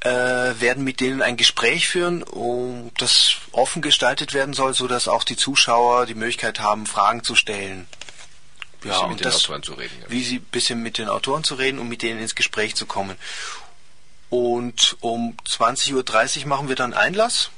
äh, 0.00 0.10
werden 0.10 0.84
mit 0.84 1.00
denen 1.00 1.22
ein 1.22 1.36
Gespräch 1.36 1.88
führen, 1.88 2.22
um 2.22 2.90
das 2.98 3.36
offen 3.52 3.82
gestaltet 3.82 4.34
werden 4.34 4.54
soll, 4.54 4.74
so 4.74 4.86
dass 4.86 5.08
auch 5.08 5.24
die 5.24 5.36
Zuschauer 5.36 6.06
die 6.06 6.14
Möglichkeit 6.14 6.60
haben, 6.60 6.86
Fragen 6.86 7.24
zu 7.24 7.34
stellen. 7.34 7.86
Ja, 8.84 9.06
mit 9.06 9.20
den 9.20 9.24
das, 9.24 9.44
Autoren 9.44 9.62
zu 9.62 9.74
reden. 9.74 9.94
Ja. 10.00 10.10
Wie 10.10 10.22
sie 10.22 10.38
bisschen 10.38 10.82
mit 10.82 10.98
den 10.98 11.08
Autoren 11.08 11.44
zu 11.44 11.54
reden 11.54 11.78
und 11.78 11.88
mit 11.88 12.02
denen 12.02 12.20
ins 12.20 12.34
Gespräch 12.34 12.76
zu 12.76 12.86
kommen. 12.86 13.16
Und 14.30 14.96
um 15.00 15.36
20.30 15.46 16.42
Uhr 16.42 16.46
machen 16.46 16.68
wir 16.68 16.76
dann 16.76 16.94
Einlass. 16.94 17.50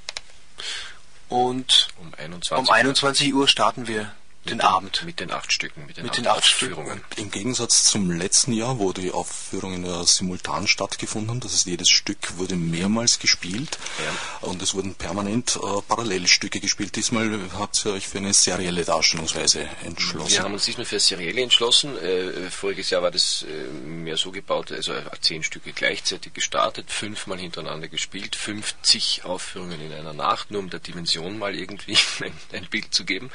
Und 1.29 1.89
um 1.99 2.13
21, 2.15 2.59
um 2.59 2.71
21 2.71 3.35
Uhr 3.35 3.49
starten 3.49 3.87
wir 3.87 4.13
den 4.47 4.57
mit 4.57 4.67
Abend. 4.67 5.03
mit 5.05 5.21
den 5.21 5.31
acht 5.31 5.53
Stücken, 5.53 5.87
mit 5.87 5.97
den, 5.97 6.05
mit 6.05 6.13
acht, 6.13 6.19
den 6.19 6.27
acht 6.27 6.39
Aufführungen. 6.39 7.03
Im 7.17 7.31
Gegensatz 7.31 7.85
zum 7.85 8.11
letzten 8.11 8.53
Jahr, 8.53 8.79
wo 8.79 8.93
die 8.93 9.11
Aufführungen 9.11 9.85
ja 9.85 10.05
simultan 10.05 10.67
stattgefunden 10.67 11.31
haben, 11.31 11.41
das 11.41 11.53
heißt 11.53 11.67
jedes 11.67 11.91
Stück 11.91 12.39
wurde 12.39 12.57
mehrmals 12.57 13.19
gespielt 13.19 13.79
ja. 13.99 14.49
und 14.49 14.63
es 14.63 14.75
wurden 14.75 14.95
permanent 14.95 15.57
äh, 15.57 15.83
Parallelstücke 15.87 16.61
gespielt. 16.61 16.97
Diesmal 16.97 17.39
habt 17.59 17.85
ihr 17.85 17.93
euch 17.93 18.09
für 18.09 18.19
eine 18.19 18.33
serielle 18.33 18.85
Darstellungsweise 18.85 19.69
entschlossen. 19.85 20.33
Wir 20.33 20.43
haben 20.43 20.55
uns 20.55 20.65
diesmal 20.65 20.87
für 20.87 20.97
eine 20.97 21.01
serielle 21.01 21.43
entschlossen. 21.43 21.99
Äh, 21.99 22.51
voriges 22.51 22.89
Jahr 22.91 23.03
war 23.03 23.11
das 23.11 23.43
äh, 23.43 23.71
mehr 23.87 24.17
so 24.17 24.33
gebaut, 24.33 24.73
also 24.73 24.95
zehn 25.21 25.43
Stücke 25.43 25.73
gleichzeitig 25.73 26.33
gestartet, 26.33 26.91
fünfmal 26.91 27.39
hintereinander 27.39 27.89
gespielt, 27.89 28.37
50 28.37 29.25
Aufführungen 29.25 29.81
in 29.81 29.93
einer 29.93 30.15
Nacht, 30.15 30.51
nur 30.51 30.61
um 30.61 30.71
der 30.71 30.81
Dimension 30.81 31.39
mal 31.39 31.55
irgendwie 31.55 31.99
ein, 32.25 32.33
ein 32.53 32.67
Bild 32.71 32.95
zu 32.95 33.05
geben. 33.05 33.31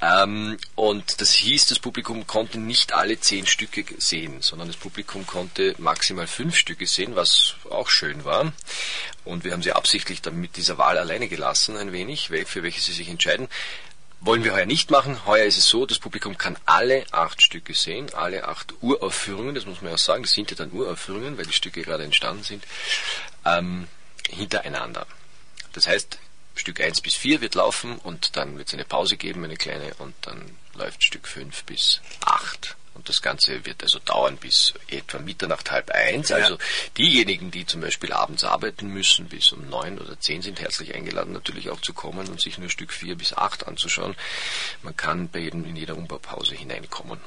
Äh, 0.00 0.13
Ähm, 0.14 0.58
und 0.74 1.20
das 1.20 1.32
hieß, 1.32 1.66
das 1.66 1.78
Publikum 1.78 2.26
konnte 2.26 2.58
nicht 2.58 2.92
alle 2.92 3.18
zehn 3.18 3.46
Stücke 3.46 3.84
sehen, 3.98 4.42
sondern 4.42 4.68
das 4.68 4.76
Publikum 4.76 5.26
konnte 5.26 5.74
maximal 5.78 6.26
fünf 6.26 6.56
Stücke 6.56 6.86
sehen, 6.86 7.16
was 7.16 7.54
auch 7.70 7.88
schön 7.88 8.24
war. 8.24 8.52
Und 9.24 9.44
wir 9.44 9.52
haben 9.52 9.62
sie 9.62 9.72
absichtlich 9.72 10.22
dann 10.22 10.36
mit 10.40 10.56
dieser 10.56 10.78
Wahl 10.78 10.98
alleine 10.98 11.28
gelassen, 11.28 11.76
ein 11.76 11.92
wenig, 11.92 12.28
für 12.28 12.62
welche 12.62 12.80
sie 12.80 12.92
sich 12.92 13.08
entscheiden. 13.08 13.48
Wollen 14.20 14.44
wir 14.44 14.54
heuer 14.54 14.66
nicht 14.66 14.90
machen. 14.90 15.26
Heuer 15.26 15.44
ist 15.44 15.58
es 15.58 15.68
so, 15.68 15.84
das 15.84 15.98
Publikum 15.98 16.38
kann 16.38 16.56
alle 16.64 17.04
acht 17.10 17.42
Stücke 17.42 17.74
sehen, 17.74 18.12
alle 18.14 18.48
acht 18.48 18.72
Uraufführungen, 18.80 19.54
das 19.54 19.66
muss 19.66 19.82
man 19.82 19.90
ja 19.90 19.98
sagen, 19.98 20.22
das 20.22 20.32
sind 20.32 20.50
ja 20.50 20.56
dann 20.56 20.72
Uraufführungen, 20.72 21.36
weil 21.36 21.46
die 21.46 21.52
Stücke 21.52 21.82
gerade 21.82 22.04
entstanden 22.04 22.42
sind, 22.42 22.64
ähm, 23.44 23.86
hintereinander. 24.30 25.06
Das 25.72 25.86
heißt, 25.86 26.18
Stück 26.54 26.80
1 26.80 27.00
bis 27.00 27.14
4 27.14 27.40
wird 27.40 27.54
laufen 27.54 27.98
und 27.98 28.36
dann 28.36 28.58
wird 28.58 28.68
es 28.68 28.74
eine 28.74 28.84
Pause 28.84 29.16
geben, 29.16 29.44
eine 29.44 29.56
kleine, 29.56 29.94
und 29.98 30.14
dann 30.22 30.56
läuft 30.74 31.02
Stück 31.02 31.26
5 31.26 31.64
bis 31.64 32.00
8. 32.24 32.76
Und 32.94 33.08
das 33.08 33.22
Ganze 33.22 33.66
wird 33.66 33.82
also 33.82 33.98
dauern 33.98 34.36
bis 34.36 34.72
etwa 34.88 35.18
Mitternacht, 35.18 35.72
halb 35.72 35.90
eins. 35.90 36.28
Ja. 36.28 36.36
Also 36.36 36.58
diejenigen, 36.96 37.50
die 37.50 37.66
zum 37.66 37.80
Beispiel 37.80 38.12
abends 38.12 38.44
arbeiten 38.44 38.86
müssen, 38.86 39.26
bis 39.26 39.50
um 39.50 39.68
neun 39.68 39.98
oder 39.98 40.18
zehn 40.20 40.42
sind 40.42 40.60
herzlich 40.60 40.94
eingeladen, 40.94 41.32
natürlich 41.32 41.70
auch 41.70 41.80
zu 41.80 41.92
kommen 41.92 42.28
und 42.28 42.40
sich 42.40 42.56
nur 42.56 42.70
Stück 42.70 42.92
vier 42.92 43.16
bis 43.16 43.32
acht 43.32 43.66
anzuschauen. 43.66 44.14
Man 44.82 44.96
kann 44.96 45.28
bei 45.28 45.40
jedem 45.40 45.64
in 45.64 45.74
jeder 45.74 45.96
Umbaupause 45.96 46.54
hineinkommen 46.54 47.20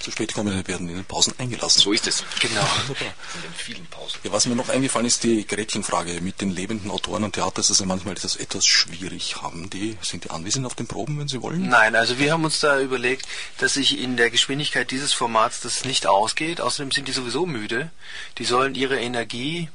zu 0.00 0.10
spät 0.10 0.34
kommen, 0.34 0.66
werden 0.66 0.88
in 0.88 0.96
den 0.96 1.04
Pausen 1.04 1.34
eingelassen. 1.38 1.80
So 1.80 1.92
ist 1.92 2.06
es. 2.06 2.24
Genau. 2.40 2.60
Wunderbar. 2.60 3.14
In 3.34 3.42
den 3.42 3.54
vielen 3.54 3.86
Pausen. 3.86 4.18
Ja, 4.22 4.32
was 4.32 4.46
mir 4.46 4.54
noch 4.54 4.68
eingefallen 4.68 5.06
ist, 5.06 5.24
die 5.24 5.46
Gretchenfrage. 5.46 6.20
Mit 6.20 6.40
den 6.40 6.50
lebenden 6.50 6.90
Autoren 6.90 7.24
und 7.24 7.32
Theater 7.32 7.60
ist 7.60 7.70
es 7.70 7.80
ja 7.80 7.86
manchmal 7.86 8.14
das 8.14 8.36
etwas 8.36 8.66
schwierig. 8.66 9.36
Haben 9.42 9.70
die, 9.70 9.96
sind 10.02 10.24
die 10.24 10.30
anwesend 10.30 10.66
auf 10.66 10.74
den 10.74 10.86
Proben, 10.86 11.18
wenn 11.18 11.28
sie 11.28 11.42
wollen? 11.42 11.68
Nein, 11.68 11.96
also 11.96 12.18
wir 12.18 12.32
haben 12.32 12.44
uns 12.44 12.60
da 12.60 12.80
überlegt, 12.80 13.26
dass 13.58 13.74
sich 13.74 13.98
in 13.98 14.16
der 14.16 14.30
Geschwindigkeit 14.30 14.90
dieses 14.90 15.12
Formats 15.12 15.60
das 15.60 15.84
nicht 15.84 16.06
ausgeht. 16.06 16.60
Außerdem 16.60 16.92
sind 16.92 17.08
die 17.08 17.12
sowieso 17.12 17.46
müde. 17.46 17.90
Die 18.38 18.44
sollen 18.44 18.74
ihre 18.74 18.98
Energie 18.98 19.68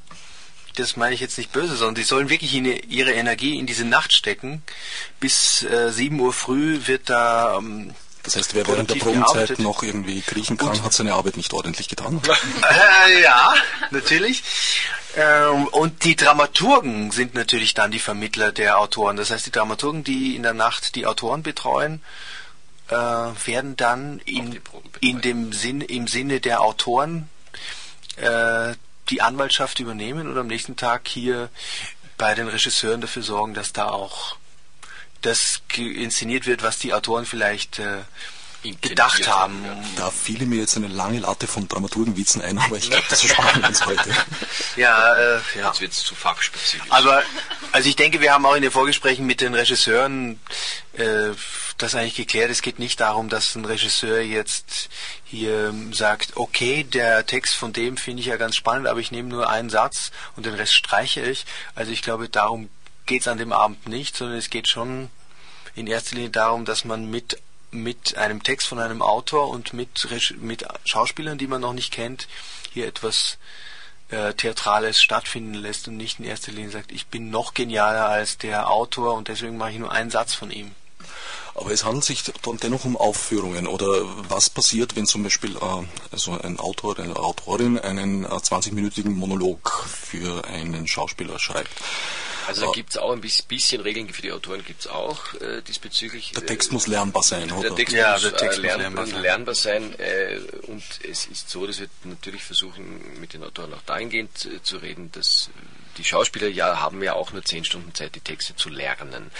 das 0.75 0.97
meine 0.97 1.13
ich 1.13 1.21
jetzt 1.21 1.37
nicht 1.37 1.51
böse, 1.51 1.75
sondern 1.75 1.95
die 1.95 2.03
sollen 2.03 2.29
wirklich 2.29 2.53
ihre 2.53 3.11
Energie 3.11 3.59
in 3.59 3.67
diese 3.67 3.85
Nacht 3.85 4.13
stecken. 4.13 4.63
Bis 5.19 5.63
äh, 5.63 5.91
7 5.91 6.19
Uhr 6.19 6.33
früh 6.33 6.87
wird 6.87 7.09
da 7.09 7.57
ähm, 7.57 7.93
das 8.23 8.37
heißt, 8.37 8.55
wer 8.55 8.65
während 8.65 8.89
der 8.89 8.95
Probenzeit 8.95 9.59
noch 9.59 9.83
irgendwie 9.83 10.21
kriechen 10.21 10.57
kann, 10.57 10.69
Gut. 10.69 10.83
hat 10.83 10.93
seine 10.93 11.13
Arbeit 11.13 11.37
nicht 11.37 11.53
ordentlich 11.53 11.89
getan. 11.89 12.21
Äh, 13.05 13.21
ja, 13.21 13.53
natürlich. 13.91 14.43
Ähm, 15.15 15.67
und 15.67 16.05
die 16.05 16.15
Dramaturgen 16.15 17.11
sind 17.11 17.33
natürlich 17.33 17.73
dann 17.73 17.91
die 17.91 17.99
Vermittler 17.99 18.51
der 18.51 18.79
Autoren. 18.79 19.17
Das 19.17 19.29
heißt, 19.29 19.45
die 19.45 19.51
Dramaturgen, 19.51 20.03
die 20.03 20.35
in 20.35 20.43
der 20.43 20.53
Nacht 20.53 20.95
die 20.95 21.05
Autoren 21.05 21.43
betreuen, 21.43 22.01
äh, 22.87 22.95
werden 22.95 23.75
dann 23.75 24.19
in, 24.19 24.59
in 25.01 25.21
dem 25.21 25.51
Sinn, 25.53 25.81
im 25.81 26.07
Sinne 26.07 26.39
der 26.39 26.61
Autoren 26.61 27.29
äh, 28.15 28.73
die 29.09 29.21
Anwaltschaft 29.21 29.79
übernehmen 29.79 30.27
und 30.27 30.37
am 30.37 30.47
nächsten 30.47 30.75
Tag 30.75 31.07
hier 31.07 31.49
bei 32.17 32.35
den 32.35 32.47
Regisseuren 32.47 33.01
dafür 33.01 33.23
sorgen, 33.23 33.53
dass 33.53 33.73
da 33.73 33.89
auch 33.89 34.37
das 35.23 35.61
inszeniert 35.75 36.45
wird, 36.45 36.63
was 36.63 36.79
die 36.79 36.93
Autoren 36.93 37.25
vielleicht 37.25 37.79
äh, 37.79 38.03
gedacht 38.81 39.27
haben. 39.27 39.65
Da 39.97 40.09
fiele 40.09 40.45
mir 40.45 40.59
jetzt 40.59 40.77
eine 40.77 40.87
lange 40.87 41.19
Latte 41.19 41.47
von 41.47 41.67
Dramaturgenwitzen 41.67 42.41
ein, 42.41 42.57
aber 42.57 42.77
ich 42.77 42.89
glaube, 42.89 43.05
das 43.09 43.23
sparen 43.27 43.61
wir 43.61 43.67
uns 43.67 43.85
heute. 43.85 44.09
Ja, 44.75 45.13
äh, 45.15 45.39
ja. 45.57 45.67
Jetzt 45.67 45.81
wird 45.81 45.91
es 45.91 46.03
zu 46.03 46.15
fachspezifisch. 46.15 46.89
Aber 46.89 47.23
also 47.71 47.89
ich 47.89 47.95
denke, 47.95 48.21
wir 48.21 48.33
haben 48.33 48.45
auch 48.45 48.55
in 48.55 48.61
den 48.61 48.71
Vorgesprächen 48.71 49.25
mit 49.25 49.41
den 49.41 49.53
Regisseuren 49.53 50.39
äh, 50.93 51.31
das 51.77 51.95
eigentlich 51.95 52.15
geklärt. 52.15 52.51
Es 52.51 52.61
geht 52.61 52.79
nicht 52.79 52.99
darum, 52.99 53.29
dass 53.29 53.55
ein 53.55 53.65
Regisseur 53.65 54.21
jetzt 54.21 54.89
hier 55.25 55.73
sagt, 55.91 56.37
okay, 56.37 56.83
der 56.83 57.25
Text 57.25 57.55
von 57.55 57.73
dem 57.73 57.97
finde 57.97 58.21
ich 58.21 58.27
ja 58.27 58.37
ganz 58.37 58.55
spannend, 58.55 58.87
aber 58.87 58.99
ich 58.99 59.11
nehme 59.11 59.29
nur 59.29 59.49
einen 59.49 59.69
Satz 59.69 60.11
und 60.35 60.45
den 60.45 60.53
Rest 60.53 60.73
streiche 60.73 61.21
ich. 61.21 61.45
Also 61.75 61.91
ich 61.91 62.01
glaube, 62.01 62.29
darum 62.29 62.69
geht 63.05 63.21
es 63.21 63.27
an 63.27 63.37
dem 63.37 63.53
Abend 63.53 63.87
nicht, 63.87 64.15
sondern 64.15 64.37
es 64.37 64.49
geht 64.49 64.67
schon 64.67 65.09
in 65.75 65.87
erster 65.87 66.15
Linie 66.15 66.29
darum, 66.29 66.65
dass 66.65 66.85
man 66.85 67.09
mit, 67.09 67.41
mit 67.71 68.17
einem 68.17 68.43
Text 68.43 68.67
von 68.67 68.79
einem 68.79 69.01
Autor 69.01 69.49
und 69.49 69.73
mit, 69.73 70.07
mit 70.39 70.65
Schauspielern, 70.85 71.37
die 71.37 71.47
man 71.47 71.61
noch 71.61 71.73
nicht 71.73 71.91
kennt, 71.91 72.27
hier 72.71 72.87
etwas 72.87 73.37
äh, 74.09 74.33
Theatrales 74.33 75.01
stattfinden 75.01 75.55
lässt 75.55 75.87
und 75.87 75.97
nicht 75.97 76.19
in 76.19 76.25
erster 76.25 76.51
Linie 76.51 76.71
sagt, 76.71 76.91
ich 76.91 77.07
bin 77.07 77.29
noch 77.29 77.53
genialer 77.53 78.07
als 78.07 78.37
der 78.37 78.69
Autor 78.69 79.15
und 79.15 79.27
deswegen 79.27 79.57
mache 79.57 79.71
ich 79.71 79.79
nur 79.79 79.91
einen 79.91 80.11
Satz 80.11 80.33
von 80.33 80.51
ihm. 80.51 80.71
Aber 81.55 81.71
es 81.71 81.83
handelt 81.83 82.03
sich 82.03 82.23
dann 82.23 82.57
dennoch 82.57 82.83
um 82.83 82.97
Aufführungen. 82.97 83.67
Oder 83.67 83.87
was 84.29 84.49
passiert, 84.49 84.95
wenn 84.95 85.05
zum 85.05 85.21
Beispiel 85.23 85.55
äh, 85.55 85.85
also 86.11 86.39
ein 86.39 86.59
Autor, 86.59 86.97
eine 86.97 87.15
Autorin 87.15 87.77
einen 87.77 88.23
äh, 88.23 88.27
20-minütigen 88.27 89.11
Monolog 89.11 89.85
für 89.87 90.45
einen 90.45 90.87
Schauspieler 90.87 91.37
schreibt? 91.39 91.69
Also 92.47 92.67
da 92.67 92.71
gibt 92.71 92.91
es 92.91 92.97
auch 92.97 93.11
ein 93.11 93.21
bisschen 93.21 93.81
Regeln 93.81 94.09
für 94.09 94.21
die 94.21 94.31
Autoren 94.31 94.63
gibt 94.63 94.81
es 94.81 94.87
auch 94.87 95.33
äh, 95.35 95.61
diesbezüglich. 95.61 96.31
Der 96.31 96.45
Text 96.45 96.71
äh, 96.71 96.73
muss 96.73 96.87
lernbar 96.87 97.23
sein, 97.23 97.51
oder? 97.51 97.69
Der 97.69 97.75
Text 97.75 97.95
ja, 97.95 98.13
muss, 98.13 98.21
der 98.21 98.35
Text 98.35 98.59
äh, 98.59 98.61
lern, 98.61 98.93
muss 98.93 99.11
lernbar 99.11 99.55
sein. 99.55 99.97
Äh, 99.99 100.39
und 100.63 100.83
es 101.09 101.25
ist 101.27 101.49
so, 101.49 101.65
dass 101.67 101.79
wir 101.79 101.87
natürlich 102.03 102.43
versuchen, 102.43 103.19
mit 103.19 103.33
den 103.33 103.43
Autoren 103.43 103.73
auch 103.73 103.81
dahingehend 103.81 104.45
äh, 104.45 104.61
zu 104.63 104.77
reden, 104.77 105.11
dass 105.11 105.49
die 105.97 106.03
Schauspieler 106.03 106.47
ja 106.47 106.79
haben 106.79 107.01
ja 107.03 107.13
auch 107.13 107.31
nur 107.31 107.43
zehn 107.43 107.63
Stunden 107.63 107.93
Zeit, 107.93 108.15
die 108.15 108.19
Texte 108.19 108.55
zu 108.55 108.69
lernen. 108.69 109.31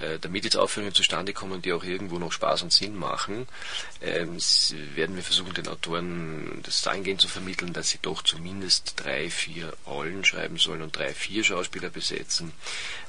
Äh, 0.00 0.18
damit 0.18 0.44
jetzt 0.44 0.56
Aufführungen 0.56 0.94
zustande 0.94 1.32
kommen, 1.32 1.62
die 1.62 1.72
auch 1.72 1.84
irgendwo 1.84 2.18
noch 2.18 2.32
Spaß 2.32 2.62
und 2.62 2.72
Sinn 2.72 2.96
machen, 2.96 3.46
ähm, 4.02 4.38
werden 4.94 5.16
wir 5.16 5.22
versuchen, 5.22 5.54
den 5.54 5.68
Autoren 5.68 6.60
das 6.62 6.82
dahingehend 6.82 7.20
zu 7.20 7.28
vermitteln, 7.28 7.72
dass 7.72 7.90
sie 7.90 7.98
doch 8.02 8.22
zumindest 8.22 8.94
drei, 8.96 9.30
vier 9.30 9.72
Rollen 9.86 10.24
schreiben 10.24 10.58
sollen 10.58 10.82
und 10.82 10.96
drei, 10.96 11.12
vier 11.14 11.44
Schauspieler 11.44 11.90
besetzen. 11.90 12.52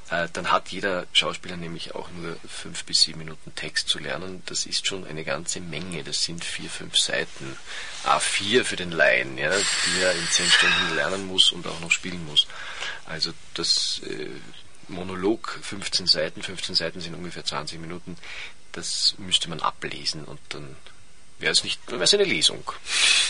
Äh, 0.09 0.27
dann 0.33 0.51
hat 0.51 0.69
jeder 0.69 1.07
Schauspieler 1.13 1.57
nämlich 1.57 1.95
auch 1.95 2.09
nur 2.11 2.37
fünf 2.47 2.83
bis 2.85 3.01
sieben 3.01 3.19
Minuten 3.19 3.55
Text 3.55 3.89
zu 3.89 3.97
lernen. 3.97 4.43
Das 4.45 4.65
ist 4.65 4.85
schon 4.85 5.05
eine 5.05 5.23
ganze 5.23 5.59
Menge. 5.59 6.03
Das 6.03 6.23
sind 6.23 6.43
vier, 6.43 6.69
fünf 6.69 6.97
Seiten. 6.97 7.57
A4 8.03 8.63
für 8.63 8.75
den 8.75 8.91
Laien, 8.91 9.37
ja, 9.37 9.51
die 9.51 10.01
er 10.01 10.11
in 10.11 10.27
zehn 10.29 10.49
Stunden 10.49 10.95
lernen 10.95 11.25
muss 11.25 11.51
und 11.51 11.65
auch 11.65 11.79
noch 11.79 11.91
spielen 11.91 12.23
muss. 12.25 12.47
Also 13.05 13.31
das 13.55 14.01
äh, 14.05 14.29
Monolog 14.87 15.59
15 15.61 16.05
Seiten, 16.05 16.43
15 16.43 16.75
Seiten 16.75 17.01
sind 17.01 17.15
ungefähr 17.15 17.43
20 17.43 17.79
Minuten. 17.79 18.15
Das 18.73 19.15
müsste 19.17 19.49
man 19.49 19.61
ablesen 19.61 20.23
und 20.25 20.39
dann 20.49 20.75
wäre 21.39 21.51
es 21.51 21.63
nicht, 21.63 21.79
wäre 21.87 22.03
es 22.03 22.13
eine 22.13 22.23
Lesung. 22.23 22.63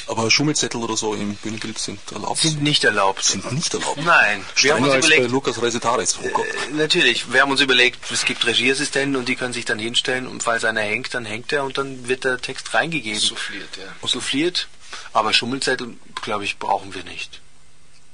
Aber 0.08 0.30
Schummelzettel 0.30 0.82
oder 0.82 0.96
so 0.96 1.14
im 1.16 1.36
Bühnenbild 1.36 1.80
sind 1.80 2.00
erlaubt? 2.12 2.40
Sind 2.40 2.62
nicht 2.62 2.84
erlaubt. 2.84 3.24
Sind 3.24 3.52
nicht 3.52 3.74
erlaubt? 3.74 3.98
Nein. 4.04 4.46
Wir 4.56 4.76
haben 4.76 4.84
uns 4.84 4.94
als 4.94 5.06
überlegt, 5.06 5.28
bei 5.28 5.32
Lukas 5.32 5.62
Resetaris. 5.62 6.20
Oh 6.22 6.26
äh, 6.26 6.74
natürlich. 6.74 7.32
Wir 7.34 7.42
haben 7.42 7.52
uns 7.52 7.62
überlegt, 7.62 8.00
es 8.12 8.26
gibt 8.26 8.46
Regieassistenten 8.46 9.16
und 9.16 9.28
die 9.28 9.36
können 9.36 9.54
sich 9.54 9.66
dann 9.66 9.80
hinstellen 9.80 10.28
und 10.28 10.44
falls 10.44 10.64
einer 10.64 10.82
hängt, 10.82 11.14
dann 11.14 11.26
hängt 11.26 11.52
er 11.52 11.64
und 11.64 11.78
dann 11.78 12.08
wird 12.08 12.24
der 12.24 12.40
Text 12.40 12.74
reingegeben. 12.74 13.20
Souffliert, 13.20 13.78
ja. 13.78 14.08
Souffliert. 14.08 14.68
Aber 15.12 15.34
Schummelzettel, 15.34 15.96
glaube 16.22 16.46
ich, 16.46 16.60
brauchen 16.60 16.94
wir 16.94 17.04
nicht. 17.04 17.42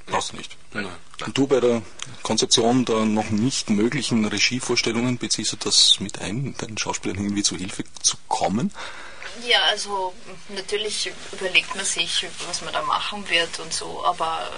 Brauchst 0.08 0.34
nicht. 0.34 0.58
Nein. 0.74 0.88
Und 1.26 1.38
du 1.38 1.48
bei 1.48 1.60
der 1.60 1.82
Konzeption 2.24 2.86
der 2.86 3.06
noch 3.06 3.30
nicht 3.30 3.70
möglichen 3.70 4.26
Regievorstellungen 4.26 5.18
beziehst 5.18 5.54
du 5.54 5.58
das 5.58 6.00
mit 6.00 6.20
ein, 6.20 6.56
deinen 6.58 6.78
Schauspielern 6.78 7.18
irgendwie 7.18 7.44
zu 7.44 7.56
Hilfe 7.56 7.84
zu 8.02 8.18
kommen? 8.28 8.72
Ja, 9.48 9.62
also 9.70 10.14
natürlich 10.50 11.12
überlegt 11.32 11.76
man 11.76 11.86
sich, 11.86 12.26
was 12.48 12.62
man 12.62 12.74
da 12.74 12.82
machen 12.82 13.28
wird 13.30 13.60
und 13.60 13.74
so, 13.74 14.06
aber 14.06 14.50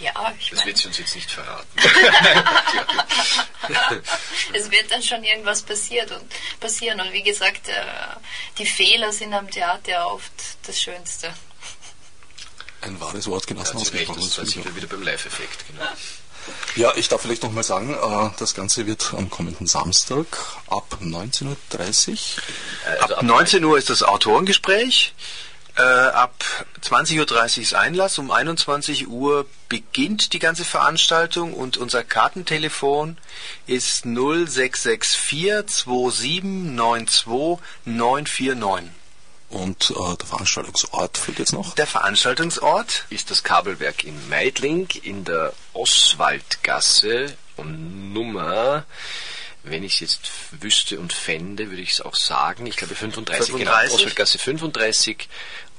äh, 0.00 0.04
ja, 0.04 0.34
ich 0.38 0.50
Das 0.50 0.60
mein, 0.60 0.68
wird 0.68 0.78
sie 0.78 0.88
uns 0.88 0.98
jetzt 0.98 1.14
nicht 1.14 1.30
verraten. 1.30 1.66
es 4.52 4.70
wird 4.70 4.90
dann 4.90 5.02
schon 5.02 5.22
irgendwas 5.22 5.62
passiert 5.62 6.10
und 6.10 6.24
passieren 6.60 7.00
und 7.00 7.12
wie 7.12 7.22
gesagt, 7.22 7.68
äh, 7.68 7.84
die 8.58 8.66
Fehler 8.66 9.12
sind 9.12 9.34
am 9.34 9.50
Theater 9.50 10.12
oft 10.12 10.32
das 10.66 10.80
Schönste. 10.80 11.32
Ein 12.80 13.00
wahres 13.00 13.26
Wort 13.26 13.46
genossen 13.46 13.78
ja, 13.78 13.82
ausgesprochen. 13.82 14.30
Das 14.36 14.50
sind 14.50 14.64
wir 14.64 14.76
wieder 14.76 14.86
beim 14.86 15.02
Live-Effekt, 15.02 15.66
genau. 15.68 15.86
Ja, 16.76 16.92
ich 16.96 17.08
darf 17.08 17.22
vielleicht 17.22 17.42
nochmal 17.42 17.64
sagen, 17.64 17.94
äh, 17.94 18.30
das 18.38 18.54
Ganze 18.54 18.86
wird 18.86 19.14
am 19.16 19.30
kommenden 19.30 19.66
Samstag 19.66 20.26
ab 20.68 20.98
19.30 21.02 22.10
Uhr. 22.10 22.18
Also 23.00 23.14
ab 23.16 23.22
19 23.22 23.64
Uhr 23.64 23.78
ist 23.78 23.90
das 23.90 24.02
Autorengespräch. 24.02 25.14
Äh, 25.78 25.82
ab 25.82 26.34
20.30 26.82 27.18
Uhr 27.18 27.62
ist 27.62 27.74
Einlass. 27.74 28.18
Um 28.18 28.30
21 28.30 29.08
Uhr 29.08 29.46
beginnt 29.68 30.32
die 30.32 30.38
ganze 30.38 30.64
Veranstaltung 30.64 31.52
und 31.52 31.76
unser 31.76 32.02
Kartentelefon 32.02 33.18
ist 33.66 34.06
0664 34.06 35.66
2792 35.68 37.26
949. 37.84 38.95
Und 39.56 39.90
äh, 39.90 40.16
der 40.16 40.26
Veranstaltungsort 40.26 41.16
fehlt 41.16 41.38
jetzt 41.38 41.54
noch? 41.54 41.74
Der 41.76 41.86
Veranstaltungsort 41.86 43.06
ist 43.08 43.30
das 43.30 43.42
Kabelwerk 43.42 44.04
in 44.04 44.28
Meidling 44.28 44.88
in 45.02 45.24
der 45.24 45.54
Oswaldgasse 45.72 47.34
und 47.56 48.12
Nummer 48.12 48.84
wenn 49.68 49.82
ich 49.82 49.94
es 49.94 50.00
jetzt 50.00 50.30
wüsste 50.60 51.00
und 51.00 51.12
fände, 51.12 51.70
würde 51.70 51.82
ich 51.82 51.90
es 51.90 52.00
auch 52.00 52.14
sagen. 52.14 52.66
Ich 52.66 52.76
glaube 52.76 52.94
35, 52.94 53.46
35? 53.46 53.66
genau. 53.66 53.94
Oswaldgasse 53.94 54.38
35. 54.38 55.28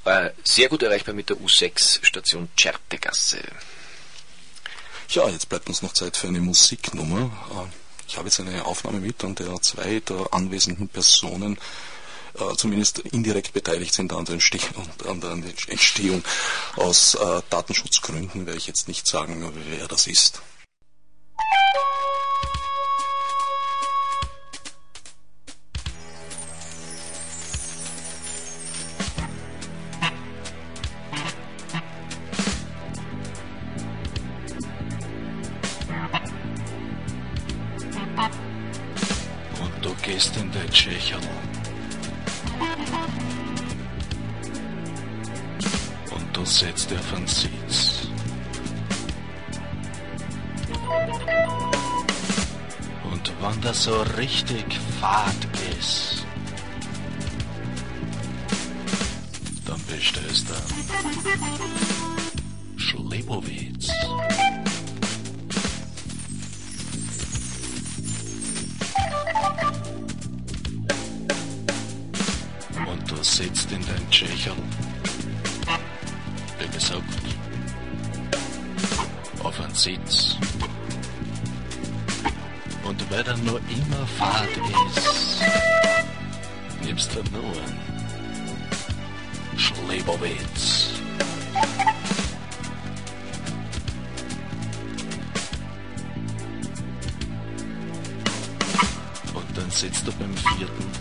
Äh, 0.03 0.31
sehr 0.43 0.67
gut 0.67 0.83
erreichbar 0.83 1.15
mit 1.15 1.29
der 1.29 1.37
U6 1.37 2.05
Station 2.05 2.49
Tschertegasse. 2.57 3.39
Ja, 5.09 5.29
jetzt 5.29 5.47
bleibt 5.47 5.69
uns 5.69 5.81
noch 5.81 5.93
Zeit 5.93 6.17
für 6.17 6.27
eine 6.27 6.41
Musiknummer. 6.41 7.31
Äh, 7.51 7.71
ich 8.09 8.17
habe 8.17 8.27
jetzt 8.27 8.41
eine 8.41 8.65
Aufnahme 8.65 8.99
mit, 8.99 9.23
an 9.23 9.35
der 9.35 9.61
zwei 9.61 10.01
der 10.01 10.33
anwesenden 10.33 10.89
Personen 10.89 11.57
zumindest 12.55 12.99
indirekt 12.99 13.53
beteiligt 13.53 13.93
sind 13.93 14.13
an 14.13 14.25
der, 14.25 14.33
Entstehung, 14.33 14.87
an 15.07 15.21
der 15.21 15.31
Entstehung. 15.31 16.23
Aus 16.75 17.15
äh, 17.15 17.41
Datenschutzgründen 17.49 18.45
werde 18.45 18.57
ich 18.57 18.67
jetzt 18.67 18.87
nicht 18.87 19.07
sagen, 19.07 19.51
wer 19.69 19.87
das 19.87 20.07
ist. 20.07 20.41
Dann 99.77 99.91
sitzt 99.91 100.07
du 100.07 100.11
beim 100.13 100.35
vierten 100.35 100.91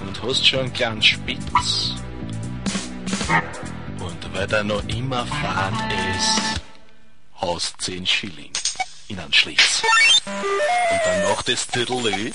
und 0.00 0.22
hast 0.22 0.46
schon 0.46 0.60
einen 0.60 0.72
kleinen 0.72 1.02
Spitz. 1.02 1.96
Und 3.98 4.34
weil 4.34 4.46
da 4.46 4.64
noch 4.64 4.82
immer 4.88 5.26
Fahrt 5.26 5.74
ist, 6.16 6.62
hast 7.34 7.82
10 7.82 8.06
Schilling 8.06 8.52
in 9.08 9.18
einen 9.18 9.34
Schlitz. 9.34 9.82
Und 10.24 11.00
dann 11.04 11.28
macht 11.28 11.46
das 11.46 11.66
Tüdelö, 11.66 12.30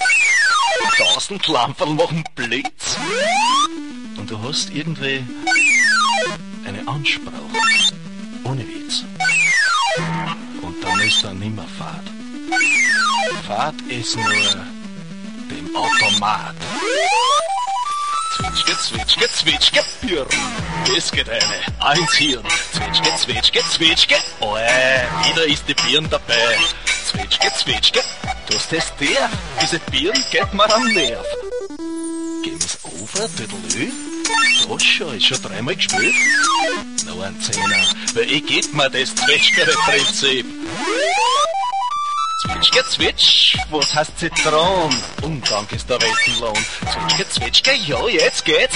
tausend 0.99 1.47
Lampen 1.47 1.95
machen 1.95 2.23
Blitz. 2.35 2.95
Und 4.17 4.29
du 4.29 4.39
hast 4.43 4.69
irgendwie 4.69 5.25
eine 6.63 6.87
Ansprache, 6.87 7.39
ohne 8.43 8.67
Witz. 8.67 9.03
Und 10.61 10.83
dann 10.83 10.99
ist 10.99 11.23
da 11.23 11.33
nimmer 11.33 11.65
Fahrt. 11.79 12.05
Fahrt 13.47 13.81
ist 13.89 14.15
nur 14.15 14.76
Automat. 15.75 16.55
Zwitschge, 18.35 18.77
zwitschge, 18.77 19.27
zwitschge, 19.29 19.83
Birn. 20.01 20.27
Das 20.85 21.11
geht 21.11 21.29
eine. 21.29 21.61
Eins 21.79 22.13
hier. 22.15 22.41
Zwitschge, 22.71 23.15
zwitschge, 23.17 23.59
zwitschge. 23.71 24.15
Oh, 24.39 24.55
äh, 24.55 25.29
wieder 25.29 25.45
ist 25.45 25.67
die 25.67 25.73
Birn 25.73 26.09
dabei. 26.09 26.57
Zwitschge, 27.05 27.51
zwitschge. 27.53 28.01
Das 28.49 28.71
ist 28.71 28.93
der. 28.99 29.29
Diese 29.61 29.79
Birn 29.91 30.23
geht 30.31 30.53
mir 30.53 30.73
am 30.73 30.87
Nerv. 30.93 31.25
Gehen 32.43 32.61
wir's 32.61 32.77
over, 32.83 33.27
Tüdelö? 33.35 33.91
Das 34.69 34.83
schon, 34.83 35.15
ist 35.15 35.25
schon 35.25 35.41
dreimal 35.41 35.75
gespielt. 35.75 36.15
Noch 37.05 37.21
ein 37.21 37.39
Zehner, 37.41 37.85
weil 38.13 38.31
ich 38.31 38.45
geht 38.45 38.73
mir 38.73 38.89
das 38.89 39.15
zwitschgere 39.15 39.73
Prinzip. 42.37 42.61
Zwitschge, 42.61 42.85
zwitsch, 42.89 43.57
was 43.69 43.93
heißt 43.93 44.19
Zitron? 44.19 44.95
Umgang 45.23 45.67
ist 45.71 45.89
der 45.89 45.99
Weltenlohn. 46.01 46.65
Zwitschge, 46.81 47.29
zwitschge, 47.29 47.73
ja, 47.87 48.07
jetzt 48.07 48.45
geht's. 48.45 48.75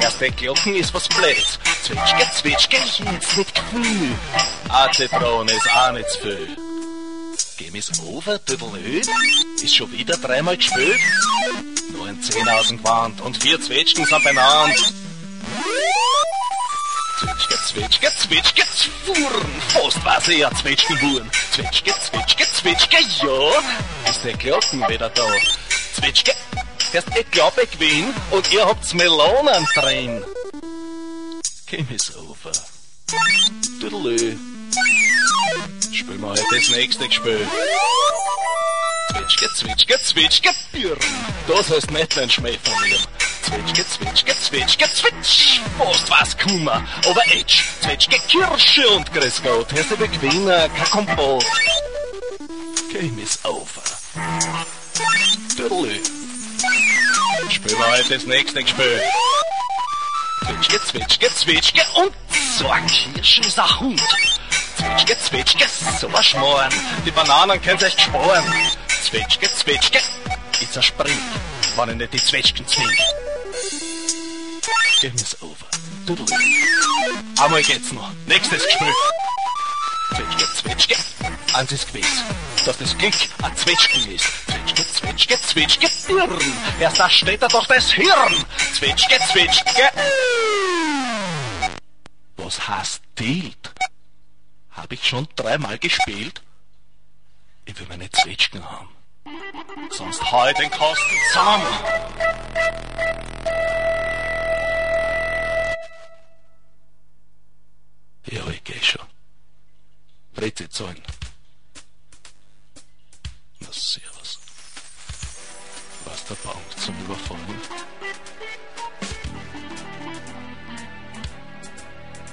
Erste 0.00 0.30
Glocken 0.30 0.76
ist 0.76 0.94
was 0.94 1.08
blöd. 1.08 1.58
Zwitschge, 1.82 2.30
zwitschge, 2.34 2.76
jetzt 2.76 3.36
nicht 3.36 3.54
Gefühl. 3.54 4.12
A 4.68 4.90
Zitron 4.92 5.48
ist 5.48 5.68
auch 5.70 5.92
nicht 5.92 6.08
zu 6.10 6.20
viel. 6.20 6.56
Geh 7.56 7.70
mir's 7.70 7.90
over, 8.00 8.42
Tüdelö? 8.44 9.00
Ist 9.62 9.74
schon 9.74 9.92
wieder 9.92 10.16
dreimal 10.16 10.56
gespielt? 10.56 11.00
Nur 11.92 12.06
ein 12.06 12.22
Zehner 12.22 12.60
und 13.20 13.42
vier 13.42 13.60
Zwetschgen 13.60 14.06
sind 14.06 14.24
benannt. 17.20 17.40
Zwitschge, 17.40 17.56
zwitschge, 17.66 18.08
zwitschge, 18.16 18.62
zwurren. 18.74 19.60
Fast 19.68 20.04
war's 20.04 20.28
eher 20.28 20.50
Zwetschgenwuren. 20.54 21.30
Zwitschge, 21.52 21.92
zwitschge, 22.00 22.44
zwitschge, 22.52 22.96
ja. 23.22 24.10
Ist 24.10 24.24
der 24.24 24.36
Glocken 24.36 24.88
wieder 24.88 25.10
da. 25.10 25.26
Zwitschge, 25.94 26.32
erst 26.92 27.08
ich 27.16 27.30
glaub 27.30 27.56
ich 27.58 27.70
gewinn 27.70 28.14
und 28.30 28.52
ihr 28.52 28.64
habt's 28.64 28.94
Melonen 28.94 29.66
drin. 29.74 30.24
Game 31.66 31.88
is 31.90 32.16
over. 32.16 32.52
Tüdelö. 33.80 34.36
Spielen 35.92 36.20
wir 36.20 36.28
heute 36.28 36.44
das 36.50 36.68
nächste 36.70 37.10
Spiel. 37.10 37.46
Zwitschge, 39.10 39.48
zwitschge, 39.54 39.98
zwitschge, 40.02 40.50
Birn. 40.72 40.98
Das 41.48 41.68
heißt 41.68 41.90
nicht 41.90 42.16
den 42.16 42.30
Schmäh 42.30 42.56
verlieren. 42.62 43.04
Zwitschge, 43.42 43.84
zwitschge, 43.88 44.34
zwitschge, 44.38 44.84
zwitsch. 44.92 45.60
Fast 45.76 46.10
was 46.10 46.38
kummer, 46.38 46.84
aber 47.04 47.26
Edge. 47.26 47.64
Zwitschge, 47.80 48.16
Kirsche 48.28 48.88
und 48.90 49.12
grüß 49.12 49.42
Gott. 49.42 49.72
Hörst 49.72 49.90
du 49.90 49.96
Gewinner, 49.96 50.68
kein 50.68 50.90
Kompott. 50.90 51.44
Game 52.92 53.18
is 53.18 53.38
over. 53.44 53.82
Tüdelü. 55.56 56.00
Spielen 57.48 57.78
wir 57.78 57.90
heute 57.90 58.14
das 58.14 58.26
nächste 58.26 58.66
Spiel. 58.66 59.02
Zwitschge, 60.46 60.80
zwitschge, 60.84 61.34
zwitschge 61.34 61.82
und 61.96 62.12
so 62.58 62.68
ein 62.68 62.86
Kirschen 62.86 63.44
ist 63.44 63.58
ein 63.58 63.80
Hund. 63.80 64.02
Zwitschge, 65.30 65.66
so 66.00 66.08
ein 66.08 66.22
Schmoren. 66.24 66.72
Die 67.04 67.10
Bananen 67.10 67.60
können 67.62 67.78
sich 67.78 67.98
sporen. 68.00 68.44
Zwitschge, 69.04 69.48
zwitschge, 69.54 70.00
ich 70.60 70.70
zerspring, 70.70 71.18
wenn 71.76 71.90
ich 71.90 71.96
nicht 71.96 72.12
die 72.14 72.24
Zwetschgen 72.24 72.66
zwing. 72.66 72.88
Game 75.00 75.14
is 75.14 75.36
over. 75.40 75.66
Doodle. 76.06 76.26
Einmal 77.40 77.62
geht's 77.62 77.92
noch. 77.92 78.10
Nächstes 78.26 78.64
Gespiel. 78.64 78.92
Zwetschge, 80.14 80.46
zwetschge. 80.54 80.96
Eins 81.54 81.72
ist 81.72 81.86
gewiss, 81.92 82.24
dass 82.64 82.78
das 82.78 82.98
Glück 82.98 83.14
ein 83.42 83.56
Zwetschgen 83.56 84.12
ist. 84.12 84.26
Zwetschge, 84.46 84.86
zwetschge, 84.92 85.40
zwetschge, 85.40 85.88
Birn. 86.08 86.38
Erst 86.80 86.98
da 86.98 87.08
steht 87.08 87.42
da 87.42 87.48
doch 87.48 87.66
das 87.66 87.92
Hirn. 87.92 88.44
Zwetschge, 88.74 89.18
zwetschge. 89.32 89.90
Was 92.36 92.68
heißt 92.68 93.00
dealt? 93.18 93.72
Hab 94.80 94.90
ich 94.92 95.06
schon 95.06 95.28
dreimal 95.36 95.78
gespielt? 95.78 96.42
Ich 97.66 97.78
will 97.78 97.86
meine 97.88 98.10
Zwetschgen 98.10 98.64
haben. 98.64 98.88
Sonst 99.90 100.22
hau 100.32 100.48
ich 100.48 100.56
den 100.56 100.70
Kosten 100.70 101.16
zusammen. 101.28 101.66
Ja, 108.24 108.46
ich 108.48 108.64
geh 108.64 108.80
schon. 108.80 109.06
Breze 110.32 110.66
zahlen. 110.70 111.02
Na, 113.58 113.68
servus. 113.70 114.40
Was 116.06 116.24
der 116.24 116.36
Baum 116.36 116.62
zum 116.78 116.98
Überfallen? 117.04 117.60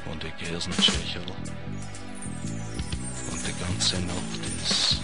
Und 0.05 0.23
ich 0.23 0.37
geh 0.37 0.55
aus 0.55 0.63
dem 0.63 0.77
Tschecherl 0.77 1.35
ganze 3.67 3.99
Nacht 3.99 4.41
ist 4.63 5.01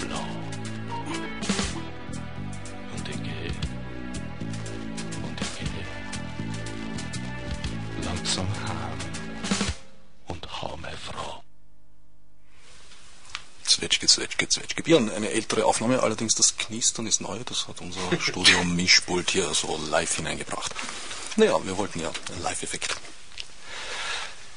blau. 0.00 0.26
Und 2.94 3.08
ich 3.08 3.22
gehe. 3.22 3.52
Und 5.22 5.40
ich 5.40 5.58
gehe. 5.58 5.86
Langsam 8.04 8.46
heim. 8.48 8.98
Und 10.26 10.62
hau 10.62 10.76
meine 10.76 10.96
Frau. 10.96 11.42
Zwetschge, 13.64 14.06
Zwetschge, 14.06 14.48
Zwetschge. 14.48 14.82
Björn, 14.82 15.10
eine 15.10 15.30
ältere 15.30 15.64
Aufnahme, 15.64 16.02
allerdings 16.02 16.34
das 16.34 16.56
Knistern 16.56 17.06
ist 17.06 17.20
neu. 17.20 17.38
Das 17.44 17.66
hat 17.68 17.80
unser 17.80 18.00
Studio-Mischpult 18.20 19.30
hier 19.30 19.52
so 19.54 19.78
live 19.90 20.16
hineingebracht. 20.16 20.74
Naja, 21.36 21.58
wir 21.64 21.76
wollten 21.76 22.00
ja 22.00 22.10
einen 22.30 22.42
Live-Effekt. 22.42 22.96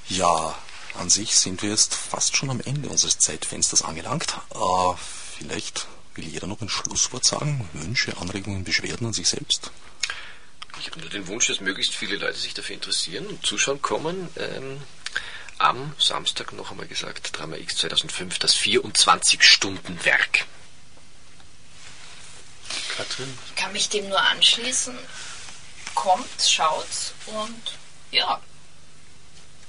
Ja, 0.08 0.58
an 1.00 1.10
sich 1.10 1.36
sind 1.36 1.62
wir 1.62 1.70
jetzt 1.70 1.96
fast 1.96 2.36
schon 2.36 2.50
am 2.50 2.60
Ende 2.60 2.90
unseres 2.90 3.18
Zeitfensters 3.18 3.82
angelangt. 3.82 4.36
Äh, 4.54 4.96
vielleicht 5.38 5.88
will 6.16 6.28
jeder 6.28 6.48
noch 6.48 6.62
ein 6.62 6.70
Schlusswort 6.70 7.26
sagen? 7.26 7.68
Wünsche, 7.74 8.16
Anregungen, 8.18 8.64
Beschwerden 8.64 9.08
an 9.08 9.14
sich 9.14 9.30
selbst? 9.30 9.72
Ich 10.80 10.88
habe 10.88 11.00
nur 11.00 11.10
den 11.10 11.28
Wunsch, 11.28 11.48
dass 11.48 11.62
möglichst 11.62 11.96
viele 11.96 12.18
Leute 12.18 12.38
sich 12.38 12.54
dafür 12.54 12.76
interessieren 12.76 13.26
und 13.28 13.46
zuschauen 13.46 13.82
kommen. 13.82 14.30
Ähm, 14.38 14.82
am 15.58 15.94
Samstag 16.00 16.54
noch 16.54 16.72
einmal 16.72 16.88
gesagt, 16.88 17.38
Drama 17.38 17.58
X 17.58 17.78
2005, 17.78 18.40
das 18.40 18.56
24-Stunden-Werk. 18.56 20.46
Katrin? 22.96 23.38
Ich 23.48 23.56
kann 23.56 23.74
mich 23.74 23.90
dem 23.90 24.08
nur 24.08 24.22
anschließen. 24.22 24.98
Kommt, 25.96 26.42
schaut 26.42 26.88
und 27.26 27.74
ja, 28.12 28.40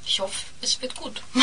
ich 0.06 0.20
hoffe, 0.20 0.34
es 0.60 0.80
wird 0.82 0.94
gut. 0.96 1.22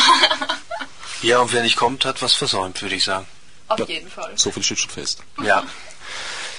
Ja, 1.20 1.40
und 1.40 1.52
wer 1.52 1.62
nicht 1.64 1.74
kommt, 1.74 2.04
hat 2.04 2.22
was 2.22 2.34
versäumt, 2.34 2.80
würde 2.80 2.94
ich 2.94 3.02
sagen. 3.02 3.26
Auf 3.66 3.80
Ja. 3.80 3.86
jeden 3.86 4.08
Fall. 4.08 4.38
So 4.38 4.52
viel 4.52 4.62
steht 4.62 4.78
schon 4.78 4.90
fest. 4.90 5.22
Ja. 5.42 5.64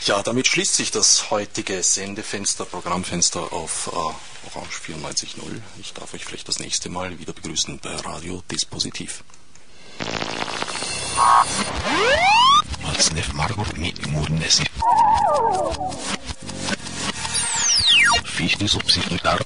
Ja, 0.05 0.23
damit 0.23 0.47
schließt 0.47 0.75
sich 0.75 0.91
das 0.91 1.29
heutige 1.29 1.83
Sendefenster, 1.83 2.63
Programmfenster 2.63 3.51
auf 3.51 3.87
äh, 3.91 3.95
Orange 4.55 4.79
94.0. 4.87 5.61
Ich 5.81 5.91
darf 5.93 6.13
euch 6.13 6.23
vielleicht 6.23 6.47
das 6.47 6.59
nächste 6.59 6.87
Mal 6.89 7.19
wieder 7.19 7.33
begrüßen 7.33 7.79
bei 7.79 7.93
Radio 7.97 8.41
Dispositiv. 8.49 9.23
Als 12.87 13.11
Margot 13.33 13.77
mit 13.77 14.07
Murnesi. 14.07 14.63
Fichte 18.23 18.67
subsidiar. 18.69 19.39